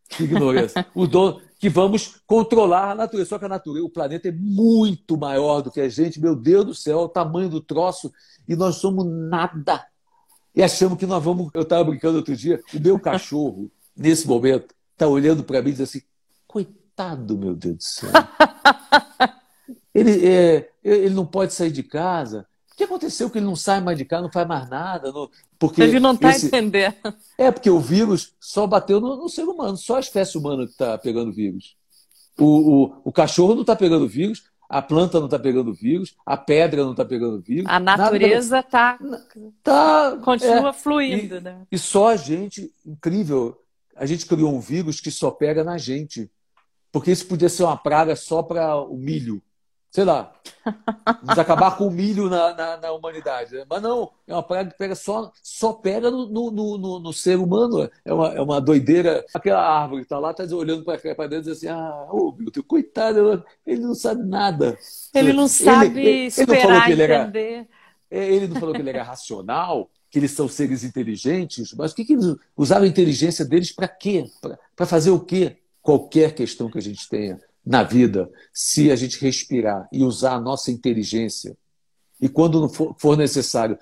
que 0.09 0.23
ignorância. 0.23 0.85
o 0.93 1.07
dono, 1.07 1.41
que 1.59 1.69
vamos 1.69 2.21
controlar 2.27 2.91
a 2.91 2.95
natureza. 2.95 3.29
Só 3.29 3.39
que 3.39 3.45
a 3.45 3.49
natureza, 3.49 3.85
o 3.85 3.89
planeta 3.89 4.27
é 4.27 4.31
muito 4.31 5.17
maior 5.17 5.61
do 5.61 5.71
que 5.71 5.81
a 5.81 5.89
gente. 5.89 6.21
Meu 6.21 6.35
Deus 6.35 6.65
do 6.65 6.75
céu, 6.75 6.99
o 6.99 7.09
tamanho 7.09 7.49
do 7.49 7.61
troço. 7.61 8.11
E 8.47 8.55
nós 8.55 8.75
somos 8.75 9.05
nada 9.05 9.85
e 10.57 10.63
achamos 10.63 10.97
que 10.97 11.05
nós 11.05 11.23
vamos. 11.23 11.51
Eu 11.53 11.61
estava 11.61 11.83
brincando 11.83 12.17
outro 12.17 12.35
dia, 12.35 12.59
o 12.73 12.79
meu 12.79 12.99
cachorro, 12.99 13.69
nesse 13.95 14.27
momento, 14.27 14.73
está 14.91 15.07
olhando 15.07 15.43
para 15.43 15.61
mim 15.61 15.69
e 15.69 15.73
diz 15.73 15.81
assim: 15.81 16.01
coitado, 16.47 17.37
meu 17.37 17.55
Deus 17.55 17.77
do 17.77 17.83
céu. 17.83 18.09
ele, 19.93 20.27
é, 20.27 20.71
ele 20.83 21.13
não 21.13 21.27
pode 21.27 21.53
sair 21.53 21.71
de 21.71 21.83
casa. 21.83 22.47
O 22.73 22.75
que 22.75 22.83
aconteceu 22.85 23.29
que 23.29 23.37
ele 23.37 23.45
não 23.45 23.55
sai 23.55 23.81
mais 23.81 23.99
de 23.99 24.05
casa, 24.05 24.23
não 24.23 24.31
faz 24.31 24.47
mais 24.47 24.67
nada? 24.67 25.11
Não, 25.11 25.29
porque 25.59 25.79
ele 25.79 25.99
não 25.99 26.13
está 26.13 26.31
esse... 26.31 26.47
entendendo. 26.47 26.95
É, 27.37 27.51
porque 27.51 27.69
o 27.69 27.79
vírus 27.79 28.33
só 28.39 28.65
bateu 28.65 28.99
no, 28.99 29.15
no 29.15 29.29
ser 29.29 29.43
humano, 29.43 29.77
só 29.77 29.97
a 29.97 29.99
espécie 29.99 30.39
humana 30.39 30.65
que 30.65 30.71
está 30.71 30.97
pegando 30.97 31.31
vírus. 31.31 31.75
O, 32.39 32.45
o, 32.45 33.01
o 33.05 33.11
cachorro 33.11 33.53
não 33.53 33.61
está 33.61 33.75
pegando 33.75 34.07
vírus, 34.07 34.43
a 34.69 34.81
planta 34.81 35.19
não 35.19 35.27
está 35.27 35.39
pegando 35.39 35.73
vírus, 35.73 36.15
a 36.25 36.35
pedra 36.35 36.83
não 36.83 36.91
está 36.91 37.05
pegando 37.05 37.39
vírus. 37.39 37.65
A 37.67 37.79
natureza 37.79 38.59
está. 38.59 38.99
Tá, 39.63 40.17
continua 40.23 40.69
é, 40.69 40.73
fluindo. 40.73 41.37
E, 41.37 41.41
né? 41.41 41.61
e 41.71 41.77
só 41.77 42.09
a 42.09 42.15
gente, 42.15 42.71
incrível, 42.85 43.57
a 43.95 44.05
gente 44.05 44.25
criou 44.25 44.53
um 44.53 44.59
vírus 44.59 44.99
que 44.99 45.09
só 45.09 45.31
pega 45.31 45.63
na 45.63 45.77
gente. 45.77 46.29
Porque 46.91 47.11
isso 47.11 47.27
podia 47.27 47.49
ser 47.49 47.63
uma 47.63 47.77
praga 47.77 48.15
só 48.15 48.41
para 48.41 48.75
o 48.77 48.97
milho 48.97 49.41
sei 49.91 50.03
lá, 50.03 50.33
vamos 51.23 51.39
acabar 51.39 51.77
com 51.77 51.87
o 51.87 51.91
milho 51.91 52.29
na, 52.29 52.53
na, 52.53 52.77
na, 52.77 52.91
humanidade. 52.91 53.55
Né? 53.55 53.65
Mas 53.69 53.81
não, 53.81 54.11
é 54.27 54.33
uma 54.33 54.43
praga 54.43 54.69
que 54.69 54.77
pega 54.77 54.95
só, 54.95 55.31
só 55.41 55.73
pega 55.73 56.11
no, 56.11 56.27
no, 56.27 56.77
no, 56.77 56.99
no 56.99 57.13
ser 57.13 57.37
humano. 57.37 57.89
É 58.03 58.13
uma, 58.13 58.27
é 58.33 58.41
uma 58.41 58.61
doideira. 58.61 59.25
Aquela 59.33 59.65
árvore 59.65 60.01
que 60.01 60.05
está 60.05 60.19
lá, 60.19 60.31
está 60.31 60.43
olhando 60.55 60.83
para 60.83 60.97
dentro 60.97 61.37
e 61.37 61.41
diz 61.41 61.47
assim: 61.47 61.67
ah, 61.67 62.07
ô, 62.11 62.33
meu 62.37 62.51
Deus, 62.51 62.65
coitado, 62.67 63.43
ele 63.65 63.81
não 63.81 63.95
sabe 63.95 64.23
nada. 64.23 64.77
Ele 65.13 65.33
não 65.33 65.47
sabe 65.47 65.99
ele, 65.99 66.27
esperar 66.27 66.91
ele, 66.91 67.01
ele 67.01 67.13
entender. 67.13 67.53
Era, 67.53 67.67
é, 68.09 68.33
ele 68.33 68.47
não 68.47 68.59
falou 68.59 68.73
que 68.73 68.81
ele 68.81 68.89
era 68.89 69.03
racional, 69.03 69.89
que 70.09 70.19
eles 70.19 70.31
são 70.31 70.47
seres 70.47 70.83
inteligentes, 70.83 71.73
mas 71.73 71.91
o 71.91 71.95
que, 71.95 72.05
que 72.05 72.13
eles 72.13 72.35
usaram 72.55 72.85
a 72.85 72.87
inteligência 72.87 73.43
deles 73.43 73.71
para 73.71 73.87
quê? 73.87 74.25
Para 74.75 74.85
fazer 74.85 75.09
o 75.09 75.19
quê? 75.19 75.57
Qualquer 75.81 76.33
questão 76.33 76.69
que 76.69 76.77
a 76.77 76.81
gente 76.81 77.07
tenha 77.09 77.39
na 77.67 77.83
vida 77.83 78.31
se 78.53 78.89
a 78.89 78.95
gente 78.95 79.19
respirar 79.19 79.89
e 79.91 80.01
usar 80.01 80.35
a 80.35 80.39
nossa 80.41 80.71
inteligência. 80.71 81.57
E 82.19 82.29
quando 82.29 82.69
for 82.69 83.17
necessário 83.17 83.77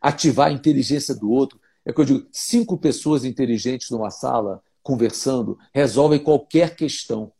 ativar 0.00 0.48
a 0.48 0.52
inteligência 0.52 1.14
do 1.14 1.30
outro, 1.30 1.60
é 1.84 1.92
que 1.92 2.00
eu 2.00 2.04
digo: 2.04 2.26
cinco 2.30 2.78
pessoas 2.78 3.24
inteligentes 3.24 3.90
numa 3.90 4.10
sala 4.10 4.62
conversando 4.82 5.58
resolvem 5.72 6.20
qualquer 6.20 6.76
questão. 6.76 7.32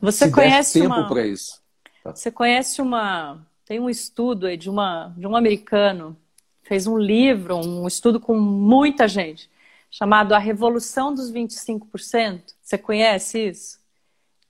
Você 0.00 0.26
se 0.26 0.32
conhece 0.32 0.80
tempo 0.80 0.94
uma... 0.94 1.08
para 1.08 1.24
isso. 1.24 1.62
Tá? 2.02 2.14
Você 2.14 2.32
conhece 2.32 2.82
uma. 2.82 3.46
Tem 3.64 3.78
um 3.78 3.88
estudo 3.88 4.46
aí 4.46 4.56
de, 4.56 4.68
uma... 4.68 5.14
de 5.16 5.26
um 5.26 5.36
americano, 5.36 6.16
fez 6.62 6.86
um 6.86 6.98
livro, 6.98 7.56
um 7.56 7.86
estudo 7.86 8.18
com 8.18 8.36
muita 8.36 9.06
gente, 9.06 9.48
chamado 9.88 10.34
A 10.34 10.38
Revolução 10.38 11.14
dos 11.14 11.30
25%. 11.32 12.42
Você 12.60 12.76
conhece 12.76 13.50
isso? 13.50 13.78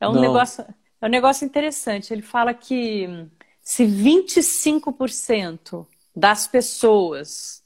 É 0.01 0.09
um, 0.09 0.21
negócio, 0.21 0.65
é 1.01 1.07
um 1.07 1.11
negócio 1.11 1.45
interessante. 1.45 2.13
Ele 2.13 2.23
fala 2.23 2.55
que 2.55 3.27
se 3.61 3.85
25% 3.85 5.87
das 6.15 6.47
pessoas 6.47 7.63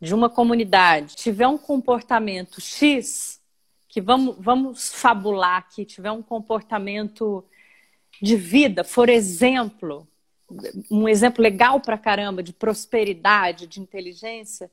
de 0.00 0.14
uma 0.14 0.30
comunidade 0.30 1.16
tiver 1.16 1.46
um 1.46 1.58
comportamento 1.58 2.60
X, 2.60 3.40
que 3.88 4.00
vamos, 4.00 4.36
vamos 4.38 4.92
fabular 4.92 5.58
aqui, 5.58 5.84
tiver 5.84 6.10
um 6.10 6.22
comportamento 6.22 7.44
de 8.22 8.36
vida, 8.36 8.84
for 8.84 9.08
exemplo, 9.08 10.06
um 10.90 11.08
exemplo 11.08 11.42
legal 11.42 11.80
pra 11.80 11.98
caramba 11.98 12.42
de 12.42 12.52
prosperidade, 12.52 13.66
de 13.66 13.80
inteligência, 13.80 14.70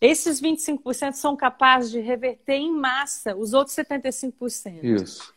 esses 0.00 0.40
25% 0.40 1.12
são 1.12 1.36
capazes 1.36 1.90
de 1.90 2.00
reverter 2.00 2.54
em 2.54 2.72
massa 2.72 3.36
os 3.36 3.52
outros 3.52 3.76
75%. 3.76 4.82
Isso. 4.82 5.34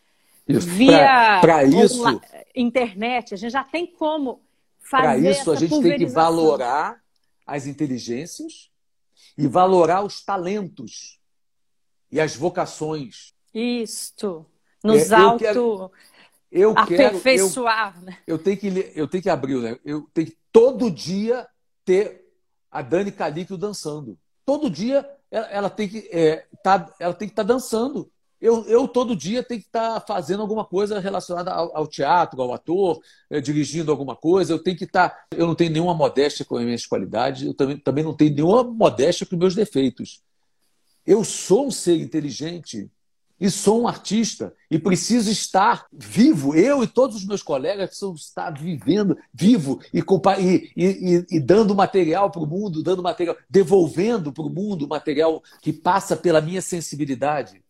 Isso. 0.48 0.68
Via 0.68 1.40
pra, 1.42 1.64
isso, 1.64 2.04
internet, 2.54 3.34
a 3.34 3.38
gente 3.38 3.52
já 3.52 3.64
tem 3.64 3.88
como 3.88 4.42
fazer 4.80 5.04
Para 5.04 5.18
isso, 5.18 5.52
a 5.52 5.56
gente 5.56 5.82
tem 5.82 5.98
que 5.98 6.06
valorar 6.06 7.02
as 7.46 7.66
inteligências 7.66 8.70
e 9.38 9.48
valorar 9.48 10.04
os 10.04 10.24
talentos 10.24 11.20
e 12.12 12.20
as 12.20 12.36
vocações. 12.36 13.34
Isto. 13.54 14.46
Nos 14.84 15.12
é, 15.12 15.16
auto... 15.16 15.40
Quero, 15.40 15.92
eu 16.52 16.74
aperfeiçoar. 16.78 17.94
Quero, 17.94 18.02
eu, 18.02 18.06
né? 18.06 18.18
eu, 18.28 18.38
tenho 18.38 18.58
que, 18.58 18.92
eu 18.96 19.08
tenho 19.08 19.24
que 19.24 19.30
abrir, 19.30 19.58
né? 19.60 19.80
eu 19.84 20.08
tenho 20.14 20.28
que 20.28 20.38
todo 20.52 20.92
dia 20.92 21.48
ter 21.84 22.24
a 22.70 22.82
Dani 22.82 23.12
Calíquio 23.12 23.58
dançando. 23.58 24.18
Todo 24.46 24.70
dia 24.70 25.10
ela, 25.32 25.48
ela 25.48 25.70
tem 25.70 25.90
que 25.90 26.10
é, 26.12 26.46
tá, 26.64 26.94
ela 27.00 27.14
tem 27.14 27.28
que 27.28 27.32
estar 27.32 27.44
tá 27.44 27.54
dançando 27.54 28.12
eu, 28.44 28.66
eu 28.66 28.90
todo 28.90 29.16
dia 29.16 29.42
tenho 29.42 29.62
que 29.62 29.68
estar 29.68 30.02
tá 30.02 30.06
fazendo 30.06 30.42
alguma 30.42 30.66
coisa 30.66 31.00
relacionada 31.00 31.50
ao, 31.50 31.78
ao 31.78 31.88
teatro, 31.88 32.42
ao 32.42 32.54
ator, 32.54 33.00
eh, 33.30 33.40
dirigindo 33.40 33.90
alguma 33.90 34.18
coisa. 34.18 34.52
Eu 34.52 34.60
tenho 34.60 34.76
que 34.76 34.84
estar. 34.84 35.10
Tá, 35.12 35.26
eu 35.32 35.48
não 35.48 35.56
tenho 35.56 35.72
nenhuma 35.72 35.94
modéstia 35.94 36.44
com 36.44 36.58
as 36.58 36.66
minhas 36.66 36.86
qualidades, 36.86 37.44
eu 37.44 37.54
também, 37.54 37.78
também 37.78 38.04
não 38.04 38.14
tenho 38.14 38.36
nenhuma 38.36 38.62
modéstia 38.62 39.26
com 39.26 39.38
meus 39.38 39.56
defeitos. 39.56 40.22
Eu 41.08 41.24
sou 41.24 41.68
um 41.68 41.72
ser 41.72 41.96
inteligente 41.96 42.92
e 43.40 43.50
sou 43.50 43.82
um 43.82 43.88
artista 43.88 44.54
e 44.70 44.78
preciso 44.78 45.32
estar 45.32 45.86
vivo. 45.90 46.54
Eu 46.54 46.84
e 46.84 46.88
todos 46.88 47.16
os 47.16 47.26
meus 47.26 47.42
colegas 47.42 47.88
precisam 47.88 48.14
estar 48.14 48.52
vivendo, 48.52 49.18
vivo 49.34 49.80
e, 49.94 50.04
e, 50.40 50.74
e, 50.76 51.26
e 51.32 51.40
dando 51.40 51.74
material 51.74 52.30
para 52.30 52.44
o 52.44 52.46
mundo, 52.46 52.84
dando 52.84 53.02
material, 53.02 53.38
devolvendo 53.50 54.34
para 54.34 54.44
o 54.44 54.50
mundo 54.50 54.86
material 54.86 55.42
que 55.62 55.72
passa 55.72 56.18
pela 56.18 56.42
minha 56.42 56.62
sensibilidade. 56.62 57.63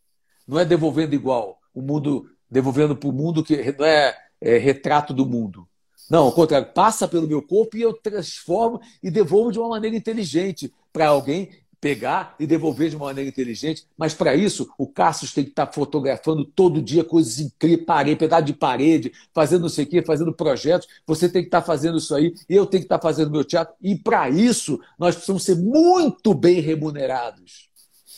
Não 0.48 0.60
é 0.60 0.66
devolvendo 0.66 1.14
igual, 1.14 1.60
o 1.74 1.82
mundo 1.82 2.30
devolvendo 2.50 2.96
para 2.96 3.10
o 3.10 3.14
mundo 3.14 3.44
que 3.44 3.76
não 3.78 3.86
é, 3.86 4.16
é 4.40 4.58
retrato 4.58 5.14
do 5.14 5.26
mundo. 5.26 5.68
Não, 6.10 6.26
ao 6.26 6.32
contrário, 6.32 6.72
passa 6.74 7.08
pelo 7.08 7.28
meu 7.28 7.42
corpo 7.42 7.76
e 7.76 7.82
eu 7.82 7.94
transformo 7.94 8.80
e 9.02 9.10
devolvo 9.10 9.52
de 9.52 9.58
uma 9.58 9.70
maneira 9.70 9.96
inteligente 9.96 10.72
para 10.92 11.08
alguém 11.08 11.50
pegar 11.84 12.36
e 12.40 12.48
devolver 12.48 12.90
de 12.90 12.96
uma 12.96 13.08
maneira 13.08 13.30
inteligente. 13.30 13.86
Mas 13.98 14.14
para 14.14 14.36
isso, 14.36 14.70
o 14.78 14.88
Cassius 14.88 15.34
tem 15.34 15.44
que 15.44 15.50
estar 15.50 15.66
tá 15.66 15.74
fotografando 15.74 16.46
todo 16.46 16.82
dia 16.82 17.04
coisas 17.04 17.40
incríveis, 17.40 17.86
parede, 17.86 18.16
pedaço 18.16 18.46
de 18.46 18.54
parede, 18.54 19.12
fazendo 19.34 19.64
não 19.64 19.70
sei 19.70 19.84
o 19.84 19.88
quê, 19.90 20.02
fazendo 20.02 20.32
projetos. 20.32 20.88
Você 21.06 21.28
tem 21.28 21.42
que 21.42 21.48
estar 21.48 21.62
tá 21.62 21.68
fazendo 21.68 21.98
isso 21.98 22.14
aí, 22.16 22.34
eu 22.48 22.66
tenho 22.66 22.82
que 22.82 22.86
estar 22.86 23.00
tá 23.00 23.02
fazendo 23.02 23.32
meu 23.32 23.44
teatro. 23.44 23.74
E 23.82 23.96
para 23.96 24.30
isso, 24.30 24.80
nós 24.98 25.16
precisamos 25.16 25.44
ser 25.44 25.56
muito 25.56 26.34
bem 26.34 26.62
remunerados. 26.62 27.70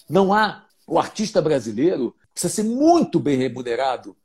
Não 0.07 0.31
há 0.31 0.64
o 0.87 0.99
artista 0.99 1.41
brasileiro 1.41 2.15
precisa 2.33 2.53
ser 2.53 2.63
muito 2.63 3.19
bem 3.19 3.37
remunerado. 3.37 4.15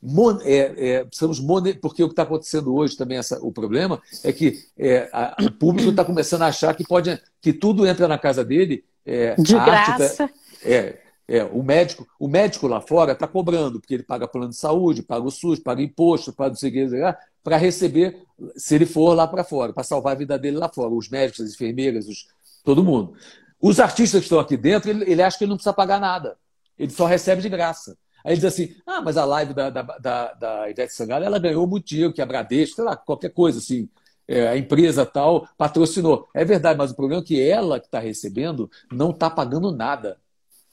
Mon, 0.00 0.38
é, 0.42 0.74
é, 0.76 1.04
precisamos 1.04 1.40
porque 1.80 2.02
o 2.02 2.06
que 2.06 2.12
está 2.12 2.22
acontecendo 2.22 2.74
hoje 2.74 2.96
também 2.96 3.18
essa, 3.18 3.38
o 3.40 3.50
problema 3.50 4.00
é 4.22 4.32
que 4.32 4.62
é, 4.78 5.08
a, 5.12 5.36
o 5.40 5.50
público 5.50 5.90
está 5.90 6.04
começando 6.04 6.42
a 6.42 6.48
achar 6.48 6.76
que 6.76 6.84
pode 6.84 7.18
que 7.40 7.52
tudo 7.52 7.86
entra 7.86 8.06
na 8.06 8.18
casa 8.18 8.44
dele 8.44 8.84
é, 9.04 9.34
de 9.36 9.54
graça 9.54 10.28
tá, 10.28 10.34
é, 10.62 11.00
é, 11.26 11.44
o 11.44 11.62
médico 11.62 12.06
o 12.20 12.28
médico 12.28 12.68
lá 12.68 12.80
fora 12.80 13.12
está 13.12 13.26
cobrando 13.26 13.80
porque 13.80 13.94
ele 13.94 14.02
paga 14.02 14.28
plano 14.28 14.50
de 14.50 14.56
saúde 14.56 15.02
paga 15.02 15.24
o 15.24 15.30
SUS 15.30 15.58
paga 15.58 15.82
imposto 15.82 16.32
paga 16.32 16.54
o 16.54 16.58
seguinte 16.58 16.94
para 17.42 17.56
receber 17.56 18.22
se 18.54 18.74
ele 18.74 18.86
for 18.86 19.14
lá 19.14 19.26
para 19.26 19.42
fora 19.42 19.72
para 19.72 19.82
salvar 19.82 20.12
a 20.12 20.18
vida 20.18 20.38
dele 20.38 20.58
lá 20.58 20.68
fora 20.68 20.90
os 20.90 21.08
médicos 21.08 21.40
as 21.40 21.54
enfermeiras 21.54 22.06
os, 22.06 22.28
todo 22.62 22.84
mundo 22.84 23.14
os 23.60 23.80
artistas 23.80 24.20
que 24.20 24.26
estão 24.26 24.38
aqui 24.38 24.56
dentro, 24.56 24.90
ele, 24.90 25.10
ele 25.10 25.22
acha 25.22 25.38
que 25.38 25.44
ele 25.44 25.50
não 25.50 25.56
precisa 25.56 25.72
pagar 25.72 26.00
nada. 26.00 26.36
Ele 26.78 26.90
só 26.90 27.06
recebe 27.06 27.42
de 27.42 27.48
graça. 27.48 27.96
Aí 28.24 28.32
ele 28.32 28.40
diz 28.40 28.52
assim: 28.52 28.74
ah, 28.86 29.00
mas 29.00 29.16
a 29.16 29.24
live 29.24 29.54
da, 29.54 29.70
da, 29.70 29.82
da, 29.82 30.32
da 30.34 30.70
Ivete 30.70 30.92
Sangalo, 30.92 31.24
ela 31.24 31.38
ganhou 31.38 31.66
muito 31.66 31.86
dinheiro, 31.86 32.12
que 32.12 32.20
a 32.20 32.26
Bradesco, 32.26 32.76
sei 32.76 32.84
lá, 32.84 32.96
qualquer 32.96 33.30
coisa 33.30 33.58
assim. 33.58 33.88
É, 34.28 34.48
a 34.48 34.56
empresa 34.56 35.06
tal 35.06 35.48
patrocinou. 35.56 36.28
É 36.34 36.44
verdade, 36.44 36.76
mas 36.76 36.90
o 36.90 36.96
problema 36.96 37.22
é 37.22 37.24
que 37.24 37.40
ela 37.40 37.78
que 37.78 37.86
está 37.86 38.00
recebendo 38.00 38.68
não 38.90 39.10
está 39.10 39.30
pagando 39.30 39.70
nada 39.70 40.18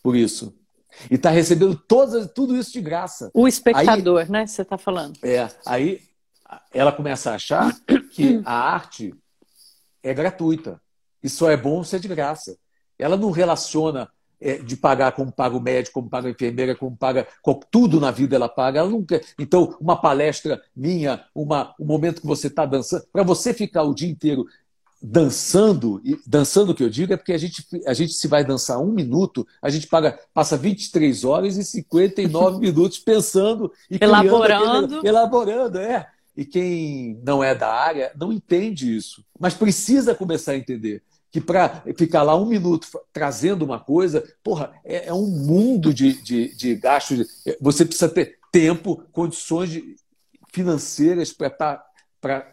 por 0.01 0.15
isso. 0.15 0.55
E 1.09 1.15
está 1.15 1.29
recebendo 1.29 1.75
todas, 1.75 2.31
tudo 2.33 2.55
isso 2.55 2.73
de 2.73 2.81
graça. 2.81 3.29
O 3.33 3.47
espectador, 3.47 4.21
aí, 4.21 4.29
né? 4.29 4.47
Você 4.47 4.63
está 4.63 4.77
falando. 4.77 5.17
É, 5.23 5.47
aí 5.65 6.01
ela 6.73 6.91
começa 6.91 7.31
a 7.31 7.35
achar 7.35 7.71
que 8.11 8.41
a 8.43 8.53
arte 8.53 9.13
é 10.01 10.13
gratuita. 10.13 10.81
E 11.21 11.29
só 11.29 11.49
é 11.49 11.55
bom 11.55 11.83
ser 11.83 11.99
de 11.99 12.07
graça. 12.07 12.57
Ela 12.97 13.17
não 13.17 13.31
relaciona 13.31 14.09
é, 14.43 14.57
de 14.57 14.75
pagar 14.75 15.13
como 15.13 15.31
paga 15.31 15.55
o 15.55 15.61
médico, 15.61 15.93
como 15.93 16.09
paga 16.09 16.27
a 16.27 16.31
enfermeira, 16.31 16.75
como 16.75 16.95
paga 16.97 17.25
tudo 17.71 17.99
na 17.99 18.11
vida 18.11 18.35
ela 18.35 18.49
paga. 18.49 18.79
Ela 18.79 18.89
nunca. 18.89 19.21
Então, 19.39 19.75
uma 19.79 19.95
palestra 19.95 20.61
minha, 20.75 21.23
uma, 21.33 21.73
um 21.79 21.85
momento 21.85 22.21
que 22.21 22.27
você 22.27 22.47
está 22.47 22.65
dançando, 22.65 23.05
para 23.11 23.23
você 23.23 23.53
ficar 23.53 23.83
o 23.83 23.93
dia 23.93 24.09
inteiro 24.09 24.45
dançando, 25.01 26.01
e 26.03 26.17
dançando 26.25 26.71
o 26.71 26.75
que 26.75 26.83
eu 26.83 26.89
digo 26.89 27.11
é 27.11 27.17
porque 27.17 27.33
a 27.33 27.37
gente, 27.37 27.65
a 27.85 27.93
gente 27.93 28.13
se 28.13 28.25
vai 28.27 28.45
dançar 28.45 28.79
um 28.79 28.91
minuto, 28.91 29.45
a 29.61 29.69
gente 29.69 29.87
paga, 29.87 30.17
passa 30.33 30.55
23 30.55 31.25
horas 31.25 31.57
e 31.57 31.63
59 31.63 32.59
minutos 32.59 32.99
pensando 32.99 33.71
e 33.91 33.97
elaborando. 34.01 35.05
Elaborando, 35.05 35.77
é. 35.77 36.07
E 36.35 36.45
quem 36.45 37.19
não 37.23 37.43
é 37.43 37.53
da 37.53 37.71
área 37.71 38.11
não 38.15 38.31
entende 38.31 38.95
isso, 38.95 39.23
mas 39.39 39.53
precisa 39.53 40.15
começar 40.15 40.53
a 40.53 40.57
entender 40.57 41.03
que 41.33 41.41
para 41.41 41.83
ficar 41.97 42.21
lá 42.21 42.35
um 42.35 42.45
minuto 42.45 42.87
trazendo 43.11 43.65
uma 43.65 43.79
coisa, 43.79 44.23
porra, 44.43 44.71
é, 44.85 45.07
é 45.07 45.13
um 45.13 45.25
mundo 45.25 45.91
de, 45.91 46.21
de, 46.21 46.55
de 46.55 46.75
gastos. 46.75 47.43
Você 47.59 47.83
precisa 47.83 48.07
ter 48.07 48.37
tempo, 48.51 49.03
condições 49.11 49.71
de, 49.71 49.95
financeiras 50.53 51.33
para 51.33 51.47
estar 51.47 51.77
tá 51.77 51.85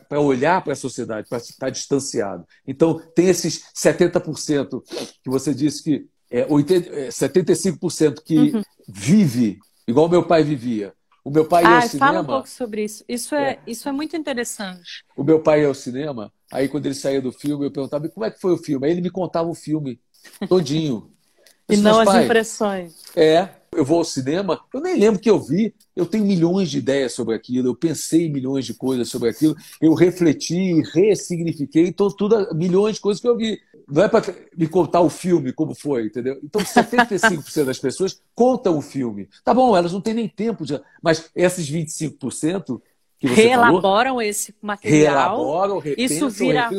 para 0.09 0.21
olhar 0.21 0.65
para 0.65 0.73
a 0.73 0.77
sociedade, 0.77 1.29
para 1.29 1.39
estar 1.39 1.71
distanciado. 1.71 2.45
Então, 2.67 3.01
tem 3.15 3.29
esses 3.29 3.67
70% 3.73 4.83
que 5.23 5.31
você 5.31 5.55
disse 5.55 5.85
que 5.85 6.07
é, 6.29 6.45
80, 6.49 6.91
75% 7.09 8.19
é, 8.19 8.23
que 8.25 8.39
uhum. 8.39 8.63
vive 8.89 9.61
igual 9.87 10.09
meu 10.09 10.27
pai 10.27 10.43
vivia. 10.43 10.93
O 11.25 11.31
meu 11.31 11.45
pai 11.45 11.65
ah, 11.65 11.71
ia 11.71 11.77
ao 11.77 11.83
cinema. 11.83 12.07
Fala 12.07 12.21
um 12.21 12.27
pouco 12.27 12.49
sobre 12.49 12.85
isso. 12.85 13.05
Isso 13.09 13.35
é, 13.35 13.53
é, 13.53 13.59
isso 13.67 13.89
é 13.89 13.93
muito 13.93 14.17
interessante. 14.17 15.05
O 15.17 15.23
meu 15.23 15.41
pai 15.41 15.63
ia 15.63 15.69
ao 15.69 15.75
cinema, 15.75 16.33
aí 16.51 16.69
quando 16.69 16.87
ele 16.87 16.95
saía 16.95 17.21
do 17.21 17.33
filme, 17.33 17.67
eu 17.67 17.71
perguntava 17.71 18.09
como 18.09 18.25
é 18.25 18.31
que 18.31 18.41
foi 18.41 18.53
o 18.53 18.59
filme. 18.59 18.87
Aí 18.87 18.93
ele 18.93 19.03
me 19.03 19.11
contava 19.11 19.49
o 19.49 19.55
filme 19.55 20.01
todinho. 20.49 21.11
e 21.69 21.77
não 21.77 22.01
as 22.01 22.07
pai, 22.07 22.25
impressões. 22.25 22.95
É, 23.15 23.49
eu 23.73 23.85
vou 23.85 23.99
ao 23.99 24.05
cinema, 24.05 24.61
eu 24.75 24.81
nem 24.81 24.99
lembro 24.99 25.21
que 25.21 25.31
eu 25.31 25.41
vi, 25.41 25.73
eu 25.95 26.05
tenho 26.05 26.25
milhões 26.25 26.71
de 26.71 26.79
ideias 26.79 27.13
sobre 27.13 27.35
aquilo, 27.35 27.69
eu 27.69 27.75
pensei 27.75 28.27
em 28.27 28.33
milhões 28.33 28.65
de 28.65 28.75
coisas 28.75 29.09
sobre 29.09 29.29
aquilo, 29.29 29.55
eu 29.81 29.95
refleti, 29.95 30.83
ressignifiquei, 30.93 31.87
então 31.87 32.09
tudo, 32.11 32.53
milhões 32.55 32.97
de 32.97 33.01
coisas 33.01 33.21
que 33.21 33.29
eu 33.29 33.37
vi. 33.37 33.61
Não 33.91 34.03
é 34.03 34.09
para 34.09 34.23
me 34.57 34.69
contar 34.69 35.01
o 35.01 35.11
filme 35.11 35.53
como 35.53 35.75
foi, 35.75 36.07
entendeu? 36.07 36.39
Então 36.43 36.61
75% 36.61 37.65
das 37.65 37.79
pessoas 37.79 38.21
contam 38.35 38.79
o 38.79 38.83
filme. 38.83 39.29
Tá 39.45 39.53
bom, 39.53 39.77
elas 39.77 39.93
não 39.93 40.01
têm 40.01 40.15
nem 40.15 40.29
tempo 40.29 40.65
de. 40.65 40.81
Mas 41.03 41.31
esses 41.35 41.71
25% 41.71 42.81
que 43.19 43.29
você 43.29 43.35
Reelaboram 43.35 44.11
falou, 44.11 44.23
esse 44.23 44.55
material. 44.63 45.15
Reelaboram, 45.15 45.79
repensam, 45.79 46.29
Isso 46.29 46.31
vira 46.31 46.71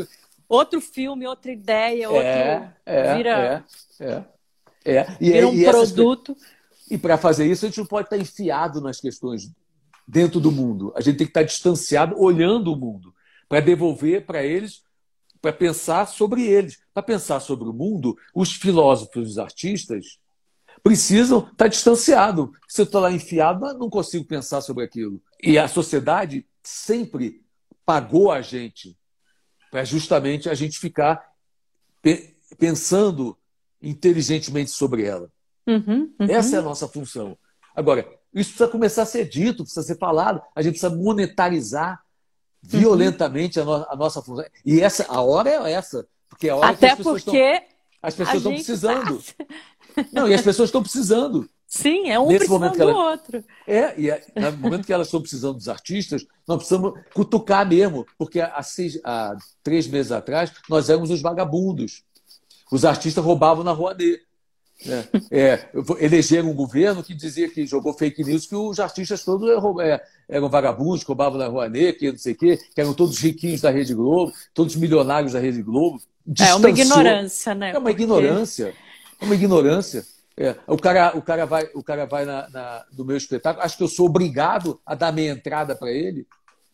outro 0.50 0.82
filme, 0.82 1.28
outra 1.28 1.52
ideia, 1.52 2.10
outro. 2.10 2.26
É, 2.26 2.74
é, 2.86 3.16
vira... 3.16 3.66
é, 4.00 4.06
é. 4.06 4.24
É, 4.84 5.08
e, 5.20 5.32
vira 5.32 5.48
um 5.48 5.54
e 5.54 5.64
produto. 5.64 6.32
Essas... 6.32 6.62
E 6.90 6.98
para 6.98 7.18
fazer 7.18 7.46
isso, 7.46 7.66
a 7.66 7.70
gente 7.70 7.78
não 7.78 7.86
pode 7.86 8.08
estar 8.08 8.18
enfiado 8.18 8.82
nas 8.82 9.00
questões 9.00 9.52
dentro 10.08 10.40
do 10.40 10.52
mundo. 10.52 10.92
A 10.96 11.02
gente 11.02 11.18
tem 11.18 11.28
que 11.28 11.32
estar 11.32 11.44
distanciado, 11.44 12.20
olhando 12.20 12.74
o 12.74 12.76
mundo, 12.76 13.14
para 13.48 13.60
devolver 13.60 14.26
para 14.26 14.44
eles, 14.44 14.84
para 15.42 15.52
pensar 15.52 16.08
sobre 16.08 16.46
eles. 16.46 16.80
Para 16.94 17.04
pensar 17.04 17.40
sobre 17.40 17.68
o 17.68 17.74
mundo, 17.74 18.16
os 18.34 18.54
filósofos, 18.54 19.32
os 19.32 19.38
artistas, 19.38 20.20
precisam 20.84 21.48
estar 21.52 21.68
distanciados. 21.68 22.50
Se 22.68 22.82
eu 22.82 22.86
estou 22.86 23.02
lá 23.02 23.12
enfiado, 23.12 23.78
não 23.78 23.90
consigo 23.90 24.26
pensar 24.26 24.62
sobre 24.62 24.84
aquilo. 24.84 25.22
E 25.42 25.58
a 25.58 25.68
sociedade 25.68 26.46
sempre 26.64 27.42
pagou 27.86 28.32
a 28.32 28.42
gente 28.42 28.96
para 29.72 29.84
justamente 29.84 30.50
a 30.50 30.54
gente 30.54 30.78
ficar 30.78 31.32
pensando 32.58 33.38
inteligentemente 33.82 34.70
sobre 34.72 35.06
ela. 35.06 35.32
Uhum, 35.68 36.14
uhum. 36.20 36.28
Essa 36.30 36.58
é 36.58 36.60
a 36.60 36.64
nossa 36.64 36.88
função. 36.88 37.38
Agora, 37.76 38.02
isso 38.34 38.52
precisa 38.52 38.68
começar 38.68 39.04
a 39.04 39.06
ser 39.06 39.28
dito, 39.28 39.64
precisa 39.64 39.84
ser 39.84 39.98
falado, 39.98 40.42
a 40.56 40.62
gente 40.62 40.74
precisa 40.74 40.96
monetarizar 40.96 42.04
violentamente 42.62 43.60
uhum. 43.60 43.74
a, 43.74 43.80
no, 43.80 43.86
a, 43.90 43.96
nossa 43.96 44.22
função. 44.22 44.46
E 44.66 44.82
essa, 44.82 45.06
a 45.10 45.22
hora 45.22 45.50
é 45.50 45.72
essa. 45.72 46.08
Porque 46.30 46.50
a 46.50 46.56
hora 46.56 46.70
Até 46.70 46.88
que 46.88 46.94
as 46.94 46.98
pessoas 46.98 47.24
porque 47.24 47.38
estão, 47.38 47.68
as 48.02 48.16
pessoas 48.16 48.38
estão 48.38 48.54
precisando. 48.54 49.24
Tá... 49.38 50.06
Não, 50.14 50.28
e 50.28 50.34
as 50.34 50.42
pessoas 50.42 50.68
estão 50.70 50.82
precisando. 50.82 51.50
Sim, 51.68 52.10
é 52.10 52.20
um 52.20 52.28
Nesse 52.28 52.48
precisando 52.48 52.78
do 52.78 52.98
outro. 52.98 53.44
É, 53.66 53.98
e 53.98 54.10
é, 54.10 54.22
no 54.36 54.58
momento 54.58 54.86
que 54.86 54.92
elas 54.92 55.08
estão 55.08 55.22
precisando 55.22 55.56
dos 55.56 55.70
artistas, 55.70 56.26
nós 56.46 56.58
precisamos 56.58 57.00
cutucar 57.14 57.66
mesmo, 57.66 58.06
porque 58.18 58.42
há, 58.42 58.62
seis, 58.62 59.00
há 59.06 59.38
três 59.64 59.88
meses 59.88 60.12
atrás 60.12 60.52
nós 60.70 60.90
éramos 60.90 61.10
os 61.10 61.22
vagabundos. 61.22 62.04
Os 62.70 62.84
artistas 62.84 63.24
roubavam 63.24 63.64
na 63.64 63.72
rua 63.72 63.96
dele. 63.96 64.20
É, 64.88 65.06
é, 65.32 65.70
elegeram 66.00 66.50
um 66.50 66.56
governo 66.56 67.04
que 67.04 67.14
dizia 67.14 67.48
que 67.48 67.68
jogou 67.68 67.94
fake 67.94 68.24
news 68.24 68.48
que 68.48 68.56
os 68.56 68.80
artistas 68.80 69.24
todos 69.24 69.48
eram, 69.50 69.80
é, 69.80 70.02
eram 70.28 70.50
vagabundos, 70.50 71.04
roubavam 71.04 71.38
na 71.38 71.48
rua 71.48 71.70
que 71.70 72.12
não 72.12 72.18
sei 72.18 72.34
o 72.34 72.38
quê, 72.38 72.58
que 72.58 72.82
eram 72.82 72.94
todos 72.94 73.20
riquinhos 73.20 73.62
da 73.62 73.70
Rede 73.70 73.94
Globo, 73.94 74.34
todos 74.54 74.76
milionários 74.76 75.34
da 75.34 75.40
Rede 75.40 75.62
Globo. 75.62 76.02
É 76.40 76.56
uma 76.56 76.70
ignorância, 76.70 77.54
né? 77.54 77.70
É 77.70 77.78
uma 77.78 77.90
Porque... 77.90 78.04
ignorância. 78.04 78.74
É 79.20 79.26
uma 79.26 79.36
ignorância. 79.36 80.06
É, 80.36 80.56
o, 80.66 80.78
cara, 80.78 81.16
o 81.16 81.22
cara 81.22 81.46
vai, 81.46 81.70
o 81.76 81.84
cara 81.84 82.06
vai 82.06 82.26
na, 82.26 82.50
na, 82.50 82.86
no 82.98 83.06
meu 83.06 83.18
espetáculo, 83.18 83.64
acho 83.64 83.78
que 83.78 83.84
eu 83.84 83.88
sou 83.88 84.08
obrigado 84.08 84.80
a 84.86 84.96
dar 84.96 85.12
minha 85.12 85.32
entrada 85.32 85.76
para 85.76 85.92
ele. 85.92 86.26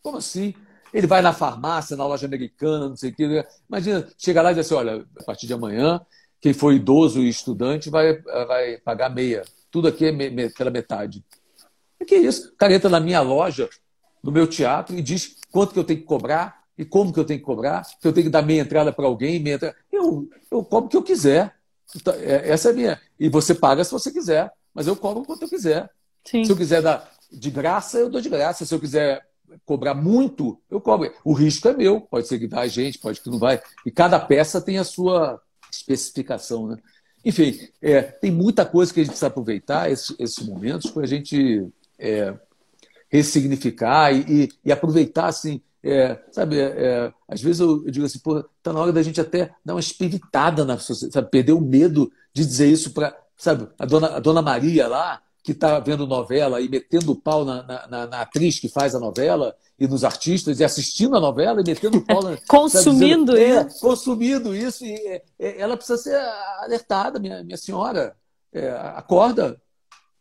Como 0.02 0.16
assim? 0.16 0.54
Ele 0.94 1.06
vai 1.06 1.20
na 1.20 1.34
farmácia, 1.34 1.96
na 1.96 2.06
loja 2.06 2.24
americana, 2.24 2.88
não 2.88 2.96
sei 2.96 3.10
o 3.10 3.14
quê. 3.14 3.44
Imagina, 3.68 4.08
chega 4.16 4.40
lá 4.40 4.52
e 4.52 4.54
diz 4.54 4.64
assim: 4.64 4.74
olha, 4.74 5.04
a 5.18 5.24
partir 5.24 5.46
de 5.46 5.52
amanhã 5.52 6.00
quem 6.40 6.52
for 6.52 6.72
idoso 6.72 7.20
e 7.20 7.28
estudante 7.28 7.90
vai, 7.90 8.20
vai 8.20 8.78
pagar 8.78 9.10
meia. 9.10 9.42
Tudo 9.70 9.88
aqui 9.88 10.06
é 10.06 10.12
me, 10.12 10.30
me, 10.30 10.50
pela 10.50 10.70
metade. 10.70 11.24
O 12.00 12.04
que 12.04 12.14
é 12.14 12.18
isso? 12.18 12.48
O 12.48 12.56
cara 12.56 12.74
entra 12.74 12.88
na 12.88 13.00
minha 13.00 13.20
loja, 13.20 13.68
no 14.22 14.30
meu 14.30 14.46
teatro, 14.46 14.96
e 14.96 15.02
diz 15.02 15.36
quanto 15.50 15.72
que 15.72 15.78
eu 15.78 15.84
tenho 15.84 16.00
que 16.00 16.06
cobrar 16.06 16.64
e 16.76 16.84
como 16.84 17.12
que 17.12 17.18
eu 17.18 17.24
tenho 17.24 17.40
que 17.40 17.44
cobrar, 17.44 17.84
que 18.00 18.06
eu 18.06 18.12
tenho 18.12 18.26
que 18.26 18.30
dar 18.30 18.42
meia 18.42 18.62
entrada 18.62 18.92
para 18.92 19.06
alguém, 19.06 19.40
meia 19.40 19.56
entrada. 19.56 19.76
Eu, 19.90 20.28
eu 20.50 20.64
cobro 20.64 20.86
o 20.86 20.88
que 20.88 20.96
eu 20.96 21.02
quiser. 21.02 21.54
Então, 21.94 22.14
é, 22.14 22.50
essa 22.50 22.68
é 22.68 22.72
a 22.72 22.74
minha. 22.74 23.00
E 23.18 23.28
você 23.28 23.54
paga 23.54 23.82
se 23.82 23.90
você 23.90 24.12
quiser, 24.12 24.52
mas 24.72 24.86
eu 24.86 24.94
cobro 24.94 25.24
quanto 25.24 25.42
eu 25.42 25.48
quiser. 25.48 25.90
Sim. 26.24 26.44
Se 26.44 26.52
eu 26.52 26.56
quiser 26.56 26.80
dar 26.80 27.10
de 27.32 27.50
graça, 27.50 27.98
eu 27.98 28.08
dou 28.08 28.20
de 28.20 28.28
graça. 28.28 28.64
Se 28.64 28.72
eu 28.72 28.78
quiser 28.78 29.26
cobrar 29.66 29.94
muito, 29.94 30.60
eu 30.70 30.80
cobro. 30.80 31.12
O 31.24 31.32
risco 31.32 31.68
é 31.68 31.76
meu. 31.76 32.00
Pode 32.00 32.28
ser 32.28 32.38
que 32.38 32.46
vai 32.46 32.68
gente, 32.68 32.98
pode 32.98 33.20
que 33.20 33.28
não 33.28 33.38
vai. 33.38 33.60
E 33.84 33.90
cada 33.90 34.20
peça 34.20 34.60
tem 34.60 34.78
a 34.78 34.84
sua 34.84 35.40
especificação. 35.70 36.68
Né? 36.68 36.76
Enfim, 37.24 37.58
é, 37.82 38.02
tem 38.02 38.30
muita 38.30 38.64
coisa 38.64 38.92
que 38.92 39.00
a 39.00 39.02
gente 39.02 39.10
precisa 39.10 39.26
aproveitar 39.26 39.90
esses, 39.90 40.38
momentos 40.40 40.90
para 40.90 41.02
a 41.02 41.06
gente 41.06 41.68
é, 41.98 42.34
ressignificar 43.08 44.12
e, 44.12 44.44
e, 44.44 44.48
e, 44.64 44.72
aproveitar 44.72 45.26
assim. 45.26 45.60
É, 45.82 46.18
sabe, 46.32 46.58
é, 46.58 46.64
é, 46.64 47.12
às 47.28 47.40
vezes 47.40 47.60
eu, 47.60 47.84
eu 47.86 47.90
digo 47.90 48.04
assim, 48.04 48.18
pô, 48.18 48.42
tá 48.62 48.72
na 48.72 48.80
hora 48.80 48.92
da 48.92 49.02
gente 49.02 49.20
até 49.20 49.54
dar 49.64 49.74
uma 49.74 49.80
espiritada 49.80 50.64
na 50.64 50.76
sociedade, 50.78 51.14
sabe, 51.14 51.30
perder 51.30 51.52
o 51.52 51.60
medo 51.60 52.10
de 52.32 52.44
dizer 52.44 52.66
isso 52.66 52.92
para, 52.92 53.16
sabe, 53.36 53.68
a 53.78 53.86
dona, 53.86 54.16
a 54.16 54.20
dona 54.20 54.42
Maria 54.42 54.88
lá, 54.88 55.22
que 55.48 55.52
está 55.52 55.80
vendo 55.80 56.06
novela 56.06 56.60
e 56.60 56.68
metendo 56.68 57.12
o 57.12 57.16
pau 57.16 57.42
na, 57.42 57.62
na, 57.88 58.06
na, 58.06 58.20
atriz 58.20 58.60
que 58.60 58.68
faz 58.68 58.94
a 58.94 59.00
novela 59.00 59.56
e 59.78 59.88
nos 59.88 60.04
artistas 60.04 60.60
e 60.60 60.64
assistindo 60.64 61.16
a 61.16 61.20
novela 61.20 61.62
e 61.62 61.64
metendo 61.64 61.96
o 61.96 62.04
pau 62.04 62.22
na, 62.22 62.36
consumindo 62.46 63.32
dizendo, 63.32 63.38
isso. 63.38 63.78
é, 63.78 63.80
consumindo 63.80 64.54
isso 64.54 64.84
e 64.84 64.92
é, 64.92 65.22
é, 65.38 65.58
ela 65.58 65.74
precisa 65.74 65.96
ser 65.96 66.20
alertada 66.60 67.18
minha, 67.18 67.42
minha 67.42 67.56
senhora. 67.56 68.14
É, 68.52 68.68
acorda 68.94 69.58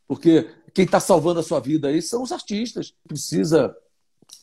porque 0.07 0.49
quem 0.73 0.85
está 0.85 1.01
salvando 1.01 1.41
a 1.41 1.43
sua 1.43 1.59
vida 1.59 1.89
aí 1.89 2.01
são 2.01 2.23
os 2.23 2.31
artistas 2.31 2.93
precisa 3.05 3.75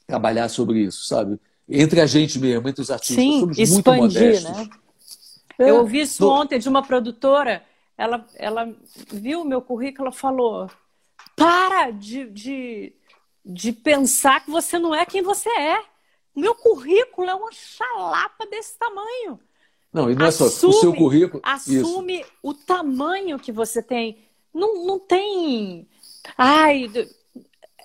trabalhar 0.07 0.51
sobre 0.51 0.81
isso 0.81 1.07
sabe? 1.07 1.41
Entre 1.67 1.99
a 1.99 2.07
gente 2.07 2.39
mesmo 2.39 2.69
entre 2.69 2.83
os 2.83 2.91
artistas. 2.91 3.25
Sim, 3.25 3.41
somos 3.41 3.59
expandir, 3.59 4.03
muito 4.03 4.03
modestos. 4.03 4.51
né? 4.51 4.69
eu 5.61 5.79
ouvi 5.79 6.03
isso 6.03 6.29
ontem 6.29 6.59
de 6.59 6.69
uma 6.69 6.83
produtora 6.83 7.63
ela, 7.97 8.27
ela 8.37 8.77
viu 9.09 9.43
o 9.43 9.45
meu 9.45 9.63
currículo, 9.63 10.09
ela 10.09 10.13
falou: 10.13 10.71
para 11.37 11.91
de, 11.91 12.29
de, 12.31 12.93
de 13.45 13.73
pensar 13.73 14.45
que 14.45 14.51
você 14.51 14.79
não 14.79 14.95
é 14.95 15.07
quem 15.07 15.23
você 15.23 15.49
é. 15.49 15.81
O 16.35 16.41
meu 16.41 16.55
currículo 16.55 17.29
é 17.29 17.35
uma 17.35 17.53
chalapa 17.53 18.47
desse 18.47 18.77
tamanho. 18.77 19.39
Não, 19.93 20.11
e 20.11 20.15
não 20.17 20.27
assume, 20.27 20.49
é 20.49 20.53
só 20.53 20.69
o 20.69 20.73
seu 20.73 20.93
currículo. 20.93 21.41
Assume 21.45 22.21
isso. 22.21 22.33
o 22.43 22.53
tamanho 22.53 23.39
que 23.39 23.53
você 23.53 23.81
tem. 23.81 24.19
Não, 24.53 24.85
não 24.85 24.99
tem. 24.99 25.89
Ai, 26.37 26.91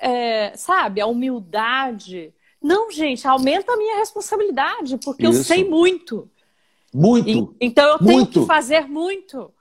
é, 0.02 0.54
sabe, 0.58 1.00
a 1.02 1.06
humildade. 1.06 2.34
Não, 2.60 2.92
gente, 2.92 3.28
aumenta 3.28 3.72
a 3.72 3.78
minha 3.78 3.98
responsabilidade, 3.98 4.98
porque 4.98 5.28
isso. 5.28 5.40
eu 5.40 5.44
sei 5.44 5.64
muito. 5.64 6.30
Muito. 6.92 7.56
E, 7.62 7.66
então 7.66 7.88
eu 7.88 8.00
tenho 8.00 8.28
que 8.28 8.46
fazer 8.46 8.88
muito. 8.88 9.54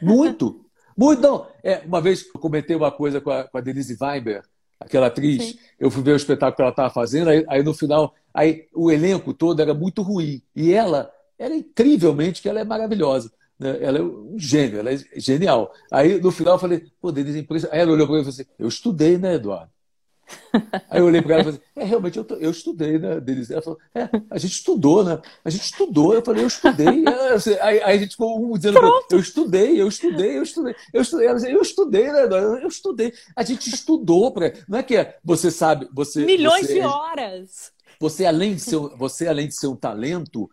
Muito. 0.00 0.64
Muito. 0.96 1.22
Não. 1.22 1.46
É, 1.62 1.82
uma 1.84 2.00
vez 2.00 2.24
eu 2.32 2.40
comentei 2.40 2.76
uma 2.76 2.90
coisa 2.90 3.20
com 3.20 3.30
a, 3.30 3.44
com 3.44 3.58
a 3.58 3.60
Denise 3.60 3.96
Weinberg, 4.00 4.46
aquela 4.78 5.06
atriz. 5.06 5.42
Sim. 5.42 5.58
Eu 5.78 5.90
fui 5.90 6.02
ver 6.02 6.12
o 6.12 6.16
espetáculo 6.16 6.56
que 6.56 6.62
ela 6.62 6.70
estava 6.70 6.90
fazendo, 6.90 7.28
aí, 7.30 7.44
aí, 7.48 7.62
no 7.62 7.74
final, 7.74 8.14
aí 8.32 8.66
o 8.74 8.90
elenco 8.90 9.34
todo 9.34 9.60
era 9.60 9.74
muito 9.74 10.02
ruim. 10.02 10.42
E 10.54 10.72
ela 10.72 11.10
era 11.38 11.54
incrivelmente 11.54 12.40
que 12.40 12.48
ela 12.48 12.60
é 12.60 12.64
maravilhosa. 12.64 13.32
Né? 13.58 13.78
Ela 13.80 13.98
é 13.98 14.02
um 14.02 14.38
gênio, 14.38 14.78
ela 14.78 14.92
é 14.92 14.98
genial. 15.16 15.72
Aí 15.90 16.20
no 16.20 16.30
final 16.30 16.54
eu 16.54 16.60
falei, 16.60 16.86
pô, 17.00 17.12
Denise, 17.12 17.38
impressa. 17.38 17.68
Aí 17.72 17.80
ela 17.80 17.92
olhou 17.92 18.06
para 18.06 18.16
mim 18.16 18.22
e 18.22 18.24
falou 18.24 18.34
assim: 18.34 18.50
Eu 18.58 18.68
estudei, 18.68 19.18
né, 19.18 19.34
Eduardo? 19.34 19.73
Aí 20.88 21.00
eu 21.00 21.06
olhei 21.06 21.20
para 21.20 21.34
ela 21.34 21.42
e 21.42 21.44
falei, 21.44 21.60
é, 21.76 21.84
realmente, 21.84 22.18
eu, 22.18 22.26
eu 22.40 22.50
estudei, 22.50 22.98
né, 22.98 23.20
Denise? 23.20 23.52
Ela 23.52 23.62
falou, 23.62 23.78
é, 23.94 24.08
a 24.30 24.38
gente 24.38 24.52
estudou, 24.52 25.04
né? 25.04 25.20
A 25.44 25.50
gente 25.50 25.64
estudou. 25.64 26.14
Eu 26.14 26.22
falei, 26.22 26.42
eu 26.42 26.48
estudei. 26.48 27.04
Aí, 27.60 27.82
aí 27.82 27.96
a 27.96 27.98
gente 27.98 28.12
ficou 28.12 28.38
um 28.38 28.56
dizendo, 28.56 28.78
eu 29.10 29.18
estudei, 29.18 29.80
eu 29.80 29.88
estudei, 29.88 30.38
eu 30.38 30.42
estudei, 30.42 30.74
eu 30.92 31.02
estudei. 31.02 31.26
Ela 31.26 31.36
disse, 31.36 31.50
eu 31.50 31.62
estudei, 31.62 32.12
né? 32.12 32.22
Eu 32.62 32.68
estudei. 32.68 33.12
A 33.34 33.42
gente 33.42 33.68
estudou. 33.68 34.32
Pra... 34.32 34.52
Não 34.68 34.78
é 34.78 34.82
que 34.82 34.96
é, 34.96 35.18
você 35.24 35.50
sabe... 35.50 35.88
Você, 35.92 36.24
Milhões 36.24 36.66
você, 36.66 36.74
de 36.74 36.80
horas. 36.80 37.72
Você 38.00 38.26
além, 38.26 38.54
de 38.54 38.60
ser, 38.60 38.76
você, 38.96 39.26
além 39.26 39.48
de 39.48 39.56
ser 39.56 39.66
um 39.66 39.76
talento... 39.76 40.48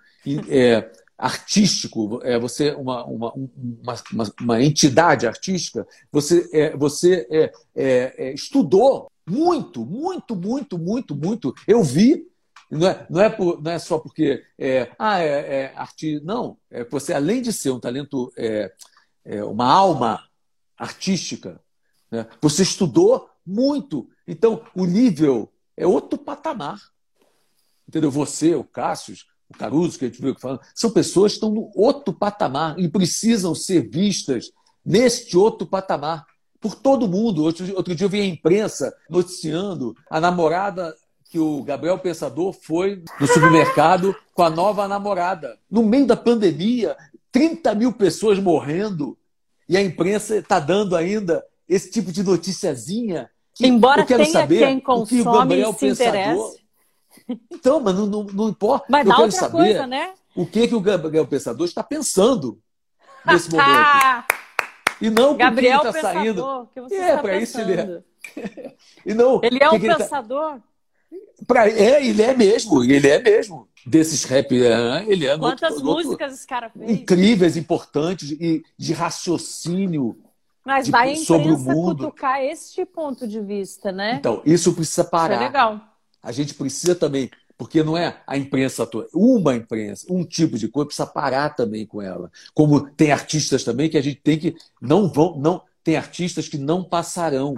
É, 0.49 0.89
artístico, 1.22 2.19
é, 2.24 2.39
você 2.39 2.69
é 2.69 2.76
uma, 2.76 3.05
uma, 3.05 3.32
uma, 3.34 4.34
uma, 4.41 4.63
entidade 4.63 5.28
artística, 5.28 5.88
você, 6.11 6.49
é, 6.51 6.76
você 6.76 7.28
é, 7.30 7.51
é, 7.76 8.13
é 8.17 8.34
estudou 8.34 9.11
muito, 9.28 9.86
muito, 9.86 10.36
muito, 10.36 10.78
muito, 10.78 11.15
muito. 11.15 11.53
Eu 11.67 11.84
vi, 11.84 12.28
Não 12.69 12.88
é, 12.88 13.05
não 13.09 13.22
é, 13.22 13.30
por, 13.30 13.61
não 13.61 13.72
é 13.72 13.80
só 13.80 13.99
porque 13.99 14.43
é, 14.57 14.91
ah, 14.97 15.19
é, 15.19 15.63
é 15.63 15.74
artista. 15.76 16.26
Não, 16.26 16.57
é 16.69 16.84
você, 16.86 17.13
além 17.13 17.41
de 17.41 17.51
ser 17.51 17.72
um 17.72 17.80
talento, 17.80 18.32
é, 18.38 18.72
é 19.26 19.43
uma 19.43 19.65
alma 19.65 20.24
artística, 20.78 21.61
né? 22.09 22.28
você 22.41 22.63
estudou 22.63 23.30
muito. 23.45 24.09
Então, 24.28 24.63
o 24.76 24.86
nível 24.86 25.51
é 25.76 25.86
outro 25.86 26.17
patamar. 26.17 26.80
Entendeu? 27.88 28.09
Você, 28.09 28.55
o 28.55 28.63
Cássio, 28.63 29.15
o 29.49 29.57
Caruso, 29.57 29.99
que 29.99 30.05
a 30.05 30.07
gente 30.07 30.22
viu 30.22 30.36
falando, 30.39 30.61
são 30.74 30.91
pessoas 30.91 31.34
que 31.34 31.38
estão 31.38 31.51
no 31.51 31.72
outro 31.76 32.13
patamar 32.13 32.80
e 32.80 32.88
precisam 32.88 33.53
ser 33.53 33.89
vistas 33.89 34.49
neste 34.84 35.38
outro 35.38 35.67
patamar 35.67 36.26
por 36.62 36.76
todo 36.76 37.07
mundo. 37.07 37.43
Outro, 37.43 37.76
outro 37.76 37.95
dia 37.95 38.05
eu 38.05 38.09
vi 38.09 38.22
a 38.22 38.26
imprensa 38.26 38.93
noticiando 39.09 39.95
a 40.09 40.22
namorada 40.22 40.95
que 41.30 41.39
o 41.39 41.64
Gabriel 41.64 41.97
Pensador 41.97 42.53
foi 42.53 43.03
no 43.20 43.26
supermercado 43.26 44.16
com 44.34 44.43
a 44.43 44.49
nova 44.49 44.88
namorada. 44.88 45.57
No 45.70 45.82
meio 45.82 46.05
da 46.05 46.16
pandemia, 46.16 46.95
30 47.32 47.74
mil 47.74 47.93
pessoas 47.93 48.38
morrendo, 48.38 49.18
e 49.68 49.78
a 49.78 49.82
imprensa 49.82 50.36
está 50.36 50.59
dando 50.59 50.95
ainda 50.95 51.43
esse 51.68 51.89
tipo 51.89 52.12
de 52.12 52.22
noticiazinha. 52.22 53.30
Que 53.55 53.66
Embora 53.66 54.01
eu 54.01 54.05
quero 54.05 54.24
tenha 54.24 54.34
saber 54.34 54.59
quem 54.59 54.80
consome 54.80 55.22
o 55.22 55.24
que 55.24 55.30
o 55.30 55.32
Gabriel 55.32 55.74
se 55.74 55.80
Pensador... 55.80 56.16
interesse. 56.16 56.62
Então, 57.49 57.80
mas 57.80 57.95
não, 57.95 58.05
não, 58.05 58.24
não 58.26 58.49
importa. 58.49 58.86
Mas 58.89 59.07
eu 59.07 59.16
quero 59.16 59.32
saber 59.32 59.57
coisa, 59.57 59.88
né? 59.88 60.14
o 60.36 60.45
que, 60.45 60.68
que 60.68 60.76
o 60.76 60.82
Gabriel 60.82 61.26
Pensador 61.28 61.66
está 61.66 61.82
pensando 61.82 62.59
nesse 63.26 63.49
momento. 63.51 64.41
E 65.02 65.10
não 65.10 65.36
Gabriel 65.36 65.82
porque 65.82 65.97
ele 65.97 65.97
está 65.97 66.14
saindo. 66.14 66.70
Que 66.74 66.82
você 66.82 66.95
é, 66.95 67.18
para 67.18 67.38
isso 67.38 67.60
ele 67.60 67.74
é. 67.74 68.74
e 69.06 69.14
não, 69.14 69.41
ele 69.43 69.60
é 69.62 69.70
um 69.70 69.80
que 69.80 69.88
pensador. 69.88 70.60
Ele 71.12 71.22
tá... 71.22 71.45
Pra, 71.45 71.68
é, 71.68 72.06
ele 72.06 72.22
é 72.22 72.34
mesmo, 72.36 72.84
ele 72.84 73.08
é 73.08 73.20
mesmo. 73.20 73.68
Desses 73.86 74.24
rap, 74.26 74.54
é, 74.54 75.04
ele 75.08 75.26
é. 75.26 75.36
Quantas 75.38 75.82
músicas 75.82 76.12
outro, 76.12 76.26
esse 76.28 76.47
cara 76.47 76.70
fez? 76.70 76.89
Incríveis, 76.89 77.58
importantes 77.58 78.32
e 78.32 78.64
de 78.78 78.93
raciocínio. 78.93 80.16
Mas 80.64 80.86
de, 80.86 80.91
vai 80.91 81.16
a 81.16 81.38
mundo. 81.58 82.06
cutucar 82.06 82.43
este 82.43 82.86
ponto 82.86 83.28
de 83.28 83.41
vista, 83.41 83.91
né? 83.91 84.18
Então, 84.20 84.43
isso 84.45 84.74
precisa 84.74 85.04
parar. 85.04 85.34
Isso 85.34 85.43
é 85.43 85.45
legal. 85.47 85.82
A 86.22 86.32
gente 86.32 86.54
precisa 86.54 86.93
também, 86.93 87.32
porque 87.62 87.84
não 87.84 87.95
é 87.95 88.20
a 88.26 88.36
imprensa 88.36 88.88
toda, 88.88 89.07
uma 89.14 89.55
imprensa, 89.55 90.07
um 90.09 90.26
tipo 90.26 90.57
de 90.57 90.68
coisa, 90.68 90.88
precisa 90.88 91.05
parar 91.05 91.51
também 91.51 91.86
com 91.86 92.01
ela. 92.01 92.32
Como 92.55 92.89
tem 92.89 93.12
artistas 93.12 93.64
também 93.64 93.88
que 93.88 93.99
a 93.99 94.01
gente 94.01 94.20
tem 94.20 94.39
que. 94.39 94.55
Não 94.82 95.07
vão. 95.07 95.38
não 95.38 95.62
Tem 95.84 95.95
artistas 95.95 96.47
que 96.47 96.57
não 96.57 96.84
passarão 96.84 97.55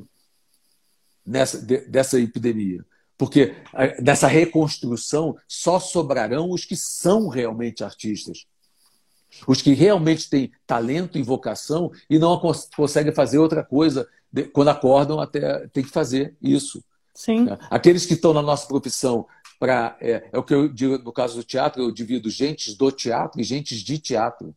nessa, 1.25 1.57
de, 1.57 1.87
dessa 1.87 2.19
epidemia. 2.19 2.85
Porque 3.17 3.55
nessa 4.01 4.27
reconstrução 4.27 5.37
só 5.47 5.79
sobrarão 5.79 6.51
os 6.51 6.65
que 6.65 6.75
são 6.75 7.29
realmente 7.29 7.81
artistas. 7.81 8.45
Os 9.47 9.61
que 9.61 9.71
realmente 9.71 10.29
têm 10.29 10.51
talento 10.67 11.17
e 11.17 11.23
vocação 11.23 11.89
e 12.09 12.19
não 12.19 12.37
conseguem 12.75 13.15
fazer 13.15 13.37
outra 13.37 13.63
coisa. 13.63 14.05
Quando 14.51 14.67
acordam, 14.67 15.21
até 15.21 15.65
tem 15.69 15.81
que 15.81 15.89
fazer 15.89 16.35
isso. 16.41 16.83
Sim. 17.15 17.47
Aqueles 17.69 18.05
que 18.05 18.15
estão 18.15 18.33
na 18.33 18.41
nossa 18.41 18.67
profissão 18.67 19.25
para 19.63 19.95
é, 20.01 20.27
é, 20.29 20.37
o 20.37 20.43
que 20.43 20.53
eu 20.53 20.67
digo 20.67 20.97
no 20.97 21.13
caso 21.13 21.37
do 21.37 21.43
teatro, 21.43 21.81
eu 21.81 21.89
divido 21.89 22.29
gentes 22.29 22.75
do 22.75 22.91
teatro 22.91 23.39
e 23.39 23.45
gentes 23.45 23.79
de 23.79 23.97
teatro. 23.97 24.53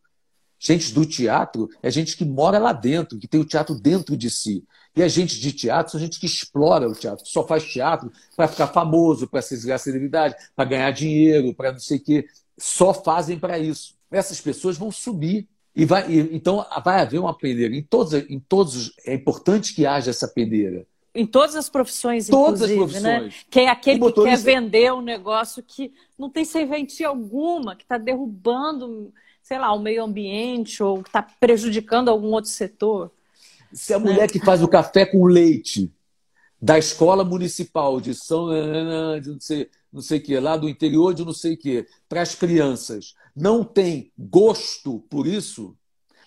Gente 0.59 0.93
do 0.93 1.07
teatro 1.07 1.69
é 1.81 1.89
gente 1.93 2.17
que 2.17 2.25
mora 2.25 2.59
lá 2.59 2.73
dentro, 2.73 3.17
que 3.17 3.29
tem 3.29 3.41
o 3.41 3.45
teatro 3.45 3.77
dentro 3.77 4.17
de 4.17 4.29
si. 4.29 4.65
E 4.97 5.05
a 5.05 5.07
gente 5.07 5.39
de 5.39 5.53
teatro 5.53 5.93
são 5.93 6.01
gente 6.01 6.19
que 6.19 6.27
explora 6.27 6.89
o 6.89 6.93
teatro, 6.93 7.25
só 7.25 7.47
faz 7.47 7.63
teatro 7.63 8.11
para 8.35 8.49
ficar 8.49 8.67
famoso, 8.67 9.29
para 9.29 9.41
se 9.43 9.71
a 9.71 9.79
celebridade, 9.79 10.35
para 10.57 10.65
ganhar 10.65 10.91
dinheiro, 10.91 11.55
para 11.55 11.71
não 11.71 11.79
sei 11.79 11.99
o 11.99 12.03
quê. 12.03 12.27
Só 12.59 12.93
fazem 12.93 13.39
para 13.39 13.61
isso. 13.61 13.95
Essas 14.11 14.41
pessoas 14.41 14.77
vão 14.77 14.91
subir. 14.91 15.49
E 15.73 15.85
vai, 15.85 16.11
e, 16.11 16.35
então 16.35 16.67
vai 16.85 17.03
haver 17.03 17.21
uma 17.21 17.37
peneira. 17.37 17.77
Em 17.77 17.83
todos, 17.83 18.13
em 18.13 18.41
todos 18.41 18.93
é 19.07 19.15
importante 19.15 19.73
que 19.73 19.87
haja 19.87 20.11
essa 20.11 20.27
peneira. 20.27 20.85
Em 21.17 21.27
todas 21.27 21.57
as 21.57 21.69
profissões, 21.69 22.29
todas 22.29 22.63
as 22.63 22.71
né? 22.71 22.77
profissões. 22.77 23.03
Né? 23.03 23.33
Que 23.51 23.61
é 23.61 23.69
aquele 23.69 24.01
que 24.01 24.23
quer 24.23 24.39
vender 24.39 24.93
um 24.93 25.01
negócio 25.01 25.63
que 25.63 25.93
não 26.19 26.29
tem 26.29 26.45
serventia 26.45 27.09
alguma, 27.09 27.75
que 27.75 27.83
está 27.83 27.99
derrubando, 27.99 29.13
sei 29.43 29.59
lá, 29.59 29.73
o 29.73 29.79
meio 29.79 30.05
ambiente 30.05 30.83
ou 30.83 31.03
que 31.03 31.09
está 31.09 31.23
prejudicando 31.23 32.09
algum 32.09 32.33
outro 32.33 32.51
setor. 32.51 33.11
Se 33.73 33.95
a 33.95 33.99
mulher 33.99 34.31
que 34.31 34.39
faz 34.39 34.63
o 34.63 34.69
café 34.69 35.07
com 35.07 35.25
leite 35.25 35.93
da 36.61 36.79
escola 36.79 37.25
municipal 37.25 38.01
de 38.01 38.15
São 38.15 38.49
de 39.21 39.31
não 39.31 39.41
sei, 39.41 39.69
não 39.93 40.03
sei 40.03 40.21
que 40.21 40.39
lá 40.39 40.57
do 40.57 40.69
interior 40.69 41.15
de 41.15 41.25
não 41.25 41.33
sei 41.33 41.57
que 41.57 41.87
para 42.09 42.23
as 42.23 42.35
crianças 42.35 43.15
não 43.35 43.63
tem 43.63 44.11
gosto 44.19 45.01
por 45.11 45.27
isso, 45.27 45.77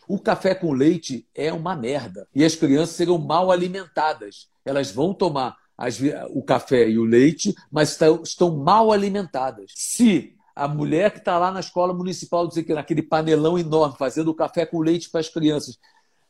o 0.09 0.17
café 0.17 0.55
com 0.55 0.73
leite 0.73 1.27
é 1.35 1.53
uma 1.53 1.75
merda 1.75 2.27
e 2.33 2.43
as 2.43 2.55
crianças 2.55 2.95
serão 2.95 3.19
mal 3.19 3.51
alimentadas. 3.51 4.49
Elas 4.65 4.89
vão 4.89 5.13
tomar 5.13 5.55
as, 5.77 5.99
o 6.31 6.41
café 6.41 6.89
e 6.89 6.97
o 6.97 7.03
leite, 7.03 7.53
mas 7.71 7.91
estão, 7.91 8.23
estão 8.23 8.57
mal 8.57 8.91
alimentadas. 8.91 9.71
Se 9.75 10.35
a 10.55 10.67
mulher 10.67 11.11
que 11.11 11.19
está 11.19 11.37
lá 11.37 11.51
na 11.51 11.59
escola 11.59 11.93
municipal, 11.93 12.49
naquele 12.69 13.03
panelão 13.03 13.57
enorme, 13.57 13.97
fazendo 13.99 14.29
o 14.29 14.33
café 14.33 14.65
com 14.65 14.79
leite 14.79 15.11
para 15.11 15.19
as 15.19 15.29
crianças, 15.29 15.77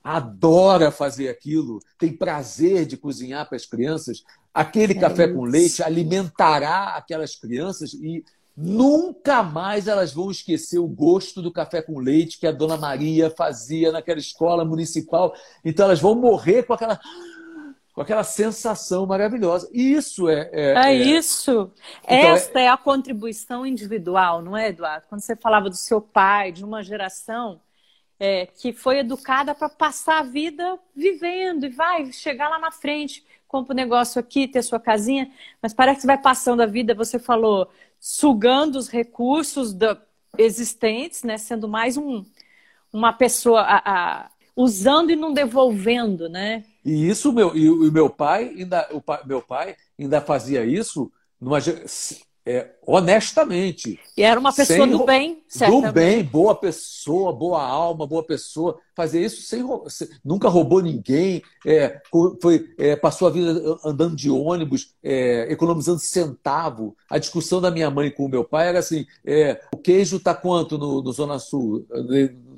adora 0.04 0.92
fazer 0.92 1.30
aquilo, 1.30 1.80
tem 1.98 2.12
prazer 2.12 2.86
de 2.86 2.98
cozinhar 2.98 3.48
para 3.48 3.56
as 3.56 3.66
crianças, 3.66 4.26
aquele 4.54 4.92
é 4.92 5.00
café 5.00 5.24
isso. 5.24 5.34
com 5.36 5.46
leite 5.46 5.82
alimentará 5.82 6.98
aquelas 6.98 7.34
crianças 7.34 7.94
e 7.94 8.26
nunca 8.62 9.42
mais 9.42 9.88
elas 9.88 10.14
vão 10.14 10.30
esquecer 10.30 10.80
o 10.80 10.88
gosto 10.88 11.42
do 11.42 11.52
café 11.52 11.82
com 11.82 11.98
leite 11.98 12.38
que 12.38 12.46
a 12.46 12.52
dona 12.52 12.76
Maria 12.76 13.30
fazia 13.30 13.92
naquela 13.92 14.20
escola 14.20 14.66
municipal. 14.66 15.34
Então 15.64 15.86
elas 15.86 16.02
vão 16.02 16.14
morrer 16.14 16.64
com 16.64 16.74
aquela 16.74 17.00
com 17.94 18.02
aquela 18.02 18.24
sensação 18.24 19.06
maravilhosa. 19.06 19.70
Isso 19.74 20.30
é. 20.30 20.50
É, 20.54 20.74
é, 20.74 20.86
é... 20.88 20.94
isso. 20.94 21.72
Então, 22.04 22.16
Esta 22.16 22.60
é... 22.60 22.64
é 22.64 22.70
a 22.70 22.78
contribuição 22.78 23.66
individual, 23.66 24.42
não 24.42 24.56
é, 24.56 24.70
Eduardo? 24.70 25.06
Quando 25.10 25.22
você 25.22 25.36
falava 25.36 25.70
do 25.70 25.76
seu 25.76 26.00
pai, 26.00 26.52
de 26.52 26.64
uma 26.64 26.84
geração 26.84 27.60
é, 28.20 28.46
que 28.46 28.74
foi 28.74 29.00
educada 29.00 29.56
para 29.56 29.70
passar 29.70 30.20
a 30.20 30.24
vida 30.24 30.78
vivendo 30.96 31.66
e 31.66 31.70
vai 31.70 32.12
chegar 32.12 32.50
lá 32.50 32.60
na 32.60 32.72
frente, 32.72 33.26
compra 33.48 33.74
o 33.74 33.76
um 33.76 33.78
negócio 33.78 34.20
aqui, 34.20 34.48
ter 34.48 34.62
sua 34.62 34.80
casinha, 34.80 35.32
mas 35.62 35.74
parece 35.74 36.02
que 36.02 36.08
vai 36.08 36.18
passando 36.18 36.62
a 36.62 36.66
vida, 36.66 36.94
você 36.94 37.18
falou, 37.18 37.70
sugando 38.00 38.78
os 38.78 38.88
recursos 38.90 39.74
da, 39.74 40.02
existentes, 40.38 41.24
né, 41.24 41.38
sendo 41.38 41.68
mais 41.68 41.98
um, 41.98 42.24
uma 42.92 43.14
pessoa 43.14 43.62
a, 43.62 43.82
a, 43.86 44.32
usando 44.56 45.12
e 45.12 45.16
não 45.16 45.34
devolvendo, 45.34 46.30
né? 46.30 46.64
E 46.84 47.08
isso 47.08 47.32
meu 47.32 47.56
e 47.56 47.70
o 47.70 47.92
meu 47.92 48.10
pai 48.10 48.54
ainda 48.58 48.88
o 48.92 49.02
pai, 49.02 49.22
meu 49.26 49.42
pai 49.42 49.76
ainda 49.98 50.22
fazia 50.22 50.66
isso 50.66 51.12
numa 51.40 51.60
é, 52.46 52.72
honestamente. 52.86 54.00
E 54.18 54.24
era 54.24 54.40
uma 54.40 54.54
pessoa 54.54 54.88
do 54.88 55.06
bem, 55.06 55.44
certamente. 55.48 55.86
Do 55.86 55.94
bem, 55.94 56.24
boa 56.24 56.56
pessoa, 56.56 57.32
boa 57.32 57.62
alma, 57.62 58.08
boa 58.08 58.24
pessoa. 58.24 58.80
Fazer 58.96 59.24
isso 59.24 59.42
sem, 59.44 59.64
nunca 60.26 60.50
roubou 60.50 60.82
ninguém, 60.82 61.42
é, 61.66 62.02
foi, 62.42 62.74
é, 62.78 62.96
passou 62.96 63.28
a 63.28 63.32
vida 63.32 63.78
andando 63.86 64.16
de 64.16 64.30
ônibus, 64.30 64.94
é, 65.04 65.48
economizando 65.52 66.00
centavo. 66.00 66.96
A 67.10 67.18
discussão 67.18 67.62
da 67.62 67.72
minha 67.72 67.90
mãe 67.90 68.10
com 68.10 68.26
o 68.26 68.30
meu 68.30 68.44
pai 68.44 68.68
era 68.68 68.80
assim: 68.80 69.06
é, 69.26 69.62
o 69.74 69.78
queijo 69.78 70.18
está 70.18 70.34
quanto 70.34 70.78
no, 70.78 71.02
no 71.02 71.12
Zona 71.12 71.40
Sul? 71.40 71.86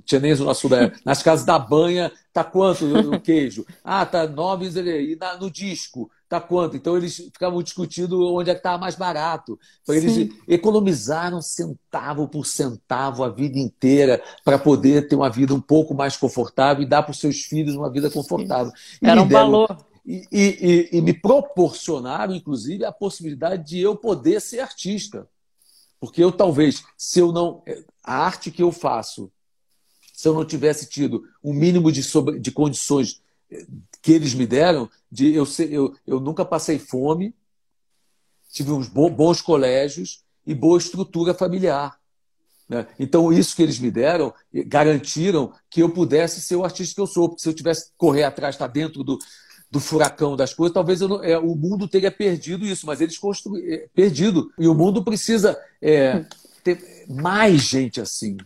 Tinha 0.06 0.22
nem 0.22 0.36
Zona 0.36 0.54
Sul, 0.54 0.70
nas 1.06 1.22
casas 1.24 1.46
da 1.46 1.58
banha, 1.58 2.12
tá 2.34 2.44
quanto 2.44 2.86
o 2.86 3.20
queijo? 3.20 3.66
Ah, 3.84 4.06
tá 4.06 4.28
nove, 4.28 4.68
e 4.68 5.18
no 5.40 5.50
disco 5.50 6.10
tá 6.32 6.40
quanto? 6.40 6.78
Então 6.78 6.96
eles 6.96 7.18
ficavam 7.18 7.62
discutindo 7.62 8.34
onde 8.34 8.50
é 8.50 8.54
que 8.54 8.60
estava 8.60 8.78
mais 8.78 8.96
barato. 8.96 9.60
Então, 9.84 9.94
eles 9.94 10.14
Sim. 10.14 10.30
economizaram 10.48 11.42
centavo 11.42 12.26
por 12.26 12.46
centavo 12.46 13.22
a 13.22 13.28
vida 13.28 13.60
inteira 13.60 14.24
para 14.46 14.58
poder 14.58 15.10
ter 15.10 15.18
uma 15.18 15.30
vida 15.30 15.54
um 15.54 15.60
pouco 15.60 15.94
mais 15.94 16.16
confortável 16.16 16.84
e 16.84 16.88
dar 16.88 17.04
para 17.04 17.12
os 17.12 17.20
seus 17.20 17.42
filhos 17.42 17.76
uma 17.76 17.92
vida 17.92 18.10
confortável. 18.10 18.72
Era 19.04 19.22
um 19.22 19.28
deram, 19.28 19.52
valor. 19.52 19.78
E, 20.06 20.26
e, 20.32 20.90
e, 20.94 21.02
me 21.02 21.14
proporcionaram, 21.14 22.34
inclusive, 22.34 22.86
a 22.86 22.94
possibilidade 22.94 23.68
de 23.68 23.82
eu 23.82 23.98
poder 23.98 24.40
ser 24.40 24.62
artista. 24.62 25.28
Porque 26.00 26.24
eu 26.24 26.32
talvez, 26.32 26.82
se 26.98 27.20
eu 27.20 27.34
não. 27.34 27.62
A 28.02 28.26
arte 28.26 28.50
que 28.52 28.64
eu 28.64 28.72
faço, 28.72 29.30
se 30.22 30.28
eu 30.28 30.36
não 30.36 30.46
tivesse 30.46 30.88
tido 30.88 31.28
um 31.44 31.52
mínimo 31.52 31.92
de, 31.92 32.04
sobre, 32.04 32.38
de 32.38 32.52
condições 32.52 33.24
que 34.04 34.12
eles 34.12 34.36
me 34.36 34.46
deram, 34.46 34.88
de 35.12 35.34
eu, 35.34 35.48
eu, 35.68 35.96
eu 36.06 36.20
nunca 36.20 36.46
passei 36.46 36.78
fome, 36.78 37.34
tive 38.52 38.72
uns 38.72 38.88
bons 38.88 39.42
colégios 39.42 40.24
e 40.46 40.54
boa 40.54 40.78
estrutura 40.78 41.34
familiar. 41.34 42.00
Né? 42.70 42.86
Então, 43.00 43.34
isso 43.34 43.56
que 43.56 43.64
eles 43.64 43.80
me 43.80 43.90
deram, 43.90 44.32
garantiram 44.68 45.54
que 45.72 45.82
eu 45.82 45.90
pudesse 45.90 46.40
ser 46.40 46.56
o 46.56 46.64
artista 46.64 46.94
que 46.94 47.02
eu 47.02 47.08
sou, 47.08 47.28
porque 47.28 47.42
se 47.42 47.50
eu 47.50 47.56
tivesse 47.56 47.90
correr 47.98 48.24
atrás, 48.24 48.54
estar 48.54 48.68
tá 48.68 48.72
dentro 48.72 49.04
do, 49.04 49.18
do 49.72 49.80
furacão 49.80 50.36
das 50.36 50.54
coisas, 50.54 50.72
talvez 50.72 51.02
não, 51.02 51.24
é, 51.24 51.36
o 51.36 51.56
mundo 51.56 51.88
teria 51.88 52.12
perdido 52.12 52.64
isso, 52.64 52.86
mas 52.86 53.02
eles 53.02 53.18
construíram 53.18 53.74
é, 53.74 53.88
perdido. 53.92 54.54
E 54.56 54.68
o 54.68 54.76
mundo 54.76 55.04
precisa 55.04 55.60
é, 55.82 56.24
ter 56.64 57.06
mais 57.10 57.64
gente 57.64 58.00
assim. 58.00 58.38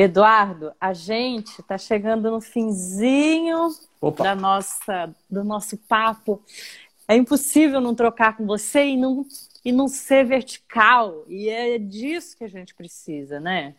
Eduardo, 0.00 0.72
a 0.80 0.94
gente 0.94 1.60
está 1.60 1.76
chegando 1.76 2.30
no 2.30 2.40
finzinho 2.40 3.68
da 4.16 4.34
nossa, 4.34 5.14
do 5.28 5.44
nosso 5.44 5.76
papo. 5.76 6.42
É 7.06 7.14
impossível 7.16 7.82
não 7.82 7.94
trocar 7.94 8.34
com 8.34 8.46
você 8.46 8.82
e 8.86 8.96
não, 8.96 9.26
e 9.62 9.70
não 9.70 9.88
ser 9.88 10.24
vertical. 10.24 11.26
E 11.28 11.50
é 11.50 11.76
disso 11.76 12.34
que 12.38 12.44
a 12.44 12.48
gente 12.48 12.74
precisa, 12.74 13.38
né? 13.38 13.74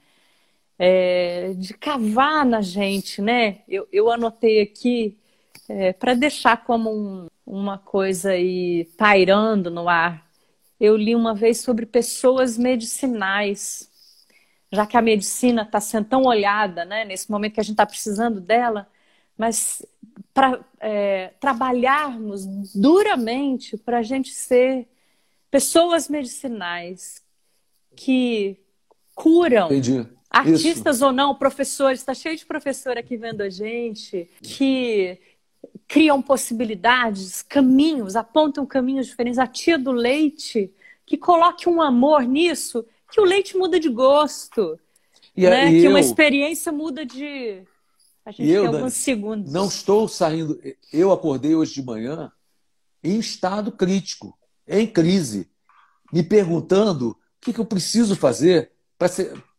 É, 0.77 1.53
de 1.55 1.73
cavar 1.73 2.45
na 2.45 2.61
gente, 2.61 3.19
né? 3.19 3.61
Eu, 3.67 3.87
eu 3.91 4.11
anotei 4.11 4.61
aqui 4.61 5.17
é, 5.67 5.91
para 5.91 6.13
deixar 6.13 6.63
como 6.63 6.91
um, 6.91 7.27
uma 7.43 7.79
coisa 7.79 8.31
aí 8.31 8.85
pairando 8.95 9.71
no 9.71 9.89
ar. 9.89 10.23
Eu 10.79 10.95
li 10.95 11.15
uma 11.15 11.33
vez 11.33 11.61
sobre 11.61 11.85
pessoas 11.85 12.59
medicinais, 12.59 13.90
já 14.71 14.85
que 14.85 14.95
a 14.95 15.01
medicina 15.01 15.63
está 15.63 15.81
sendo 15.81 16.05
tão 16.05 16.23
olhada, 16.23 16.85
né, 16.85 17.03
nesse 17.03 17.29
momento 17.29 17.53
que 17.53 17.59
a 17.59 17.63
gente 17.63 17.73
está 17.73 17.85
precisando 17.85 18.39
dela, 18.39 18.87
mas 19.37 19.85
para 20.33 20.59
é, 20.79 21.33
trabalharmos 21.39 22.45
duramente 22.73 23.75
para 23.77 23.99
a 23.99 24.03
gente 24.03 24.31
ser 24.31 24.87
pessoas 25.49 26.07
medicinais 26.07 27.21
que 27.95 28.57
curam. 29.13 29.67
Entendi. 29.67 30.07
Artistas 30.29 30.97
Isso. 30.97 31.05
ou 31.05 31.11
não, 31.11 31.35
professores, 31.35 31.99
está 31.99 32.13
cheio 32.13 32.37
de 32.37 32.45
professor 32.45 32.97
aqui 32.97 33.17
vendo 33.17 33.41
a 33.41 33.49
gente, 33.49 34.29
que 34.41 35.19
criam 35.85 36.21
possibilidades, 36.21 37.41
caminhos, 37.41 38.15
apontam 38.15 38.65
caminhos 38.65 39.07
diferentes. 39.07 39.37
A 39.37 39.45
tia 39.45 39.77
do 39.77 39.91
leite, 39.91 40.73
que 41.05 41.17
coloque 41.17 41.67
um 41.67 41.81
amor 41.81 42.23
nisso, 42.23 42.85
que 43.11 43.19
o 43.19 43.25
leite 43.25 43.57
muda 43.57 43.79
de 43.79 43.89
gosto. 43.89 44.79
E, 45.35 45.43
né? 45.43 45.69
que 45.69 45.83
eu, 45.83 45.91
uma 45.91 45.99
experiência 45.99 46.71
muda 46.71 47.05
de. 47.05 47.63
A 48.25 48.31
gente 48.31 48.49
eu, 48.49 48.63
tem 48.63 48.75
alguns 48.75 48.93
segundos. 48.93 49.51
Não 49.51 49.67
estou 49.67 50.07
saindo. 50.07 50.59
Eu 50.91 51.11
acordei 51.11 51.55
hoje 51.55 51.73
de 51.73 51.83
manhã 51.83 52.31
em 53.03 53.19
estado 53.19 53.71
crítico, 53.71 54.37
em 54.67 54.87
crise, 54.87 55.49
me 56.13 56.23
perguntando 56.23 57.09
o 57.09 57.17
que, 57.41 57.51
que 57.51 57.59
eu 57.59 57.65
preciso 57.65 58.15
fazer 58.15 58.71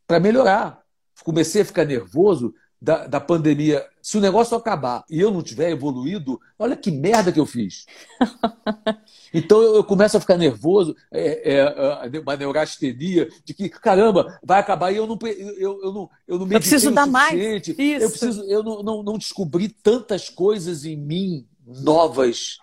para 0.06 0.20
melhorar. 0.20 0.82
Comecei 1.24 1.62
a 1.62 1.64
ficar 1.64 1.84
nervoso 1.84 2.54
da, 2.82 3.06
da 3.06 3.20
pandemia, 3.20 3.86
se 4.02 4.18
o 4.18 4.20
negócio 4.20 4.56
acabar 4.56 5.04
e 5.08 5.20
eu 5.20 5.30
não 5.30 5.40
tiver 5.40 5.70
evoluído, 5.70 6.40
olha 6.58 6.76
que 6.76 6.90
merda 6.90 7.30
que 7.30 7.38
eu 7.38 7.46
fiz. 7.46 7.86
Então 9.34 9.62
eu, 9.62 9.82
começo 9.82 10.14
a 10.14 10.20
ficar 10.20 10.36
nervoso, 10.36 10.94
é, 11.10 11.54
é, 11.54 12.20
uma 12.20 12.36
neurastenia, 12.36 13.30
de 13.46 13.54
que, 13.54 13.66
caramba, 13.70 14.38
vai 14.44 14.60
acabar 14.60 14.92
e 14.92 14.96
eu 14.98 15.06
não, 15.06 15.18
eu, 15.22 15.82
eu 15.82 15.90
não, 15.90 16.10
eu 16.28 16.38
não 16.38 16.44
meditei 16.44 16.56
eu 16.56 16.60
preciso 16.60 16.90
dar 16.90 17.06
mais. 17.06 17.32
Isso. 17.32 17.70
Eu, 17.80 18.10
preciso, 18.10 18.44
eu 18.44 18.62
não, 18.62 18.82
não, 18.82 19.02
não 19.02 19.16
descobri 19.16 19.70
tantas 19.70 20.28
coisas 20.28 20.84
em 20.84 20.98
mim 20.98 21.46
novas 21.66 22.58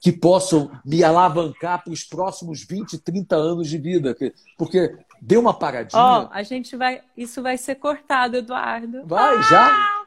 que 0.00 0.12
possam 0.12 0.70
me 0.84 1.02
alavancar 1.02 1.82
para 1.82 1.92
os 1.92 2.04
próximos 2.04 2.62
20, 2.62 2.98
30 2.98 3.34
anos 3.34 3.68
de 3.68 3.78
vida. 3.78 4.16
Porque 4.56 4.96
deu 5.24 5.40
uma 5.40 5.54
paradinha. 5.54 6.00
Ó, 6.00 6.24
oh, 6.24 6.28
a 6.30 6.42
gente 6.42 6.76
vai. 6.76 7.00
Isso 7.16 7.42
vai 7.42 7.56
ser 7.56 7.76
cortado, 7.76 8.36
Eduardo. 8.36 9.02
Vai, 9.06 9.42
já? 9.44 9.66
Ah, 9.66 10.04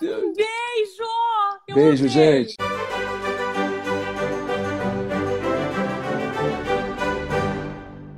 já! 0.00 0.18
Um 0.18 0.32
beijo! 0.32 1.04
Eu 1.68 1.74
beijo, 1.74 2.04
amei. 2.04 2.08
gente. 2.08 2.56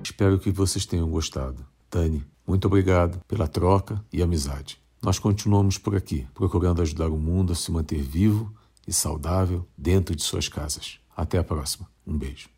Espero 0.03 0.39
que 0.39 0.51
vocês 0.51 0.87
tenham 0.87 1.11
gostado. 1.11 1.67
Dani, 1.91 2.25
muito 2.47 2.67
obrigado 2.67 3.21
pela 3.27 3.47
troca 3.47 4.03
e 4.13 4.23
amizade. 4.23 4.81
Nós 5.03 5.19
continuamos 5.19 5.77
por 5.77 5.95
aqui, 5.95 6.27
procurando 6.33 6.83
ajudar 6.83 7.09
o 7.09 7.19
mundo 7.19 7.53
a 7.53 7.57
se 7.57 7.71
manter 7.71 8.01
vivo 8.01 8.53
e 8.87 8.93
saudável 8.93 9.67
dentro 9.77 10.15
de 10.15 10.23
suas 10.23 10.49
casas. 10.49 10.99
Até 11.15 11.39
a 11.39 11.45
próxima. 11.45 11.87
Um 12.07 12.17
beijo. 12.17 12.56